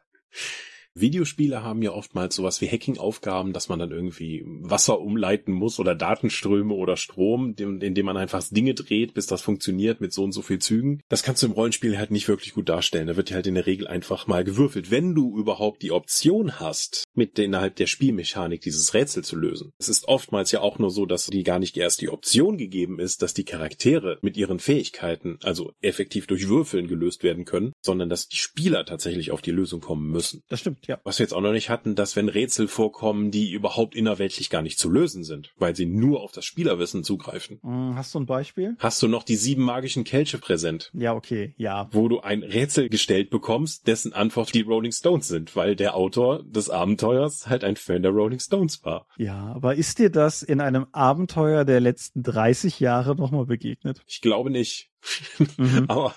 Videospiele 0.96 1.64
haben 1.64 1.82
ja 1.82 1.92
oftmals 1.92 2.36
sowas 2.36 2.62
wie 2.62 2.68
Hacking-Aufgaben, 2.68 3.52
dass 3.52 3.68
man 3.68 3.80
dann 3.80 3.92
irgendwie 3.92 4.44
Wasser 4.46 5.02
umleiten 5.02 5.52
muss 5.52 5.80
oder 5.80 5.96
Datenströme 5.96 6.74
oder 6.74 6.98
Strom, 6.98 7.56
indem 7.58 8.06
man 8.06 8.18
einfach 8.18 8.44
Dinge 8.50 8.74
dreht, 8.76 9.14
bis 9.14 9.26
das 9.26 9.42
funktioniert 9.42 10.02
mit 10.02 10.14
so 10.14 10.24
und 10.24 10.34
so 10.34 10.42
viel 10.42 10.60
Zügen. 10.60 11.02
Das 11.10 11.24
kannst 11.24 11.42
du 11.42 11.48
im 11.48 11.54
Rollenspiel 11.54 11.98
halt 11.98 12.12
nicht 12.12 12.28
wirklich 12.28 12.54
gut 12.54 12.70
darstellen. 12.70 13.08
Da 13.08 13.18
wird 13.18 13.30
ja 13.30 13.36
halt 13.36 13.48
in 13.48 13.56
der 13.56 13.66
Regel 13.66 13.88
einfach 13.88 14.28
mal 14.28 14.44
gewürfelt. 14.44 14.92
Wenn 14.92 15.16
du 15.16 15.38
überhaupt 15.38 15.82
die 15.82 15.92
Option 15.92 16.60
hast, 16.60 17.06
mit 17.16 17.40
innerhalb 17.40 17.76
der 17.76 17.88
Spielmechanik 17.88 18.62
dieses 18.62 18.94
Rätsel 18.94 19.24
zu 19.24 19.36
lösen. 19.36 19.72
Es 19.80 19.90
ist 19.90 20.08
oftmals 20.08 20.52
ja 20.52 20.62
auch 20.62 20.80
nur 20.80 20.92
so, 20.92 21.06
dass 21.06 21.28
die 21.28 21.44
gar 21.44 21.60
nicht 21.60 21.78
erst 21.78 22.02
die 22.02 22.10
Option 22.10 22.58
gegeben 22.58 23.00
ist, 23.00 23.22
dass 23.22 23.34
die 23.34 23.46
Charaktere 23.46 24.20
mit 24.22 24.38
ihren 24.38 24.60
Fähigkeiten, 24.60 25.38
also 25.44 25.74
effektiv 25.82 26.28
durch 26.28 26.48
Würfeln 26.48 26.88
gelöst 26.88 27.24
werden 27.24 27.46
können, 27.46 27.74
sondern 27.82 28.10
dass 28.10 28.28
die 28.28 28.38
Spieler 28.38 28.86
tatsächlich 28.86 29.32
auf 29.32 29.42
die 29.42 29.52
Lösung 29.52 29.82
kommen 29.82 30.10
müssen. 30.10 30.42
Das 30.50 30.60
stimmt 30.60 30.83
ja. 30.88 31.00
Was 31.04 31.20
wir 31.20 31.24
jetzt 31.24 31.34
auch 31.34 31.42
noch 31.42 31.52
nicht 31.52 31.70
hatten, 31.70 31.96
dass 31.96 32.16
wenn 32.16 32.30
Rätsel 32.30 32.68
vorkommen, 32.68 33.32
die 33.32 33.52
überhaupt 33.52 33.96
innerweltlich 33.96 34.50
gar 34.50 34.62
nicht 34.62 34.80
zu 34.80 34.90
lösen 34.90 35.24
sind, 35.24 35.54
weil 35.58 35.76
sie 35.76 35.86
nur 35.86 36.22
auf 36.22 36.32
das 36.32 36.46
Spielerwissen 36.46 37.04
zugreifen. 37.04 37.60
Hm, 37.62 37.96
hast 37.96 38.14
du 38.14 38.20
ein 38.20 38.26
Beispiel? 38.26 38.76
Hast 38.80 39.02
du 39.02 39.08
noch 39.08 39.24
die 39.24 39.36
sieben 39.36 39.64
magischen 39.64 40.04
Kelche 40.04 40.38
präsent? 40.38 40.92
Ja, 40.94 41.14
okay, 41.14 41.54
ja. 41.58 41.90
Wo 41.92 42.08
du 42.08 42.22
ein 42.22 42.44
Rätsel 42.44 42.90
gestellt 42.90 43.30
bekommst, 43.30 43.88
dessen 43.88 44.14
Antwort 44.14 44.54
die 44.54 44.62
Rolling 44.62 44.92
Stones 44.92 45.28
sind, 45.28 45.56
weil 45.56 45.76
der 45.76 45.96
Autor 45.96 46.44
des 46.44 46.70
Abenteuers 46.70 47.48
halt 47.48 47.64
ein 47.64 47.76
Fan 47.76 48.02
der 48.02 48.12
Rolling 48.12 48.40
Stones 48.40 48.84
war. 48.84 49.08
Ja, 49.18 49.54
aber 49.54 49.76
ist 49.76 50.00
dir 50.00 50.10
das 50.10 50.44
in 50.44 50.62
einem 50.62 50.88
Abenteuer 50.92 51.66
der 51.66 51.80
letzten 51.80 52.24
30 52.24 52.80
Jahre 52.80 53.16
nochmal 53.16 53.46
begegnet? 53.46 54.02
Ich 54.08 54.22
glaube 54.22 54.50
nicht. 54.50 54.90
Mhm. 55.58 55.86
aber, 55.88 56.16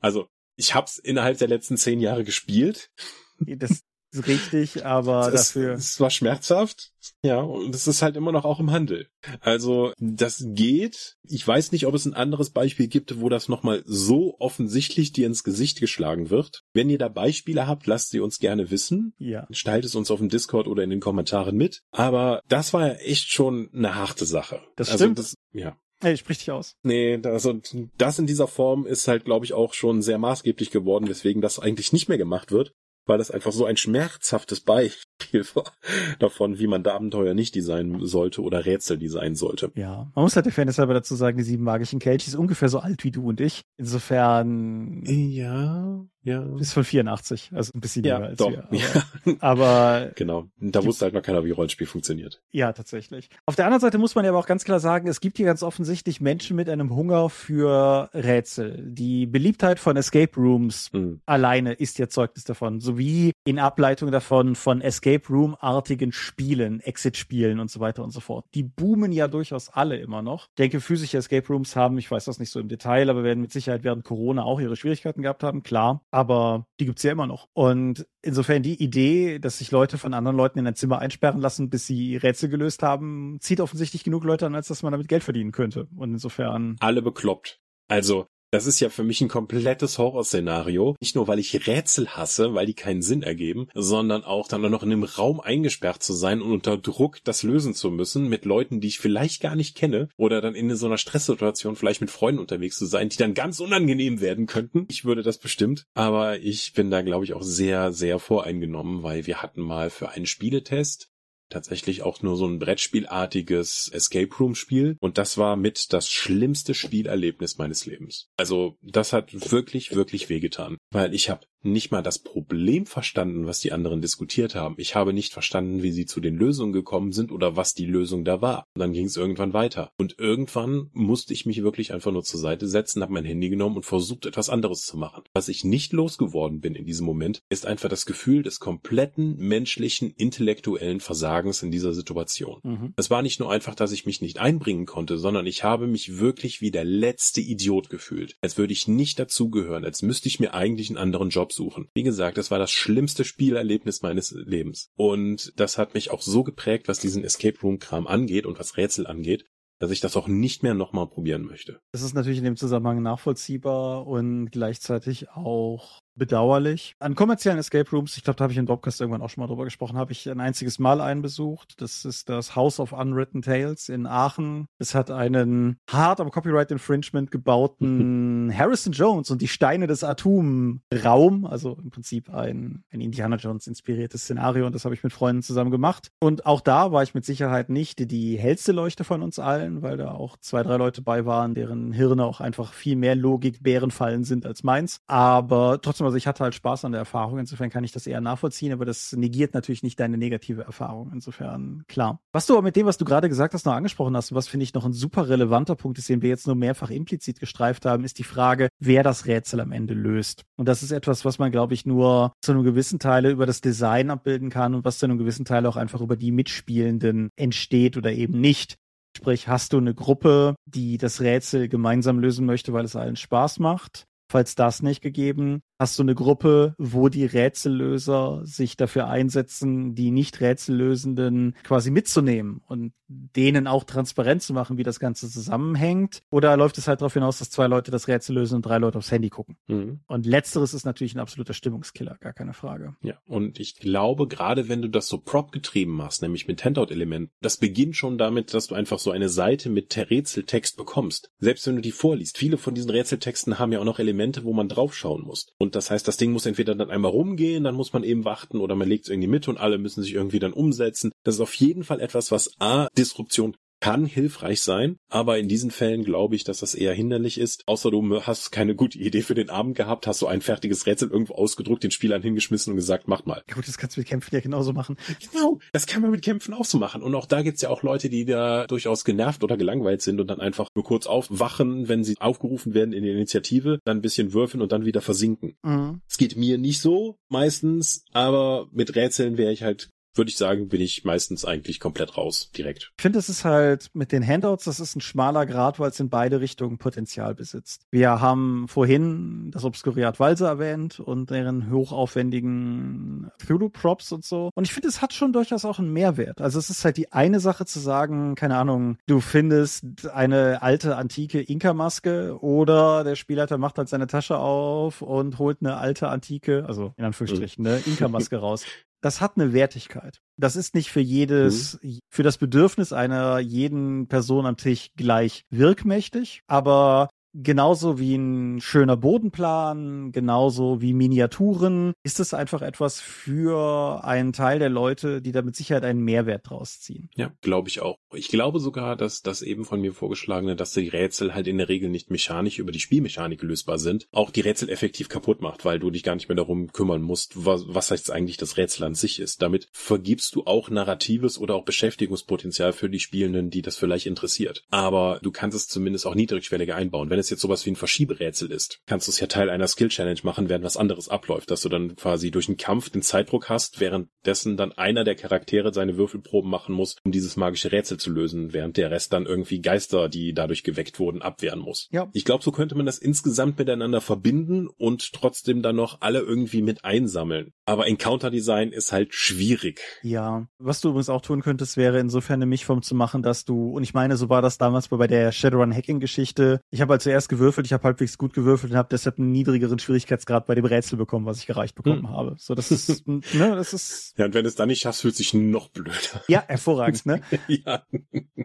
also, 0.00 0.28
ich 0.56 0.74
hab's 0.74 0.98
innerhalb 0.98 1.38
der 1.38 1.48
letzten 1.48 1.76
zehn 1.76 2.00
Jahre 2.00 2.24
gespielt. 2.24 2.90
Das, 3.38 3.84
richtig, 4.14 4.84
aber 4.84 5.30
das, 5.30 5.52
dafür. 5.52 5.74
Es 5.74 6.00
war 6.00 6.10
schmerzhaft, 6.10 6.92
ja, 7.22 7.40
und 7.40 7.74
es 7.74 7.86
ist 7.86 8.02
halt 8.02 8.16
immer 8.16 8.32
noch 8.32 8.44
auch 8.44 8.60
im 8.60 8.70
Handel. 8.70 9.08
Also, 9.40 9.92
das 9.98 10.44
geht. 10.48 11.16
Ich 11.28 11.46
weiß 11.46 11.72
nicht, 11.72 11.86
ob 11.86 11.94
es 11.94 12.04
ein 12.06 12.14
anderes 12.14 12.50
Beispiel 12.50 12.88
gibt, 12.88 13.20
wo 13.20 13.28
das 13.28 13.48
nochmal 13.48 13.82
so 13.86 14.36
offensichtlich 14.38 15.12
dir 15.12 15.26
ins 15.26 15.44
Gesicht 15.44 15.80
geschlagen 15.80 16.30
wird. 16.30 16.62
Wenn 16.72 16.90
ihr 16.90 16.98
da 16.98 17.08
Beispiele 17.08 17.66
habt, 17.66 17.86
lasst 17.86 18.10
sie 18.10 18.20
uns 18.20 18.38
gerne 18.38 18.70
wissen. 18.70 19.14
Ja. 19.18 19.46
Stellt 19.50 19.84
es 19.84 19.94
uns 19.94 20.10
auf 20.10 20.18
dem 20.18 20.28
Discord 20.28 20.68
oder 20.68 20.82
in 20.82 20.90
den 20.90 21.00
Kommentaren 21.00 21.56
mit. 21.56 21.82
Aber 21.90 22.42
das 22.48 22.72
war 22.72 22.86
ja 22.86 22.94
echt 22.94 23.30
schon 23.30 23.70
eine 23.74 23.94
harte 23.94 24.26
Sache. 24.26 24.60
Das 24.76 24.90
also 24.90 25.04
stimmt. 25.04 25.18
Das, 25.18 25.34
ja. 25.52 25.76
Hey, 26.00 26.16
sprich 26.16 26.38
dich 26.38 26.50
aus. 26.50 26.76
Nee, 26.82 27.18
also 27.24 27.58
das 27.96 28.18
in 28.18 28.26
dieser 28.26 28.46
Form 28.46 28.86
ist 28.86 29.08
halt, 29.08 29.24
glaube 29.24 29.46
ich, 29.46 29.54
auch 29.54 29.72
schon 29.72 30.02
sehr 30.02 30.18
maßgeblich 30.18 30.70
geworden, 30.70 31.08
weswegen 31.08 31.40
das 31.40 31.58
eigentlich 31.58 31.92
nicht 31.92 32.08
mehr 32.08 32.18
gemacht 32.18 32.52
wird 32.52 32.74
weil 33.06 33.18
das 33.18 33.30
einfach 33.30 33.52
so 33.52 33.64
ein 33.64 33.76
schmerzhaftes 33.76 34.60
Beispiel 34.60 35.44
war 35.54 35.72
davon, 36.18 36.58
wie 36.58 36.66
man 36.66 36.82
da 36.82 36.94
Abenteuer 36.94 37.34
nicht 37.34 37.54
designen 37.54 38.04
sollte 38.06 38.42
oder 38.42 38.66
Rätsel 38.66 38.98
designen 38.98 39.36
sollte. 39.36 39.72
Ja, 39.74 40.10
man 40.14 40.22
muss 40.24 40.36
halt 40.36 40.46
der 40.46 40.52
Fairness 40.52 40.78
halber 40.78 40.94
dazu 40.94 41.14
sagen, 41.14 41.38
die 41.38 41.44
sieben 41.44 41.64
magischen 41.64 41.98
Kelch 41.98 42.26
ist 42.26 42.34
ungefähr 42.34 42.68
so 42.68 42.78
alt 42.78 43.04
wie 43.04 43.10
du 43.10 43.28
und 43.28 43.40
ich. 43.40 43.62
Insofern. 43.76 45.02
Ja, 45.06 46.04
ja. 46.26 46.44
Ist 46.58 46.72
von 46.72 46.82
84, 46.82 47.50
also 47.54 47.70
ein 47.72 47.80
bisschen 47.80 48.04
ja, 48.04 48.16
jünger 48.16 48.28
als 48.30 48.38
doch. 48.38 48.50
wir. 48.50 49.04
Aber, 49.38 49.64
aber 49.68 50.10
genau, 50.16 50.48
da 50.58 50.84
wusste 50.84 51.04
halt 51.04 51.14
noch 51.14 51.22
keiner, 51.22 51.44
wie 51.44 51.52
Rollenspiel 51.52 51.86
funktioniert. 51.86 52.42
Ja, 52.50 52.72
tatsächlich. 52.72 53.30
Auf 53.46 53.54
der 53.54 53.66
anderen 53.66 53.80
Seite 53.80 53.98
muss 53.98 54.16
man 54.16 54.24
ja 54.24 54.32
aber 54.32 54.40
auch 54.40 54.48
ganz 54.48 54.64
klar 54.64 54.80
sagen, 54.80 55.06
es 55.06 55.20
gibt 55.20 55.36
hier 55.36 55.46
ganz 55.46 55.62
offensichtlich 55.62 56.20
Menschen 56.20 56.56
mit 56.56 56.68
einem 56.68 56.96
Hunger 56.96 57.30
für 57.30 58.10
Rätsel. 58.12 58.82
Die 58.84 59.26
Beliebtheit 59.26 59.78
von 59.78 59.96
Escape 59.96 60.32
Rooms 60.36 60.92
mhm. 60.92 61.20
alleine 61.26 61.74
ist 61.74 61.96
ja 62.00 62.08
Zeugnis 62.08 62.42
davon, 62.42 62.80
sowie 62.80 63.30
in 63.44 63.60
Ableitung 63.60 64.10
davon 64.10 64.56
von 64.56 64.80
Escape 64.80 65.28
Room-artigen 65.30 66.10
Spielen, 66.10 66.80
Exit-Spielen 66.80 67.60
und 67.60 67.70
so 67.70 67.78
weiter 67.78 68.02
und 68.02 68.10
so 68.10 68.18
fort. 68.18 68.46
Die 68.54 68.64
boomen 68.64 69.12
ja 69.12 69.28
durchaus 69.28 69.68
alle 69.68 69.96
immer 69.98 70.22
noch. 70.22 70.48
Ich 70.48 70.56
denke, 70.56 70.80
physische 70.80 71.18
Escape 71.18 71.46
Rooms 71.46 71.76
haben, 71.76 71.98
ich 71.98 72.10
weiß 72.10 72.24
das 72.24 72.40
nicht 72.40 72.50
so 72.50 72.58
im 72.58 72.66
Detail, 72.66 73.10
aber 73.10 73.22
werden 73.22 73.42
mit 73.42 73.52
Sicherheit 73.52 73.84
während 73.84 74.02
Corona 74.02 74.42
auch 74.42 74.58
ihre 74.58 74.74
Schwierigkeiten 74.74 75.22
gehabt 75.22 75.44
haben, 75.44 75.62
klar 75.62 76.02
aber 76.16 76.66
die 76.80 76.86
gibt's 76.86 77.02
ja 77.02 77.12
immer 77.12 77.26
noch. 77.26 77.46
Und 77.52 78.06
insofern 78.22 78.62
die 78.62 78.82
Idee, 78.82 79.38
dass 79.38 79.58
sich 79.58 79.70
Leute 79.70 79.98
von 79.98 80.14
anderen 80.14 80.34
Leuten 80.34 80.58
in 80.58 80.66
ein 80.66 80.74
Zimmer 80.74 80.98
einsperren 80.98 81.42
lassen, 81.42 81.68
bis 81.68 81.86
sie 81.86 82.16
Rätsel 82.16 82.48
gelöst 82.48 82.82
haben, 82.82 83.36
zieht 83.42 83.60
offensichtlich 83.60 84.02
genug 84.02 84.24
Leute 84.24 84.46
an, 84.46 84.54
als 84.54 84.68
dass 84.68 84.82
man 84.82 84.92
damit 84.92 85.08
Geld 85.08 85.24
verdienen 85.24 85.52
könnte. 85.52 85.88
Und 85.94 86.12
insofern. 86.12 86.76
Alle 86.80 87.02
bekloppt. 87.02 87.60
Also, 87.88 88.28
das 88.56 88.64
ist 88.64 88.80
ja 88.80 88.88
für 88.88 89.04
mich 89.04 89.20
ein 89.20 89.28
komplettes 89.28 89.98
Horrorszenario. 89.98 90.96
Nicht 90.98 91.14
nur, 91.14 91.28
weil 91.28 91.38
ich 91.38 91.66
Rätsel 91.66 92.08
hasse, 92.08 92.54
weil 92.54 92.64
die 92.64 92.72
keinen 92.72 93.02
Sinn 93.02 93.22
ergeben, 93.22 93.68
sondern 93.74 94.24
auch 94.24 94.48
dann 94.48 94.62
noch 94.62 94.82
in 94.82 94.90
einem 94.90 95.04
Raum 95.04 95.40
eingesperrt 95.40 96.02
zu 96.02 96.14
sein 96.14 96.40
und 96.40 96.52
unter 96.52 96.78
Druck 96.78 97.22
das 97.22 97.42
lösen 97.42 97.74
zu 97.74 97.90
müssen 97.90 98.30
mit 98.30 98.46
Leuten, 98.46 98.80
die 98.80 98.88
ich 98.88 98.98
vielleicht 98.98 99.42
gar 99.42 99.56
nicht 99.56 99.76
kenne 99.76 100.08
oder 100.16 100.40
dann 100.40 100.54
in 100.54 100.74
so 100.74 100.86
einer 100.86 100.96
Stresssituation 100.96 101.76
vielleicht 101.76 102.00
mit 102.00 102.10
Freunden 102.10 102.40
unterwegs 102.40 102.78
zu 102.78 102.86
sein, 102.86 103.10
die 103.10 103.18
dann 103.18 103.34
ganz 103.34 103.60
unangenehm 103.60 104.22
werden 104.22 104.46
könnten. 104.46 104.86
Ich 104.88 105.04
würde 105.04 105.22
das 105.22 105.36
bestimmt, 105.36 105.84
aber 105.92 106.38
ich 106.38 106.72
bin 106.72 106.90
da 106.90 107.02
glaube 107.02 107.26
ich 107.26 107.34
auch 107.34 107.42
sehr, 107.42 107.92
sehr 107.92 108.18
voreingenommen, 108.18 109.02
weil 109.02 109.26
wir 109.26 109.42
hatten 109.42 109.60
mal 109.60 109.90
für 109.90 110.08
einen 110.08 110.24
Spieletest 110.24 111.10
tatsächlich 111.48 112.02
auch 112.02 112.22
nur 112.22 112.36
so 112.36 112.46
ein 112.46 112.58
Brettspielartiges 112.58 113.90
Escape 113.92 114.34
Room 114.38 114.54
Spiel 114.54 114.96
und 115.00 115.18
das 115.18 115.38
war 115.38 115.56
mit 115.56 115.92
das 115.92 116.08
schlimmste 116.08 116.74
Spielerlebnis 116.74 117.58
meines 117.58 117.86
Lebens. 117.86 118.28
Also 118.36 118.78
das 118.82 119.12
hat 119.12 119.32
wirklich, 119.50 119.94
wirklich 119.94 120.28
wehgetan, 120.28 120.76
weil 120.90 121.14
ich 121.14 121.30
habe 121.30 121.46
nicht 121.62 121.90
mal 121.90 122.02
das 122.02 122.18
Problem 122.18 122.86
verstanden, 122.86 123.46
was 123.46 123.60
die 123.60 123.72
anderen 123.72 124.00
diskutiert 124.00 124.54
haben. 124.54 124.74
Ich 124.78 124.94
habe 124.94 125.12
nicht 125.12 125.32
verstanden, 125.32 125.82
wie 125.82 125.90
sie 125.90 126.06
zu 126.06 126.20
den 126.20 126.36
Lösungen 126.36 126.72
gekommen 126.72 127.12
sind 127.12 127.32
oder 127.32 127.56
was 127.56 127.74
die 127.74 127.86
Lösung 127.86 128.24
da 128.24 128.40
war. 128.40 128.66
Und 128.74 128.80
dann 128.80 128.92
ging 128.92 129.06
es 129.06 129.16
irgendwann 129.16 129.52
weiter. 129.52 129.90
Und 129.98 130.18
irgendwann 130.18 130.90
musste 130.92 131.32
ich 131.32 131.46
mich 131.46 131.62
wirklich 131.62 131.92
einfach 131.92 132.12
nur 132.12 132.22
zur 132.22 132.40
Seite 132.40 132.68
setzen, 132.68 133.02
habe 133.02 133.12
mein 133.12 133.24
Handy 133.24 133.48
genommen 133.48 133.76
und 133.76 133.86
versucht, 133.86 134.26
etwas 134.26 134.48
anderes 134.48 134.82
zu 134.82 134.96
machen. 134.96 135.24
Was 135.34 135.48
ich 135.48 135.64
nicht 135.64 135.92
losgeworden 135.92 136.60
bin 136.60 136.74
in 136.74 136.86
diesem 136.86 137.06
Moment, 137.06 137.42
ist 137.48 137.66
einfach 137.66 137.88
das 137.88 138.06
Gefühl 138.06 138.42
des 138.42 138.60
kompletten 138.60 139.36
menschlichen, 139.36 140.10
intellektuellen 140.10 141.00
Versagens 141.00 141.62
in 141.62 141.70
dieser 141.70 141.92
Situation. 141.92 142.60
Mhm. 142.62 142.94
Es 142.96 143.10
war 143.10 143.22
nicht 143.22 143.40
nur 143.40 143.50
einfach, 143.50 143.74
dass 143.74 143.92
ich 143.92 144.06
mich 144.06 144.20
nicht 144.20 144.38
einbringen 144.38 144.86
konnte, 144.86 145.18
sondern 145.18 145.46
ich 145.46 145.64
habe 145.64 145.86
mich 145.86 146.18
wirklich 146.18 146.60
wie 146.60 146.70
der 146.70 146.84
letzte 146.84 147.40
Idiot 147.40 147.90
gefühlt. 147.90 148.36
Als 148.40 148.58
würde 148.58 148.72
ich 148.72 148.88
nicht 148.88 149.18
dazugehören, 149.18 149.84
als 149.84 150.02
müsste 150.02 150.28
ich 150.28 150.40
mir 150.40 150.54
eigentlich 150.54 150.90
einen 150.90 150.98
anderen 150.98 151.30
Job 151.30 151.52
aufsuchen. 151.56 151.88
Wie 151.94 152.02
gesagt, 152.02 152.38
das 152.38 152.50
war 152.50 152.58
das 152.58 152.70
schlimmste 152.70 153.24
Spielerlebnis 153.24 154.02
meines 154.02 154.32
Lebens. 154.32 154.90
Und 154.96 155.52
das 155.56 155.78
hat 155.78 155.94
mich 155.94 156.10
auch 156.10 156.22
so 156.22 156.44
geprägt, 156.44 156.88
was 156.88 156.98
diesen 156.98 157.24
Escape 157.24 157.58
Room 157.62 157.78
Kram 157.78 158.06
angeht 158.06 158.46
und 158.46 158.58
was 158.58 158.76
Rätsel 158.76 159.06
angeht, 159.06 159.44
dass 159.78 159.90
ich 159.90 160.00
das 160.00 160.16
auch 160.16 160.28
nicht 160.28 160.62
mehr 160.62 160.74
nochmal 160.74 161.06
probieren 161.08 161.42
möchte. 161.42 161.80
Das 161.92 162.02
ist 162.02 162.14
natürlich 162.14 162.38
in 162.38 162.44
dem 162.44 162.56
Zusammenhang 162.56 163.02
nachvollziehbar 163.02 164.06
und 164.06 164.50
gleichzeitig 164.50 165.30
auch 165.30 166.00
bedauerlich. 166.16 166.94
An 166.98 167.14
kommerziellen 167.14 167.58
Escape 167.58 167.88
Rooms, 167.90 168.16
ich 168.16 168.24
glaube, 168.24 168.36
da 168.36 168.44
habe 168.44 168.52
ich 168.52 168.58
im 168.58 168.66
Dropcast 168.66 169.00
irgendwann 169.00 169.22
auch 169.22 169.30
schon 169.30 169.42
mal 169.42 169.48
drüber 169.48 169.64
gesprochen, 169.64 169.96
habe 169.96 170.12
ich 170.12 170.28
ein 170.28 170.40
einziges 170.40 170.78
Mal 170.78 171.00
einen 171.00 171.22
besucht. 171.22 171.80
Das 171.80 172.04
ist 172.04 172.28
das 172.28 172.56
House 172.56 172.80
of 172.80 172.92
Unwritten 172.92 173.42
Tales 173.42 173.88
in 173.88 174.06
Aachen. 174.06 174.66
Es 174.78 174.94
hat 174.94 175.10
einen 175.10 175.78
hart 175.90 176.20
am 176.20 176.30
Copyright 176.30 176.70
Infringement 176.70 177.30
gebauten 177.30 178.52
Harrison 178.56 178.92
Jones 178.92 179.30
und 179.30 179.42
die 179.42 179.48
Steine 179.48 179.86
des 179.86 180.02
Atom 180.02 180.80
Raum, 181.04 181.44
also 181.44 181.76
im 181.82 181.90
Prinzip 181.90 182.30
ein, 182.30 182.84
ein 182.90 183.00
Indiana 183.00 183.36
Jones 183.36 183.66
inspiriertes 183.66 184.22
Szenario 184.22 184.66
und 184.66 184.74
das 184.74 184.84
habe 184.84 184.94
ich 184.94 185.04
mit 185.04 185.12
Freunden 185.12 185.42
zusammen 185.42 185.70
gemacht. 185.70 186.10
Und 186.18 186.46
auch 186.46 186.60
da 186.60 186.92
war 186.92 187.02
ich 187.02 187.14
mit 187.14 187.24
Sicherheit 187.24 187.68
nicht 187.68 188.10
die 188.10 188.38
hellste 188.38 188.72
Leuchte 188.72 189.04
von 189.04 189.22
uns 189.22 189.38
allen, 189.38 189.82
weil 189.82 189.96
da 189.96 190.12
auch 190.12 190.36
zwei, 190.38 190.62
drei 190.62 190.76
Leute 190.76 191.02
bei 191.02 191.26
waren, 191.26 191.54
deren 191.54 191.92
Hirne 191.92 192.24
auch 192.24 192.40
einfach 192.40 192.72
viel 192.72 192.96
mehr 192.96 193.14
Logik 193.14 193.62
Bärenfallen 193.62 194.24
sind 194.24 194.46
als 194.46 194.62
meins. 194.62 195.00
Aber 195.06 195.80
trotzdem 195.80 196.05
also 196.06 196.16
ich 196.16 196.26
hatte 196.26 196.42
halt 196.42 196.54
Spaß 196.54 196.84
an 196.84 196.92
der 196.92 197.00
Erfahrung, 197.00 197.38
insofern 197.38 197.70
kann 197.70 197.84
ich 197.84 197.92
das 197.92 198.06
eher 198.06 198.20
nachvollziehen, 198.20 198.72
aber 198.72 198.84
das 198.84 199.12
negiert 199.12 199.54
natürlich 199.54 199.82
nicht 199.82 200.00
deine 200.00 200.16
negative 200.16 200.62
Erfahrung, 200.62 201.10
insofern 201.12 201.84
klar. 201.88 202.20
Was 202.32 202.46
du 202.46 202.54
aber 202.54 202.62
mit 202.62 202.76
dem, 202.76 202.86
was 202.86 202.98
du 202.98 203.04
gerade 203.04 203.28
gesagt 203.28 203.54
hast, 203.54 203.66
noch 203.66 203.74
angesprochen 203.74 204.16
hast, 204.16 204.34
was 204.34 204.48
finde 204.48 204.64
ich 204.64 204.74
noch 204.74 204.84
ein 204.84 204.92
super 204.92 205.28
relevanter 205.28 205.76
Punkt 205.76 205.98
ist, 205.98 206.08
den 206.08 206.22
wir 206.22 206.30
jetzt 206.30 206.46
nur 206.46 206.56
mehrfach 206.56 206.90
implizit 206.90 207.40
gestreift 207.40 207.86
haben, 207.86 208.04
ist 208.04 208.18
die 208.18 208.24
Frage, 208.24 208.68
wer 208.78 209.02
das 209.02 209.26
Rätsel 209.26 209.60
am 209.60 209.72
Ende 209.72 209.94
löst. 209.94 210.42
Und 210.56 210.66
das 210.66 210.82
ist 210.82 210.92
etwas, 210.92 211.24
was 211.24 211.38
man, 211.38 211.52
glaube 211.52 211.74
ich, 211.74 211.86
nur 211.86 212.32
zu 212.40 212.52
einem 212.52 212.64
gewissen 212.64 212.98
Teil 212.98 213.26
über 213.26 213.46
das 213.46 213.60
Design 213.60 214.10
abbilden 214.10 214.50
kann 214.50 214.74
und 214.74 214.84
was 214.84 214.98
zu 214.98 215.06
einem 215.06 215.18
gewissen 215.18 215.44
Teil 215.44 215.66
auch 215.66 215.76
einfach 215.76 216.00
über 216.00 216.16
die 216.16 216.32
Mitspielenden 216.32 217.30
entsteht 217.36 217.96
oder 217.96 218.12
eben 218.12 218.40
nicht. 218.40 218.76
Sprich, 219.16 219.48
hast 219.48 219.72
du 219.72 219.78
eine 219.78 219.94
Gruppe, 219.94 220.56
die 220.66 220.98
das 220.98 221.22
Rätsel 221.22 221.68
gemeinsam 221.68 222.18
lösen 222.18 222.44
möchte, 222.44 222.74
weil 222.74 222.84
es 222.84 222.96
allen 222.96 223.16
Spaß 223.16 223.60
macht? 223.60 224.04
Falls 224.30 224.56
das 224.56 224.82
nicht 224.82 225.00
gegeben, 225.00 225.62
hast 225.78 225.98
du 225.98 226.02
eine 226.02 226.14
Gruppe, 226.14 226.74
wo 226.78 227.08
die 227.08 227.24
Rätsellöser 227.24 228.40
sich 228.44 228.76
dafür 228.76 229.08
einsetzen, 229.08 229.94
die 229.94 230.10
nicht 230.10 230.40
Rätsellösenden 230.40 231.54
quasi 231.62 231.90
mitzunehmen 231.90 232.62
und 232.66 232.92
denen 233.08 233.66
auch 233.66 233.84
transparent 233.84 234.42
zu 234.42 234.52
machen, 234.52 234.78
wie 234.78 234.82
das 234.82 234.98
Ganze 234.98 235.30
zusammenhängt? 235.30 236.22
Oder 236.30 236.56
läuft 236.56 236.78
es 236.78 236.88
halt 236.88 237.00
darauf 237.00 237.14
hinaus, 237.14 237.38
dass 237.38 237.50
zwei 237.50 237.66
Leute 237.66 237.90
das 237.90 238.08
Rätsel 238.08 238.34
lösen 238.34 238.56
und 238.56 238.66
drei 238.66 238.78
Leute 238.78 238.98
aufs 238.98 239.10
Handy 239.10 239.30
gucken? 239.30 239.56
Mhm. 239.68 240.00
Und 240.06 240.26
letzteres 240.26 240.74
ist 240.74 240.84
natürlich 240.84 241.14
ein 241.14 241.20
absoluter 241.20 241.54
Stimmungskiller, 241.54 242.16
gar 242.20 242.32
keine 242.32 242.52
Frage. 242.52 242.96
Ja, 243.02 243.18
und 243.26 243.60
ich 243.60 243.76
glaube, 243.76 244.26
gerade 244.26 244.68
wenn 244.68 244.82
du 244.82 244.88
das 244.88 245.08
so 245.08 245.18
prop-getrieben 245.18 245.92
machst, 245.92 246.22
nämlich 246.22 246.48
mit 246.48 246.64
Handout-Elementen, 246.64 247.30
das 247.40 247.58
beginnt 247.58 247.96
schon 247.96 248.18
damit, 248.18 248.54
dass 248.54 248.66
du 248.68 248.74
einfach 248.74 248.98
so 248.98 249.10
eine 249.10 249.28
Seite 249.28 249.70
mit 249.70 249.96
Rätseltext 249.96 250.76
bekommst. 250.76 251.30
Selbst 251.38 251.66
wenn 251.66 251.76
du 251.76 251.82
die 251.82 251.92
vorliest. 251.92 252.38
Viele 252.38 252.58
von 252.58 252.74
diesen 252.74 252.90
Rätseltexten 252.90 253.58
haben 253.58 253.72
ja 253.72 253.80
auch 253.80 253.84
noch 253.84 253.98
Elemente, 253.98 254.44
wo 254.44 254.52
man 254.52 254.68
draufschauen 254.68 255.22
muss. 255.22 255.46
Und 255.58 255.65
das 255.74 255.90
heißt, 255.90 256.06
das 256.06 256.16
Ding 256.16 256.32
muss 256.32 256.46
entweder 256.46 256.74
dann 256.74 256.90
einmal 256.90 257.10
rumgehen, 257.10 257.64
dann 257.64 257.74
muss 257.74 257.92
man 257.92 258.04
eben 258.04 258.24
warten 258.24 258.58
oder 258.58 258.76
man 258.76 258.88
legt 258.88 259.04
es 259.04 259.10
irgendwie 259.10 259.28
mit 259.28 259.48
und 259.48 259.58
alle 259.58 259.78
müssen 259.78 260.02
sich 260.02 260.14
irgendwie 260.14 260.38
dann 260.38 260.52
umsetzen. 260.52 261.12
Das 261.24 261.36
ist 261.36 261.40
auf 261.40 261.54
jeden 261.54 261.84
Fall 261.84 262.00
etwas, 262.00 262.30
was 262.30 262.50
A, 262.60 262.88
Disruption 262.96 263.56
kann 263.80 264.06
hilfreich 264.06 264.62
sein, 264.62 264.96
aber 265.08 265.38
in 265.38 265.48
diesen 265.48 265.70
Fällen 265.70 266.04
glaube 266.04 266.36
ich, 266.36 266.44
dass 266.44 266.60
das 266.60 266.74
eher 266.74 266.94
hinderlich 266.94 267.38
ist. 267.38 267.62
Außer 267.66 267.90
du 267.90 268.22
hast 268.22 268.50
keine 268.50 268.74
gute 268.74 268.98
Idee 268.98 269.22
für 269.22 269.34
den 269.34 269.50
Abend 269.50 269.76
gehabt, 269.76 270.06
hast 270.06 270.22
du 270.22 270.26
ein 270.26 270.40
fertiges 270.40 270.86
Rätsel 270.86 271.10
irgendwo 271.10 271.34
ausgedruckt, 271.34 271.84
den 271.84 271.90
Spielern 271.90 272.22
hingeschmissen 272.22 272.72
und 272.72 272.76
gesagt, 272.76 273.08
macht 273.08 273.26
mal. 273.26 273.42
Ja 273.48 273.54
gut, 273.54 273.68
das 273.68 273.78
kannst 273.78 273.96
du 273.96 274.00
mit 274.00 274.08
Kämpfen 274.08 274.34
ja 274.34 274.40
genauso 274.40 274.72
machen. 274.72 274.96
Genau, 275.32 275.58
das 275.72 275.86
kann 275.86 276.02
man 276.02 276.10
mit 276.10 276.22
Kämpfen 276.22 276.54
auch 276.54 276.64
so 276.64 276.78
machen. 276.78 277.02
Und 277.02 277.14
auch 277.14 277.26
da 277.26 277.42
gibt's 277.42 277.62
ja 277.62 277.68
auch 277.68 277.82
Leute, 277.82 278.08
die 278.08 278.24
da 278.24 278.66
durchaus 278.66 279.04
genervt 279.04 279.44
oder 279.44 279.56
gelangweilt 279.56 280.02
sind 280.02 280.20
und 280.20 280.28
dann 280.28 280.40
einfach 280.40 280.68
nur 280.74 280.84
kurz 280.84 281.06
aufwachen, 281.06 281.88
wenn 281.88 282.04
sie 282.04 282.16
aufgerufen 282.18 282.74
werden 282.74 282.92
in 282.92 283.02
die 283.02 283.10
Initiative, 283.10 283.78
dann 283.84 283.98
ein 283.98 284.02
bisschen 284.02 284.32
würfeln 284.32 284.62
und 284.62 284.72
dann 284.72 284.84
wieder 284.84 285.00
versinken. 285.00 285.56
Mhm. 285.62 286.00
Es 286.08 286.18
mhm. 286.18 286.18
geht 286.18 286.36
mir 286.36 286.58
nicht 286.58 286.80
so 286.80 287.18
meistens, 287.28 288.04
aber 288.12 288.68
mit 288.72 288.94
Rätseln 288.94 289.36
wäre 289.38 289.52
ich 289.52 289.62
halt 289.62 289.90
würde 290.16 290.30
ich 290.30 290.36
sagen, 290.36 290.68
bin 290.68 290.80
ich 290.80 291.04
meistens 291.04 291.44
eigentlich 291.44 291.80
komplett 291.80 292.16
raus, 292.16 292.50
direkt. 292.56 292.92
Ich 292.96 293.02
finde, 293.02 293.18
es 293.18 293.28
ist 293.28 293.44
halt 293.44 293.90
mit 293.94 294.12
den 294.12 294.26
Handouts, 294.26 294.64
das 294.64 294.80
ist 294.80 294.96
ein 294.96 295.00
schmaler 295.00 295.46
Grad, 295.46 295.78
weil 295.78 295.90
es 295.90 296.00
in 296.00 296.08
beide 296.08 296.40
Richtungen 296.40 296.78
Potenzial 296.78 297.34
besitzt. 297.34 297.86
Wir 297.90 298.20
haben 298.20 298.68
vorhin 298.68 299.50
das 299.50 299.64
Obscuriat 299.64 300.20
Walse 300.20 300.46
erwähnt 300.46 301.00
und 301.00 301.30
deren 301.30 301.70
hochaufwendigen 301.70 303.30
Thulu-Props 303.46 304.12
und 304.12 304.24
so. 304.24 304.50
Und 304.54 304.64
ich 304.64 304.72
finde, 304.72 304.88
es 304.88 305.02
hat 305.02 305.12
schon 305.12 305.32
durchaus 305.32 305.64
auch 305.64 305.78
einen 305.78 305.92
Mehrwert. 305.92 306.40
Also 306.40 306.58
es 306.58 306.70
ist 306.70 306.84
halt 306.84 306.96
die 306.96 307.12
eine 307.12 307.40
Sache 307.40 307.66
zu 307.66 307.78
sagen, 307.80 308.34
keine 308.34 308.56
Ahnung, 308.56 308.98
du 309.06 309.20
findest 309.20 310.08
eine 310.08 310.62
alte, 310.62 310.96
antike 310.96 311.40
Inka-Maske 311.40 312.38
oder 312.40 313.04
der 313.04 313.16
Spielleiter 313.16 313.58
macht 313.58 313.78
halt 313.78 313.88
seine 313.88 314.06
Tasche 314.06 314.38
auf 314.38 315.02
und 315.02 315.38
holt 315.38 315.58
eine 315.60 315.76
alte, 315.76 316.08
antike, 316.08 316.64
also 316.66 316.92
in 316.96 317.04
Anführungsstrichen, 317.04 317.66
eine 317.66 317.78
Inka-Maske 317.86 318.36
raus 318.36 318.64
das 319.06 319.20
hat 319.20 319.36
eine 319.36 319.52
Wertigkeit. 319.52 320.20
Das 320.36 320.56
ist 320.56 320.74
nicht 320.74 320.90
für 320.90 321.00
jedes, 321.00 321.78
mhm. 321.80 322.00
für 322.10 322.24
das 322.24 322.38
Bedürfnis 322.38 322.92
einer 322.92 323.38
jeden 323.38 324.08
Person 324.08 324.46
am 324.46 324.56
Tisch 324.56 324.90
gleich 324.96 325.44
wirkmächtig, 325.48 326.42
aber 326.48 327.08
genauso 327.42 327.98
wie 327.98 328.14
ein 328.14 328.60
schöner 328.60 328.96
Bodenplan, 328.96 330.12
genauso 330.12 330.80
wie 330.80 330.94
Miniaturen, 330.94 331.92
ist 332.02 332.20
es 332.20 332.34
einfach 332.34 332.62
etwas 332.62 333.00
für 333.00 334.04
einen 334.04 334.32
Teil 334.32 334.58
der 334.58 334.70
Leute, 334.70 335.20
die 335.20 335.32
da 335.32 335.42
mit 335.42 335.56
Sicherheit 335.56 335.84
einen 335.84 336.00
Mehrwert 336.00 336.48
draus 336.48 336.80
ziehen. 336.80 337.10
Ja, 337.14 337.32
glaube 337.42 337.68
ich 337.68 337.80
auch. 337.80 337.96
Ich 338.14 338.28
glaube 338.28 338.60
sogar, 338.60 338.96
dass 338.96 339.22
das 339.22 339.42
eben 339.42 339.64
von 339.64 339.80
mir 339.80 339.92
vorgeschlagene, 339.92 340.56
dass 340.56 340.72
die 340.72 340.88
Rätsel 340.88 341.34
halt 341.34 341.46
in 341.46 341.58
der 341.58 341.68
Regel 341.68 341.90
nicht 341.90 342.10
mechanisch 342.10 342.58
über 342.58 342.72
die 342.72 342.80
Spielmechanik 342.80 343.42
lösbar 343.42 343.78
sind, 343.78 344.08
auch 344.12 344.30
die 344.30 344.40
Rätsel 344.40 344.68
effektiv 344.68 345.08
kaputt 345.08 345.42
macht, 345.42 345.64
weil 345.64 345.78
du 345.78 345.90
dich 345.90 346.02
gar 346.02 346.14
nicht 346.14 346.28
mehr 346.28 346.36
darum 346.36 346.72
kümmern 346.72 347.02
musst, 347.02 347.44
was, 347.44 347.64
was 347.68 347.90
jetzt 347.90 348.10
eigentlich 348.10 348.36
das 348.38 348.56
Rätsel 348.56 348.84
an 348.84 348.94
sich 348.94 349.20
ist. 349.20 349.42
Damit 349.42 349.68
vergibst 349.72 350.34
du 350.34 350.44
auch 350.44 350.70
narratives 350.70 351.38
oder 351.38 351.54
auch 351.54 351.64
Beschäftigungspotenzial 351.64 352.72
für 352.72 352.88
die 352.88 353.00
Spielenden, 353.00 353.50
die 353.50 353.62
das 353.62 353.76
vielleicht 353.76 354.06
interessiert. 354.06 354.64
Aber 354.70 355.20
du 355.22 355.30
kannst 355.30 355.56
es 355.56 355.68
zumindest 355.68 356.06
auch 356.06 356.14
niedrigschwelliger 356.14 356.76
einbauen. 356.76 357.10
Wenn 357.10 357.18
es 357.26 357.30
jetzt 357.30 357.42
sowas 357.42 357.66
wie 357.66 357.70
ein 357.70 357.76
Verschieberätsel 357.76 358.50
ist, 358.50 358.80
kannst 358.86 359.06
du 359.06 359.10
es 359.10 359.20
ja 359.20 359.26
Teil 359.26 359.50
einer 359.50 359.66
Skill-Challenge 359.66 360.20
machen, 360.22 360.48
während 360.48 360.64
was 360.64 360.76
anderes 360.76 361.08
abläuft, 361.08 361.50
dass 361.50 361.60
du 361.60 361.68
dann 361.68 361.96
quasi 361.96 362.30
durch 362.30 362.48
einen 362.48 362.56
Kampf 362.56 362.90
den 362.90 363.02
Zeitdruck 363.02 363.48
hast, 363.48 363.80
währenddessen 363.80 364.56
dann 364.56 364.72
einer 364.72 365.04
der 365.04 365.14
Charaktere 365.14 365.72
seine 365.72 365.96
Würfelproben 365.96 366.50
machen 366.50 366.74
muss, 366.74 366.96
um 367.04 367.12
dieses 367.12 367.36
magische 367.36 367.72
Rätsel 367.72 367.98
zu 367.98 368.10
lösen, 368.10 368.52
während 368.52 368.76
der 368.76 368.90
Rest 368.90 369.12
dann 369.12 369.26
irgendwie 369.26 369.60
Geister, 369.60 370.08
die 370.08 370.32
dadurch 370.32 370.62
geweckt 370.62 370.98
wurden, 370.98 371.22
abwehren 371.22 371.60
muss. 371.60 371.88
Ja. 371.90 372.08
Ich 372.12 372.24
glaube, 372.24 372.44
so 372.44 372.52
könnte 372.52 372.74
man 372.74 372.86
das 372.86 372.98
insgesamt 372.98 373.58
miteinander 373.58 374.00
verbinden 374.00 374.68
und 374.68 375.12
trotzdem 375.12 375.62
dann 375.62 375.76
noch 375.76 376.00
alle 376.00 376.20
irgendwie 376.20 376.62
mit 376.62 376.84
einsammeln. 376.84 377.52
Aber 377.64 377.86
Encounter 377.86 378.30
Design 378.30 378.72
ist 378.72 378.92
halt 378.92 379.14
schwierig. 379.14 379.80
Ja. 380.02 380.46
Was 380.58 380.80
du 380.80 380.90
übrigens 380.90 381.08
auch 381.08 381.22
tun 381.22 381.42
könntest, 381.42 381.76
wäre 381.76 381.98
insofern 381.98 382.34
eine 382.34 382.46
Mischform 382.46 382.82
zu 382.82 382.94
machen, 382.94 383.22
dass 383.22 383.44
du, 383.44 383.70
und 383.70 383.82
ich 383.82 383.94
meine, 383.94 384.16
so 384.16 384.28
war 384.28 384.42
das 384.42 384.58
damals 384.58 384.88
bei 384.88 385.06
der 385.06 385.32
Shadowrun 385.32 385.74
Hacking 385.74 386.00
Geschichte. 386.00 386.60
Ich 386.70 386.80
habe 386.80 386.92
halt 386.92 387.02
zuerst 387.16 387.28
gewürfelt, 387.30 387.66
ich 387.66 387.72
habe 387.72 387.84
halbwegs 387.84 388.18
gut 388.18 388.34
gewürfelt 388.34 388.72
und 388.72 388.78
habe 388.78 388.88
deshalb 388.90 389.18
einen 389.18 389.32
niedrigeren 389.32 389.78
Schwierigkeitsgrad 389.78 390.44
bei 390.46 390.54
dem 390.54 390.66
Rätsel 390.66 390.98
bekommen, 390.98 391.24
was 391.24 391.38
ich 391.38 391.46
gereicht 391.46 391.74
bekommen 391.74 392.08
hm. 392.08 392.10
habe. 392.10 392.34
So, 392.38 392.54
das 392.54 392.70
ist, 392.70 393.06
ne, 393.08 393.22
das 393.32 393.72
ist. 393.72 394.18
Ja, 394.18 394.26
und 394.26 394.34
wenn 394.34 394.44
es 394.44 394.54
dann 394.54 394.68
nicht 394.68 394.82
schaffst, 394.82 395.00
fühlt 395.00 395.16
sich 395.16 395.32
noch 395.32 395.68
blöder. 395.70 395.92
Ja, 396.28 396.44
hervorragend, 396.46 397.06
ne? 397.06 397.22
ja. 397.48 397.82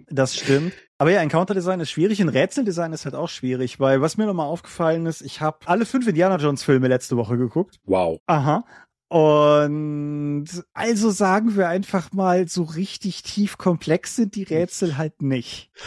Das 0.10 0.36
stimmt. 0.36 0.74
Aber 0.98 1.12
ja, 1.12 1.22
Encounter-Design 1.22 1.82
ist 1.82 1.92
schwierig, 1.92 2.22
ein 2.22 2.30
Rätseldesign 2.30 2.94
ist 2.94 3.06
halt 3.06 3.16
auch 3.16 3.30
schwierig, 3.30 3.80
weil 3.80 4.02
was 4.02 4.18
mir 4.18 4.26
nochmal 4.26 4.48
aufgefallen 4.48 5.06
ist, 5.06 5.22
ich 5.22 5.42
habe 5.42 5.60
alle 5.66 5.86
fünf 5.86 6.08
Indiana 6.08 6.38
Jones 6.38 6.64
Filme 6.64 6.88
letzte 6.88 7.18
Woche 7.18 7.38
geguckt. 7.38 7.80
Wow. 7.84 8.22
Aha. 8.28 8.64
Und 9.12 10.46
also 10.74 11.10
sagen 11.10 11.58
wir 11.58 11.68
einfach 11.68 12.14
mal, 12.14 12.48
so 12.48 12.64
richtig 12.64 13.24
tief 13.24 13.58
komplex 13.58 14.16
sind 14.16 14.36
die 14.36 14.44
Rätsel 14.44 14.98
halt 14.98 15.22
nicht. 15.22 15.70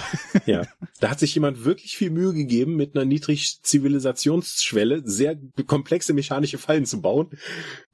Ja, 0.46 0.62
da 1.00 1.10
hat 1.10 1.20
sich 1.20 1.34
jemand 1.34 1.64
wirklich 1.64 1.96
viel 1.96 2.10
Mühe 2.10 2.34
gegeben, 2.34 2.76
mit 2.76 2.94
einer 2.94 3.06
niedrig 3.06 3.62
Zivilisationsschwelle 3.62 5.02
sehr 5.06 5.38
komplexe 5.66 6.12
mechanische 6.12 6.58
Fallen 6.58 6.84
zu 6.84 7.00
bauen, 7.00 7.28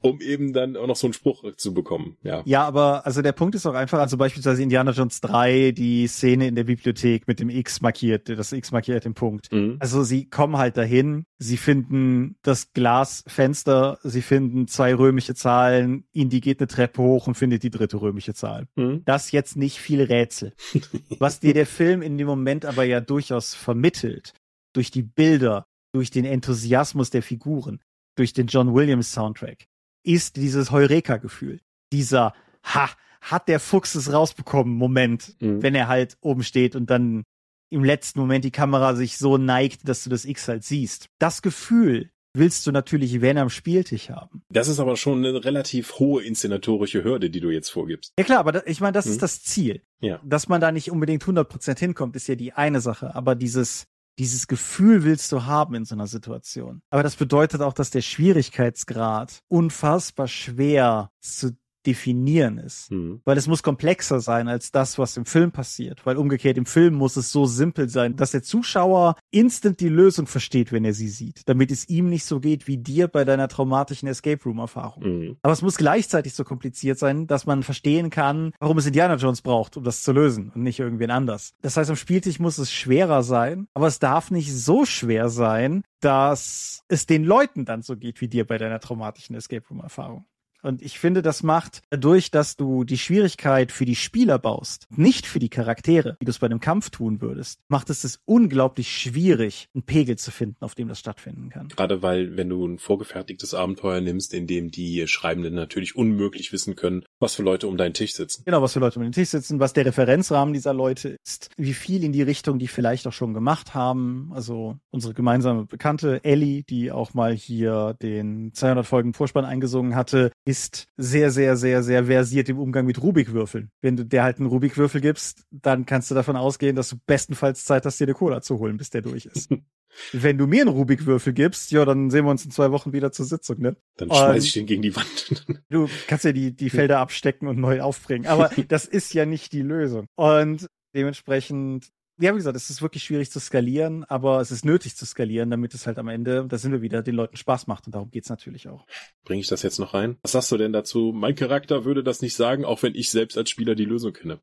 um 0.01 0.19
eben 0.19 0.51
dann 0.51 0.75
auch 0.75 0.87
noch 0.87 0.97
so 0.97 1.07
einen 1.07 1.13
Spruch 1.13 1.55
zu 1.55 1.73
bekommen. 1.73 2.17
Ja. 2.23 2.41
Ja, 2.45 2.65
aber 2.65 3.05
also 3.05 3.21
der 3.21 3.31
Punkt 3.31 3.55
ist 3.55 3.65
auch 3.65 3.75
einfach, 3.75 3.99
also 3.99 4.17
beispielsweise 4.17 4.63
Indiana 4.63 4.91
Jones 4.91 5.21
3, 5.21 5.71
die 5.71 6.07
Szene 6.07 6.47
in 6.47 6.55
der 6.55 6.65
Bibliothek 6.65 7.27
mit 7.27 7.39
dem 7.39 7.49
X 7.49 7.79
markiert, 7.79 8.27
das 8.27 8.51
X 8.51 8.71
markiert 8.71 9.05
den 9.05 9.13
Punkt. 9.13 9.49
Mhm. 9.53 9.77
Also 9.79 10.03
sie 10.03 10.25
kommen 10.25 10.57
halt 10.57 10.75
dahin, 10.75 11.25
sie 11.41 11.57
finden 11.57 12.35
das 12.43 12.71
Glasfenster, 12.73 13.97
sie 14.03 14.21
finden 14.21 14.67
zwei 14.67 14.93
römische 14.93 15.33
Zahlen, 15.33 16.03
Indy 16.11 16.39
geht 16.39 16.59
eine 16.59 16.67
Treppe 16.67 17.01
hoch 17.01 17.25
und 17.25 17.33
findet 17.33 17.63
die 17.63 17.71
dritte 17.71 17.99
römische 17.99 18.35
Zahl. 18.35 18.67
Mhm. 18.75 19.01
Das 19.05 19.31
jetzt 19.31 19.57
nicht 19.57 19.79
viel 19.79 20.03
Rätsel. 20.03 20.53
Was 21.19 21.39
dir 21.39 21.55
der 21.55 21.65
Film 21.65 22.03
in 22.03 22.19
dem 22.19 22.27
Moment 22.27 22.63
aber 22.63 22.83
ja 22.83 23.01
durchaus 23.01 23.55
vermittelt, 23.55 24.35
durch 24.73 24.91
die 24.91 25.01
Bilder, 25.01 25.65
durch 25.93 26.11
den 26.11 26.25
Enthusiasmus 26.25 27.09
der 27.09 27.23
Figuren, 27.23 27.81
durch 28.15 28.33
den 28.33 28.45
John 28.45 28.75
Williams 28.75 29.11
Soundtrack, 29.11 29.65
ist 30.03 30.35
dieses 30.35 30.69
Heureka-Gefühl. 30.69 31.59
Dieser, 31.91 32.33
ha, 32.63 32.91
hat 33.19 33.47
der 33.47 33.59
Fuchs 33.59 33.95
es 33.95 34.13
rausbekommen, 34.13 34.75
Moment, 34.75 35.35
mhm. 35.41 35.63
wenn 35.63 35.73
er 35.73 35.87
halt 35.87 36.17
oben 36.21 36.43
steht 36.43 36.75
und 36.75 36.91
dann 36.91 37.23
im 37.71 37.83
letzten 37.83 38.19
Moment 38.19 38.45
die 38.45 38.51
Kamera 38.51 38.95
sich 38.95 39.17
so 39.17 39.37
neigt, 39.37 39.87
dass 39.87 40.03
du 40.03 40.09
das 40.09 40.25
X 40.25 40.47
halt 40.47 40.63
siehst. 40.63 41.07
Das 41.19 41.41
Gefühl 41.41 42.11
willst 42.33 42.65
du 42.65 42.71
natürlich 42.71 43.21
wenn 43.21 43.37
am 43.37 43.49
Spieltisch 43.49 44.09
haben. 44.09 44.43
Das 44.49 44.67
ist 44.67 44.79
aber 44.79 44.95
schon 44.95 45.25
eine 45.25 45.43
relativ 45.43 45.99
hohe 45.99 46.23
inszenatorische 46.23 47.03
Hürde, 47.03 47.29
die 47.29 47.39
du 47.39 47.49
jetzt 47.49 47.69
vorgibst. 47.69 48.13
Ja 48.17 48.23
klar, 48.23 48.39
aber 48.39 48.51
da, 48.51 48.61
ich 48.65 48.79
meine, 48.81 48.93
das 48.93 49.05
hm. 49.05 49.11
ist 49.13 49.21
das 49.21 49.43
Ziel. 49.43 49.81
Ja. 50.01 50.19
Dass 50.23 50.47
man 50.47 50.61
da 50.61 50.71
nicht 50.71 50.91
unbedingt 50.91 51.23
100% 51.23 51.79
hinkommt, 51.79 52.15
ist 52.15 52.27
ja 52.27 52.35
die 52.35 52.53
eine 52.53 52.81
Sache. 52.81 53.15
Aber 53.15 53.35
dieses, 53.35 53.85
dieses 54.17 54.47
Gefühl 54.47 55.03
willst 55.03 55.31
du 55.31 55.45
haben 55.45 55.75
in 55.75 55.85
so 55.85 55.95
einer 55.95 56.07
Situation. 56.07 56.81
Aber 56.89 57.03
das 57.03 57.15
bedeutet 57.15 57.61
auch, 57.61 57.73
dass 57.73 57.89
der 57.89 58.01
Schwierigkeitsgrad 58.01 59.39
unfassbar 59.47 60.27
schwer 60.27 61.11
zu 61.21 61.57
definieren 61.85 62.57
ist. 62.57 62.91
Mhm. 62.91 63.21
Weil 63.25 63.37
es 63.37 63.47
muss 63.47 63.63
komplexer 63.63 64.19
sein 64.19 64.47
als 64.47 64.71
das, 64.71 64.97
was 64.97 65.17
im 65.17 65.25
Film 65.25 65.51
passiert. 65.51 66.05
Weil 66.05 66.17
umgekehrt 66.17 66.57
im 66.57 66.65
Film 66.65 66.95
muss 66.95 67.17
es 67.17 67.31
so 67.31 67.45
simpel 67.45 67.89
sein, 67.89 68.15
dass 68.15 68.31
der 68.31 68.43
Zuschauer 68.43 69.15
instant 69.31 69.79
die 69.79 69.89
Lösung 69.89 70.27
versteht, 70.27 70.71
wenn 70.71 70.85
er 70.85 70.93
sie 70.93 71.09
sieht. 71.09 71.41
Damit 71.47 71.71
es 71.71 71.89
ihm 71.89 72.09
nicht 72.09 72.25
so 72.25 72.39
geht 72.39 72.67
wie 72.67 72.77
dir 72.77 73.07
bei 73.07 73.25
deiner 73.25 73.47
traumatischen 73.47 74.07
Escape 74.07 74.43
Room 74.43 74.59
Erfahrung. 74.59 75.03
Mhm. 75.03 75.37
Aber 75.41 75.53
es 75.53 75.61
muss 75.61 75.77
gleichzeitig 75.77 76.33
so 76.33 76.43
kompliziert 76.43 76.97
sein, 76.97 77.27
dass 77.27 77.45
man 77.45 77.63
verstehen 77.63 78.09
kann, 78.09 78.51
warum 78.59 78.77
es 78.77 78.85
Indiana 78.85 79.15
Jones 79.15 79.41
braucht, 79.41 79.77
um 79.77 79.83
das 79.83 80.03
zu 80.03 80.11
lösen 80.11 80.51
und 80.53 80.63
nicht 80.63 80.79
irgendwen 80.79 81.11
anders. 81.11 81.53
Das 81.61 81.77
heißt, 81.77 81.89
am 81.89 81.95
Spieltisch 81.95 82.39
muss 82.39 82.57
es 82.57 82.71
schwerer 82.71 83.23
sein, 83.23 83.67
aber 83.73 83.87
es 83.87 83.99
darf 83.99 84.31
nicht 84.31 84.53
so 84.53 84.85
schwer 84.85 85.29
sein, 85.29 85.83
dass 86.01 86.83
es 86.87 87.05
den 87.05 87.23
Leuten 87.23 87.65
dann 87.65 87.81
so 87.81 87.95
geht 87.95 88.21
wie 88.21 88.27
dir 88.27 88.45
bei 88.45 88.57
deiner 88.57 88.79
traumatischen 88.79 89.35
Escape 89.35 89.65
Room 89.69 89.79
Erfahrung. 89.79 90.25
Und 90.61 90.81
ich 90.81 90.99
finde, 90.99 91.21
das 91.21 91.43
macht 91.43 91.81
dadurch, 91.89 92.31
dass 92.31 92.55
du 92.55 92.83
die 92.83 92.97
Schwierigkeit 92.97 93.71
für 93.71 93.85
die 93.85 93.95
Spieler 93.95 94.39
baust, 94.39 94.87
nicht 94.89 95.25
für 95.25 95.39
die 95.39 95.49
Charaktere, 95.49 96.17
wie 96.19 96.25
du 96.25 96.31
es 96.31 96.39
bei 96.39 96.47
einem 96.47 96.59
Kampf 96.59 96.89
tun 96.89 97.21
würdest, 97.21 97.59
macht 97.67 97.89
es 97.89 98.03
es 98.03 98.19
unglaublich 98.25 98.91
schwierig, 98.91 99.67
einen 99.73 99.83
Pegel 99.83 100.17
zu 100.17 100.31
finden, 100.31 100.57
auf 100.59 100.75
dem 100.75 100.87
das 100.87 100.99
stattfinden 100.99 101.49
kann. 101.49 101.69
Gerade 101.69 102.01
weil, 102.01 102.37
wenn 102.37 102.49
du 102.49 102.65
ein 102.65 102.79
vorgefertigtes 102.79 103.53
Abenteuer 103.53 104.01
nimmst, 104.01 104.33
in 104.33 104.47
dem 104.47 104.71
die 104.71 105.07
Schreibenden 105.07 105.53
natürlich 105.53 105.95
unmöglich 105.95 106.51
wissen 106.51 106.75
können, 106.75 107.03
was 107.19 107.35
für 107.35 107.43
Leute 107.43 107.67
um 107.67 107.77
deinen 107.77 107.93
Tisch 107.93 108.13
sitzen. 108.13 108.43
Genau, 108.45 108.61
was 108.61 108.73
für 108.73 108.79
Leute 108.79 108.99
um 108.99 109.03
den 109.03 109.11
Tisch 109.11 109.29
sitzen, 109.29 109.59
was 109.59 109.73
der 109.73 109.85
Referenzrahmen 109.85 110.53
dieser 110.53 110.73
Leute 110.73 111.17
ist, 111.23 111.49
wie 111.57 111.73
viel 111.73 112.03
in 112.03 112.11
die 112.11 112.21
Richtung 112.21 112.59
die 112.59 112.67
vielleicht 112.67 113.07
auch 113.07 113.13
schon 113.13 113.33
gemacht 113.33 113.73
haben. 113.73 114.31
Also 114.33 114.77
unsere 114.91 115.13
gemeinsame 115.13 115.65
Bekannte 115.65 116.23
Ellie, 116.23 116.63
die 116.63 116.91
auch 116.91 117.13
mal 117.13 117.33
hier 117.33 117.95
den 118.01 118.53
200 118.53 118.85
Folgen 118.85 119.13
Vorspann 119.13 119.45
eingesungen 119.45 119.95
hatte, 119.95 120.31
ist 120.51 120.87
sehr, 120.97 121.31
sehr, 121.31 121.55
sehr, 121.55 121.81
sehr 121.81 122.05
versiert 122.05 122.49
im 122.49 122.59
Umgang 122.59 122.85
mit 122.85 123.01
Rubikwürfeln. 123.01 123.71
Wenn 123.81 123.95
du 123.95 124.05
der 124.05 124.23
halt 124.23 124.37
einen 124.37 124.47
Rubikwürfel 124.47 124.99
gibst, 124.99 125.45
dann 125.49 125.85
kannst 125.85 126.11
du 126.11 126.15
davon 126.15 126.35
ausgehen, 126.35 126.75
dass 126.75 126.89
du 126.89 126.97
bestenfalls 127.05 127.63
Zeit 127.63 127.85
hast, 127.85 127.99
dir 127.99 128.05
eine 128.05 128.13
Cola 128.13 128.41
zu 128.41 128.59
holen, 128.59 128.75
bis 128.75 128.89
der 128.89 129.01
durch 129.01 129.25
ist. 129.25 129.49
Wenn 130.13 130.37
du 130.37 130.47
mir 130.47 130.61
einen 130.61 130.69
Rubikwürfel 130.69 131.33
gibst, 131.33 131.71
ja, 131.71 131.83
dann 131.85 132.09
sehen 132.09 132.25
wir 132.25 132.31
uns 132.31 132.45
in 132.45 132.51
zwei 132.51 132.71
Wochen 132.71 132.93
wieder 132.93 133.11
zur 133.11 133.25
Sitzung, 133.25 133.59
ne? 133.59 133.75
Dann 133.97 134.09
schmeiß 134.09 134.45
ich 134.45 134.53
den 134.53 134.65
gegen 134.65 134.81
die 134.81 134.95
Wand. 134.95 135.45
du 135.69 135.89
kannst 136.07 136.25
ja 136.25 136.31
die, 136.31 136.55
die 136.55 136.69
Felder 136.69 136.99
abstecken 136.99 137.47
und 137.47 137.57
neu 137.57 137.81
aufbringen. 137.81 138.27
Aber 138.27 138.49
das 138.67 138.85
ist 138.85 139.13
ja 139.13 139.25
nicht 139.25 139.51
die 139.53 139.61
Lösung. 139.61 140.05
Und 140.15 140.67
dementsprechend 140.95 141.89
ja, 142.21 142.33
wie 142.33 142.37
gesagt, 142.37 142.55
es 142.55 142.69
ist 142.69 142.81
wirklich 142.81 143.03
schwierig 143.03 143.31
zu 143.31 143.39
skalieren, 143.39 144.03
aber 144.05 144.39
es 144.39 144.51
ist 144.51 144.63
nötig 144.63 144.95
zu 144.95 145.05
skalieren, 145.05 145.49
damit 145.49 145.73
es 145.73 145.87
halt 145.87 145.97
am 145.97 146.07
Ende, 146.07 146.45
da 146.47 146.57
sind 146.57 146.71
wir 146.71 146.81
wieder, 146.81 147.01
den 147.01 147.15
Leuten 147.15 147.35
Spaß 147.35 147.67
macht 147.67 147.87
und 147.87 147.95
darum 147.95 148.11
geht's 148.11 148.29
natürlich 148.29 148.67
auch. 148.67 148.85
Bringe 149.23 149.41
ich 149.41 149.47
das 149.47 149.63
jetzt 149.63 149.79
noch 149.79 149.93
rein? 149.93 150.17
Was 150.21 150.33
sagst 150.33 150.51
du 150.51 150.57
denn 150.57 150.73
dazu? 150.73 151.11
Mein 151.13 151.35
Charakter 151.35 151.83
würde 151.83 152.03
das 152.03 152.21
nicht 152.21 152.35
sagen, 152.35 152.63
auch 152.63 152.83
wenn 152.83 152.95
ich 152.95 153.09
selbst 153.09 153.37
als 153.37 153.49
Spieler 153.49 153.75
die 153.75 153.85
Lösung 153.85 154.13
kenne. 154.13 154.39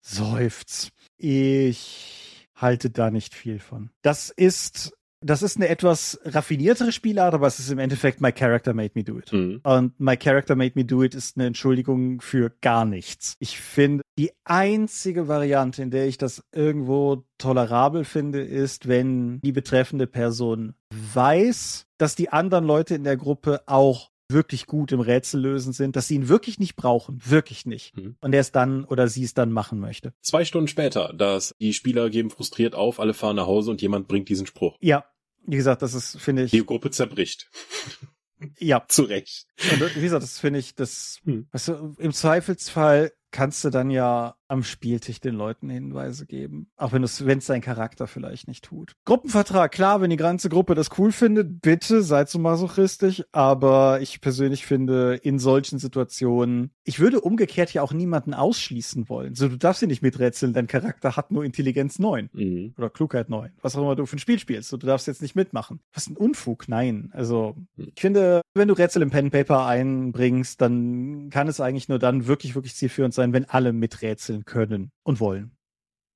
Seufz. 0.00 0.90
Ich 1.16 2.48
halte 2.54 2.90
da 2.90 3.10
nicht 3.10 3.34
viel 3.34 3.58
von. 3.58 3.90
Das 4.02 4.30
ist 4.30 4.92
das 5.20 5.42
ist 5.42 5.56
eine 5.56 5.68
etwas 5.68 6.20
raffiniertere 6.24 6.92
Spielart, 6.92 7.34
aber 7.34 7.46
es 7.46 7.58
ist 7.58 7.70
im 7.70 7.78
Endeffekt 7.78 8.20
My 8.20 8.32
Character 8.32 8.72
Made 8.72 8.92
Me 8.94 9.04
Do 9.04 9.18
It. 9.18 9.32
Mhm. 9.32 9.60
Und 9.64 9.98
My 9.98 10.16
Character 10.16 10.54
Made 10.54 10.72
Me 10.74 10.84
Do 10.84 11.02
It 11.02 11.14
ist 11.14 11.36
eine 11.36 11.46
Entschuldigung 11.46 12.20
für 12.20 12.52
gar 12.60 12.84
nichts. 12.84 13.34
Ich 13.40 13.58
finde, 13.58 14.02
die 14.18 14.30
einzige 14.44 15.28
Variante, 15.28 15.82
in 15.82 15.90
der 15.90 16.06
ich 16.06 16.18
das 16.18 16.44
irgendwo 16.52 17.24
tolerabel 17.38 18.04
finde, 18.04 18.42
ist, 18.42 18.88
wenn 18.88 19.40
die 19.40 19.52
betreffende 19.52 20.06
Person 20.06 20.74
weiß, 21.14 21.86
dass 21.98 22.14
die 22.14 22.30
anderen 22.30 22.64
Leute 22.64 22.94
in 22.94 23.04
der 23.04 23.16
Gruppe 23.16 23.62
auch 23.66 24.10
wirklich 24.30 24.66
gut 24.66 24.92
im 24.92 25.00
Rätsellösen 25.00 25.72
sind, 25.72 25.96
dass 25.96 26.08
sie 26.08 26.16
ihn 26.16 26.28
wirklich 26.28 26.58
nicht 26.58 26.76
brauchen, 26.76 27.20
wirklich 27.24 27.66
nicht. 27.66 27.96
Mhm. 27.96 28.16
Und 28.20 28.34
er 28.34 28.40
es 28.40 28.52
dann 28.52 28.84
oder 28.84 29.08
sie 29.08 29.24
es 29.24 29.34
dann 29.34 29.52
machen 29.52 29.80
möchte. 29.80 30.12
Zwei 30.20 30.44
Stunden 30.44 30.68
später, 30.68 31.12
dass 31.14 31.54
die 31.60 31.72
Spieler 31.72 32.10
geben 32.10 32.30
frustriert 32.30 32.74
auf, 32.74 33.00
alle 33.00 33.14
fahren 33.14 33.36
nach 33.36 33.46
Hause 33.46 33.70
und 33.70 33.82
jemand 33.82 34.08
bringt 34.08 34.28
diesen 34.28 34.46
Spruch. 34.46 34.76
Ja, 34.80 35.04
wie 35.46 35.56
gesagt, 35.56 35.82
das 35.82 35.94
ist, 35.94 36.20
finde 36.20 36.44
ich. 36.44 36.50
Die 36.50 36.64
Gruppe 36.64 36.90
zerbricht. 36.90 37.50
Ja. 38.58 38.84
Zu 38.88 39.02
Recht. 39.02 39.46
Und 39.72 39.96
wie 39.96 40.02
gesagt, 40.02 40.22
das 40.22 40.38
finde 40.38 40.58
ich, 40.58 40.74
das, 40.74 41.20
hm. 41.24 41.48
weißt 41.52 41.68
du, 41.68 41.94
im 41.98 42.12
Zweifelsfall 42.12 43.12
kannst 43.30 43.64
du 43.64 43.70
dann 43.70 43.90
ja 43.90 44.34
am 44.48 44.62
Spieltisch 44.62 45.20
den 45.20 45.34
Leuten 45.34 45.68
Hinweise 45.68 46.26
geben. 46.26 46.70
Auch 46.76 46.92
wenn 46.92 47.02
es, 47.02 47.26
wenn 47.26 47.38
es 47.38 47.46
dein 47.46 47.60
Charakter 47.60 48.06
vielleicht 48.06 48.48
nicht 48.48 48.64
tut. 48.64 48.94
Gruppenvertrag, 49.04 49.70
klar, 49.70 50.00
wenn 50.00 50.10
die 50.10 50.16
ganze 50.16 50.48
Gruppe 50.48 50.74
das 50.74 50.88
cool 50.98 51.12
findet, 51.12 51.60
bitte 51.60 52.02
seid 52.02 52.30
so 52.30 52.38
masochistisch. 52.38 53.22
Aber 53.32 54.00
ich 54.00 54.22
persönlich 54.22 54.64
finde, 54.64 55.16
in 55.16 55.38
solchen 55.38 55.78
Situationen, 55.78 56.70
ich 56.84 56.98
würde 56.98 57.20
umgekehrt 57.20 57.74
ja 57.74 57.82
auch 57.82 57.92
niemanden 57.92 58.32
ausschließen 58.32 59.08
wollen. 59.10 59.34
So, 59.34 59.48
du 59.48 59.58
darfst 59.58 59.80
hier 59.80 59.88
nicht 59.88 60.02
miträtseln, 60.02 60.54
dein 60.54 60.66
Charakter 60.66 61.16
hat 61.16 61.30
nur 61.30 61.44
Intelligenz 61.44 61.98
9. 61.98 62.30
Mhm. 62.32 62.74
Oder 62.78 62.88
Klugheit 62.88 63.28
9. 63.28 63.52
Was 63.60 63.76
auch 63.76 63.82
immer 63.82 63.96
du 63.96 64.06
für 64.06 64.16
ein 64.16 64.20
Spiel 64.20 64.38
spielst. 64.38 64.70
So, 64.70 64.78
du 64.78 64.86
darfst 64.86 65.06
jetzt 65.06 65.20
nicht 65.20 65.36
mitmachen. 65.36 65.80
Was 65.92 66.08
ein 66.08 66.16
Unfug, 66.16 66.68
nein. 66.68 67.10
Also, 67.12 67.54
mhm. 67.76 67.92
ich 67.94 68.00
finde, 68.00 68.40
wenn 68.54 68.68
du 68.68 68.74
Rätsel 68.74 69.02
im 69.02 69.10
Pen 69.10 69.30
Paper 69.30 69.66
einbringst, 69.66 70.60
dann 70.60 71.28
kann 71.28 71.48
es 71.48 71.60
eigentlich 71.60 71.90
nur 71.90 71.98
dann 71.98 72.26
wirklich, 72.26 72.54
wirklich 72.54 72.74
zielführend 72.74 73.12
sein, 73.18 73.32
wenn 73.32 73.44
alle 73.44 73.72
miträtseln 73.72 74.44
können 74.44 74.90
und 75.02 75.20
wollen. 75.20 75.52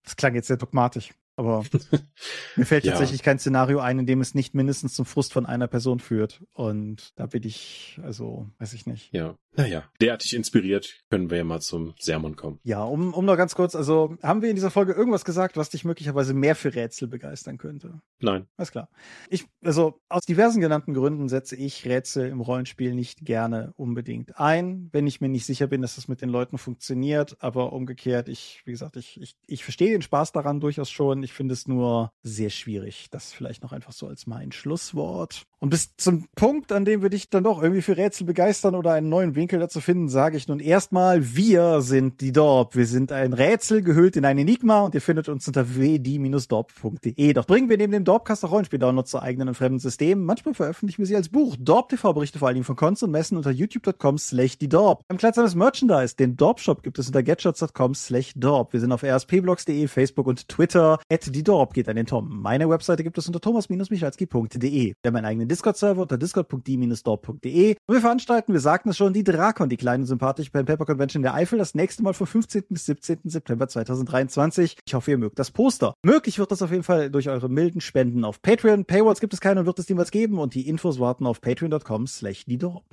Das 0.05 0.17
klang 0.17 0.35
jetzt 0.35 0.49
sehr 0.49 0.57
dogmatisch. 0.57 1.11
Aber 1.37 1.65
mir 2.57 2.67
fällt 2.67 2.85
ja. 2.85 2.93
tatsächlich 2.93 3.23
kein 3.23 3.39
Szenario 3.39 3.81
ein, 3.81 3.99
in 3.99 4.07
dem 4.07 4.21
es 4.21 4.35
nicht 4.35 4.55
mindestens 4.55 4.95
zum 4.95 5.07
Frust 5.07 5.33
von 5.33 5.47
einer 5.47 5.67
Person 5.67 5.99
führt. 5.99 6.43
Und 6.53 7.13
da 7.19 7.27
bin 7.27 7.43
ich, 7.45 7.99
also, 8.03 8.51
weiß 8.59 8.75
ich 8.75 8.87
nicht. 8.87 9.13
Ja. 9.13 9.35
Naja, 9.55 9.85
derartig 10.01 10.35
inspiriert 10.35 11.03
können 11.11 11.31
wir 11.31 11.39
ja 11.39 11.45
mal 11.45 11.61
zum 11.61 11.95
Sermon 11.99 12.37
kommen. 12.37 12.59
Ja, 12.65 12.85
um, 12.85 13.13
um 13.13 13.27
noch 13.27 13.37
ganz 13.37 13.55
kurz, 13.55 13.75
also 13.75 14.17
haben 14.23 14.41
wir 14.41 14.49
in 14.49 14.57
dieser 14.57 14.71
Folge 14.71 14.93
irgendwas 14.93 15.27
gesagt, 15.27 15.59
was 15.59 15.69
dich 15.69 15.85
möglicherweise 15.85 16.33
mehr 16.33 16.57
für 16.57 16.75
Rätsel 16.75 17.07
begeistern 17.07 17.59
könnte? 17.59 18.01
Nein. 18.21 18.47
Alles 18.57 18.71
klar. 18.71 18.89
Ich, 19.29 19.45
also 19.63 20.01
aus 20.09 20.25
diversen 20.25 20.61
genannten 20.61 20.95
Gründen 20.95 21.29
setze 21.29 21.57
ich 21.57 21.87
Rätsel 21.87 22.29
im 22.29 22.41
Rollenspiel 22.41 22.95
nicht 22.95 23.27
gerne 23.27 23.75
unbedingt 23.77 24.39
ein, 24.41 24.89
wenn 24.93 25.07
ich 25.07 25.21
mir 25.21 25.29
nicht 25.29 25.45
sicher 25.45 25.67
bin, 25.67 25.83
dass 25.83 25.97
das 25.97 26.09
mit 26.09 26.23
den 26.23 26.31
Leuten 26.31 26.57
funktioniert. 26.57 27.37
Aber 27.41 27.75
umgekehrt, 27.75 28.29
ich, 28.29 28.63
wie 28.65 28.73
gesagt, 28.73 28.97
ich, 28.97 29.21
ich, 29.21 29.37
ich 29.47 29.65
verstehe 29.65 29.93
den 29.93 30.03
Spaß 30.03 30.33
daran 30.33 30.61
durchaus 30.61 30.91
schon. 30.91 31.23
Ich 31.23 31.35
finde 31.35 31.53
es 31.53 31.69
nur 31.69 32.11
sehr 32.23 32.51
schwierig. 32.51 33.09
Das 33.11 33.33
vielleicht 33.33 33.63
noch 33.63 33.73
einfach 33.73 33.93
so 33.93 34.07
als 34.07 34.27
mein 34.27 34.53
Schlusswort. 34.53 35.43
Und 35.59 35.71
bis 35.71 35.95
zum 35.97 36.27
Punkt, 36.35 36.73
an 36.73 36.85
dem 36.85 37.03
wir 37.03 37.11
dich 37.11 37.29
dann 37.29 37.45
doch 37.45 37.63
irgendwie 37.63 37.83
für 37.83 37.97
Rätsel 37.97 38.27
begeistern 38.27 38.75
oder 38.75 38.93
einen 38.93 39.09
neuen 39.09 39.37
Winkel 39.43 39.59
dazu 39.59 39.81
finden, 39.81 40.09
sage 40.09 40.37
ich 40.37 40.47
nun 40.47 40.61
erstmal, 40.61 41.35
wir 41.35 41.81
sind 41.81 42.21
die 42.21 42.31
Dorp. 42.31 42.77
Wir 42.77 42.87
sind 42.87 43.11
ein 43.11 43.33
Rätsel 43.33 43.83
gehüllt 43.83 44.15
in 44.15 44.25
ein 44.25 44.39
Enigma 44.39 44.83
und 44.83 44.95
ihr 44.95 45.01
findet 45.01 45.29
uns 45.29 45.49
unter 45.49 45.75
wd-dorp.de. 45.75 47.33
Doch 47.33 47.45
bringen 47.45 47.69
wir 47.69 47.77
neben 47.77 47.93
dem 47.93 48.05
Dorpcast 48.05 48.45
auch 48.45 48.53
Rollenspiel-Downloads 48.53 49.11
zu 49.11 49.21
eigenen 49.21 49.49
und 49.49 49.57
fremden 49.57 49.81
Systemen. 49.81 50.25
Manchmal 50.25 50.55
veröffentlichen 50.55 51.01
wir 51.01 51.07
sie 51.07 51.17
als 51.17 51.29
Buch. 51.29 51.57
Dorp 51.59 51.89
TV 51.89 52.13
berichte 52.13 52.39
vor 52.39 52.47
allen 52.47 52.55
Dingen 52.55 52.65
von 52.65 52.77
Cons 52.77 53.03
und 53.03 53.11
Messen 53.11 53.37
unter 53.37 53.51
youtube.com 53.51 54.17
slash 54.17 54.59
die 54.59 54.69
Dorp. 54.69 55.03
Beim 55.09 55.19
kleidsames 55.19 55.57
Merchandise, 55.57 56.15
den 56.15 56.37
Dorp 56.37 56.61
Shop, 56.61 56.85
gibt 56.85 57.01
es 57.01 57.09
unter 57.09 57.25
getshots.com 57.25 57.97
slash 57.97 58.35
Dorp. 58.37 58.73
Wir 58.73 58.79
sind 58.79 58.93
auf 58.93 59.03
rspblogs.de, 59.03 59.89
Facebook 59.89 60.29
und 60.29 60.47
Twitter. 60.47 61.01
At 61.11 61.35
die 61.35 61.43
Dorp 61.43 61.75
geht 61.75 61.89
an 61.89 61.97
den 61.97 62.07
Tom. 62.07 62.41
Meine 62.41 62.69
Webseite 62.69 63.03
gibt 63.03 63.19
es 63.19 63.27
unter 63.27 63.41
thomas-michalski.de. 63.41 64.71
Wir 64.71 64.95
haben 65.05 65.17
einen 65.17 65.27
eigenen 65.27 65.49
Discord-Server 65.49 66.03
unter 66.03 66.17
discord.d-dorp.de. 66.17 67.77
Und 67.87 67.95
wir 67.95 68.01
veranstalten, 68.01 68.53
wir 68.53 68.61
sagten 68.61 68.91
es 68.91 68.97
schon, 68.97 69.13
die 69.13 69.25
Drakon, 69.33 69.69
die 69.69 69.77
kleine 69.77 70.07
sympathische 70.07 70.51
Pen 70.51 70.67
Paper 70.67 70.85
Convention 70.85 71.23
der 71.23 71.35
Eifel, 71.35 71.59
das 71.59 71.75
nächste 71.75 72.03
Mal 72.03 72.15
vom 72.15 72.27
15. 72.27 72.65
bis 72.69 72.87
17. 72.87 73.21
September 73.25 73.67
2023. 73.67 74.79
Ich 74.87 74.95
hoffe, 74.95 75.11
ihr 75.11 75.19
mögt 75.19 75.39
das 75.39 75.51
Poster. 75.51 75.95
Möglich 76.03 76.39
wird 76.39 76.51
das 76.51 76.63
auf 76.63 76.71
jeden 76.71 76.83
Fall 76.83 77.11
durch 77.11 77.29
eure 77.29 77.49
milden 77.49 77.81
Spenden 77.81 78.25
auf 78.25 78.43
Patreon. 78.43 78.85
Paywalls 78.85 79.21
gibt 79.21 79.33
es 79.35 79.41
keine 79.41 79.61
und 79.61 79.67
wird 79.67 79.79
es 79.79 79.89
niemals 79.89 80.11
geben 80.11 80.39
und 80.39 80.55
die 80.55 80.69
Infos 80.69 81.01
warten 81.01 81.27
auf 81.27 81.41
patreon.com 81.41 82.07
slash. 82.07 82.45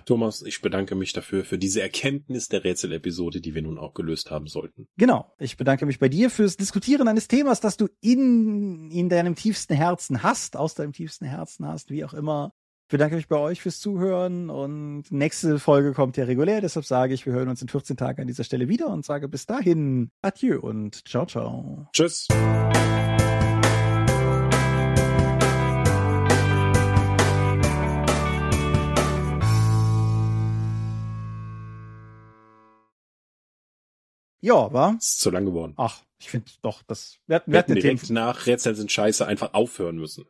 Thomas, 0.06 0.42
ich 0.42 0.62
bedanke 0.62 0.96
mich 0.96 1.14
dafür, 1.14 1.44
für 1.44 1.58
diese 1.58 1.82
Erkenntnis 1.82 2.48
der 2.48 2.64
Rätsel-Episode, 2.64 3.42
die 3.42 3.56
wir 3.56 3.62
nun 3.62 3.78
auch 3.78 3.94
gelöst 3.94 4.32
haben 4.32 4.48
sollten. 4.48 4.88
Genau. 4.98 5.34
Ich 5.40 5.58
bedanke 5.58 5.86
mich 5.86 6.00
bei 6.00 6.10
dir 6.10 6.30
fürs 6.30 6.58
Diskutieren 6.58 7.08
eines 7.08 7.28
Themas, 7.28 7.60
das 7.60 7.78
du 7.78 7.88
in, 8.02 8.92
in 8.92 9.10
deinem 9.10 9.36
tiefsten 9.36 9.76
Herzen 9.76 10.24
hast, 10.24 10.56
aus 10.56 10.76
deinem 10.76 10.94
tiefsten 10.94 11.26
Herzen 11.26 11.68
hast, 11.68 11.90
wie 11.90 12.06
auch 12.06 12.14
immer. 12.14 12.54
Ich 12.90 12.92
bedanke 12.92 13.18
mich 13.18 13.28
bei 13.28 13.38
euch 13.38 13.62
fürs 13.62 13.80
Zuhören 13.80 14.50
und 14.50 15.12
nächste 15.12 15.60
Folge 15.60 15.94
kommt 15.94 16.18
ja 16.18 16.24
regulär, 16.24 16.60
deshalb 16.60 16.88
sage 16.88 17.14
ich, 17.14 17.24
wir 17.24 17.34
hören 17.34 17.48
uns 17.48 17.62
in 17.62 17.68
14 17.68 17.98
Tagen 17.98 18.22
an 18.22 18.26
dieser 18.26 18.44
Stelle 18.44 18.68
wieder 18.68 18.88
und 18.88 19.06
sage 19.06 19.28
bis 19.28 19.46
dahin 19.46 20.10
Adieu 20.24 20.60
und 20.60 21.08
ciao, 21.08 21.28
ciao. 21.28 21.88
Tschüss. 21.94 22.28
Ja, 34.42 34.72
war? 34.72 34.96
Ist 34.98 35.20
zu 35.20 35.32
lang 35.32 35.46
geworden. 35.46 35.74
Ach, 35.78 36.02
ich 36.20 36.30
finde 36.30 36.52
doch, 36.62 36.82
das 36.84 37.18
wir, 37.28 37.42
wir 37.46 37.60
hätten 37.60 37.76
direkt 37.76 38.08
Themen. 38.08 38.14
nach 38.16 38.46
Rätseln 38.46 38.76
sind 38.76 38.92
scheiße 38.92 39.26
einfach 39.26 39.54
aufhören 39.54 39.98
müssen. 39.98 40.26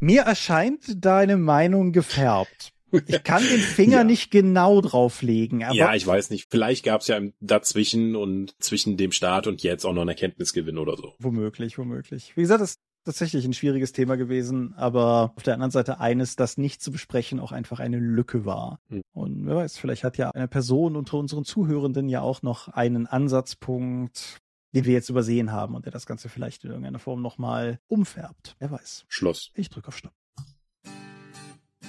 Mir 0.00 0.22
erscheint 0.22 0.82
deine 1.04 1.36
Meinung 1.36 1.92
gefärbt. 1.92 2.72
Ich 3.06 3.22
kann 3.24 3.42
den 3.42 3.60
Finger 3.60 3.98
ja. 3.98 4.04
nicht 4.04 4.30
genau 4.30 4.80
drauflegen. 4.80 5.60
Ja, 5.72 5.94
ich 5.94 6.06
weiß 6.06 6.30
nicht. 6.30 6.48
Vielleicht 6.50 6.84
gab 6.84 7.00
es 7.00 7.08
ja 7.08 7.20
dazwischen 7.40 8.14
und 8.14 8.54
zwischen 8.62 8.96
dem 8.96 9.12
Start 9.12 9.46
und 9.46 9.62
jetzt 9.62 9.84
auch 9.84 9.92
noch 9.92 10.02
einen 10.02 10.10
Erkenntnisgewinn 10.10 10.78
oder 10.78 10.96
so. 10.96 11.14
Womöglich, 11.18 11.78
womöglich. 11.78 12.36
Wie 12.36 12.42
gesagt, 12.42 12.60
das 12.60 12.78
tatsächlich 13.04 13.44
ein 13.44 13.52
schwieriges 13.52 13.92
Thema 13.92 14.16
gewesen, 14.16 14.74
aber 14.74 15.32
auf 15.36 15.42
der 15.42 15.54
anderen 15.54 15.70
Seite 15.70 16.00
eines, 16.00 16.36
das 16.36 16.56
nicht 16.56 16.82
zu 16.82 16.90
besprechen 16.90 17.40
auch 17.40 17.52
einfach 17.52 17.80
eine 17.80 17.98
Lücke 17.98 18.44
war. 18.44 18.80
Mhm. 18.88 19.02
Und 19.12 19.46
wer 19.46 19.56
weiß, 19.56 19.78
vielleicht 19.78 20.04
hat 20.04 20.18
ja 20.18 20.30
eine 20.30 20.48
Person 20.48 20.96
unter 20.96 21.18
unseren 21.18 21.44
Zuhörenden 21.44 22.08
ja 22.08 22.20
auch 22.20 22.42
noch 22.42 22.68
einen 22.68 23.06
Ansatzpunkt, 23.06 24.38
den 24.74 24.84
wir 24.84 24.92
jetzt 24.92 25.10
übersehen 25.10 25.52
haben 25.52 25.74
und 25.74 25.84
der 25.84 25.92
das 25.92 26.06
Ganze 26.06 26.28
vielleicht 26.28 26.64
in 26.64 26.70
irgendeiner 26.70 26.98
Form 26.98 27.22
nochmal 27.22 27.78
umfärbt. 27.86 28.56
Wer 28.58 28.70
weiß. 28.70 29.04
Schluss. 29.08 29.50
Ich 29.54 29.68
drücke 29.68 29.88
auf 29.88 29.96
Stopp. 29.96 30.12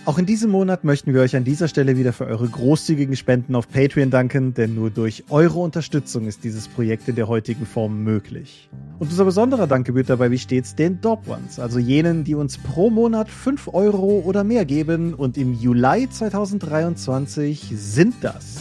Auch 0.05 0.19
in 0.19 0.27
diesem 0.27 0.51
Monat 0.51 0.83
möchten 0.83 1.15
wir 1.15 1.21
euch 1.21 1.35
an 1.35 1.45
dieser 1.45 1.67
Stelle 1.67 1.97
wieder 1.97 2.13
für 2.13 2.27
eure 2.27 2.47
großzügigen 2.47 3.15
Spenden 3.15 3.55
auf 3.55 3.67
Patreon 3.67 4.11
danken, 4.11 4.53
denn 4.53 4.75
nur 4.75 4.91
durch 4.91 5.23
eure 5.31 5.57
Unterstützung 5.57 6.27
ist 6.27 6.43
dieses 6.43 6.67
Projekt 6.67 7.07
in 7.07 7.15
der 7.15 7.27
heutigen 7.27 7.65
Form 7.65 8.03
möglich. 8.03 8.69
Und 8.99 9.09
unser 9.09 9.25
besonderer 9.25 9.65
Dank 9.65 9.87
gebührt 9.87 10.11
dabei 10.11 10.29
wie 10.29 10.37
stets 10.37 10.75
den 10.75 11.01
Dob 11.01 11.27
Ones, 11.27 11.59
also 11.59 11.79
jenen, 11.79 12.23
die 12.23 12.35
uns 12.35 12.59
pro 12.59 12.91
Monat 12.91 13.31
5 13.31 13.69
Euro 13.73 14.21
oder 14.23 14.43
mehr 14.43 14.63
geben 14.63 15.15
und 15.15 15.39
im 15.39 15.55
Juli 15.55 16.07
2023 16.07 17.73
sind 17.75 18.13
das 18.21 18.57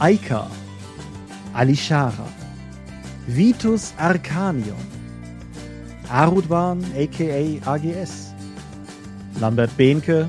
Aika, 0.00 0.50
Alishara, 1.52 2.26
Vitus 3.28 3.94
Arcanion, 3.96 4.74
Arudwan 6.08 6.84
aka 6.98 7.70
AGS, 7.70 8.34
Lambert 9.38 9.76
Behnke, 9.76 10.28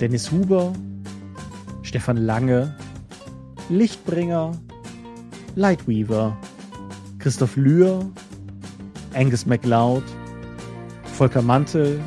Dennis 0.00 0.30
Huber, 0.30 0.72
Stefan 1.82 2.16
Lange, 2.16 2.74
Lichtbringer, 3.68 4.52
Lightweaver, 5.56 6.34
Christoph 7.18 7.54
Lühr, 7.56 8.10
Angus 9.12 9.44
MacLeod, 9.44 10.02
Volker 11.18 11.42
Mantel, 11.42 12.00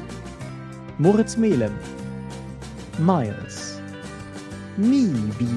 Moritz 0.97 1.37
Melem, 1.37 1.73
Miles, 2.97 3.79
Nibi, 4.77 5.47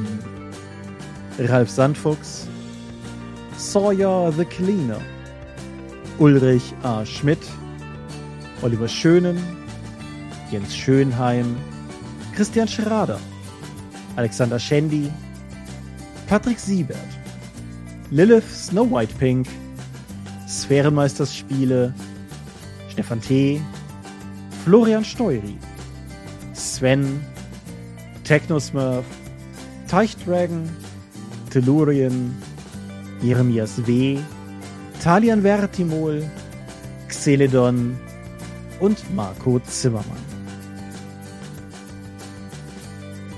Ralf 1.39 1.71
Sandfuchs, 1.71 2.47
Sawyer 3.57 4.31
the 4.37 4.45
Cleaner, 4.45 5.01
Ulrich 6.19 6.75
A. 6.83 7.03
Schmidt, 7.07 7.47
Oliver 8.61 8.89
Schönen, 8.89 9.39
Jens 10.51 10.77
Schönheim, 10.77 11.57
Christian 12.37 12.69
Schrader, 12.69 13.19
Alexander 14.17 14.59
Schendi, 14.59 15.11
Patrick 16.27 16.59
Siebert, 16.59 16.99
Lilith 18.11 18.45
Snow 18.55 18.85
White 18.85 19.15
Pink, 19.19 19.49
Sphärenmeisterspiele, 20.47 21.95
Stefan 22.91 23.23
T., 23.23 23.63
Florian 24.65 25.03
Steury, 25.03 25.57
Sven, 26.53 27.25
Technosmurf, 28.25 29.07
Teichdragon, 29.89 30.69
Tellurien, 31.49 32.37
Jeremias 33.23 33.79
W., 33.87 34.19
Talian 35.03 35.43
Vertimol, 35.43 36.23
Xeledon 37.09 37.99
und 38.81 39.15
Marco 39.15 39.59
Zimmermann. 39.61 40.26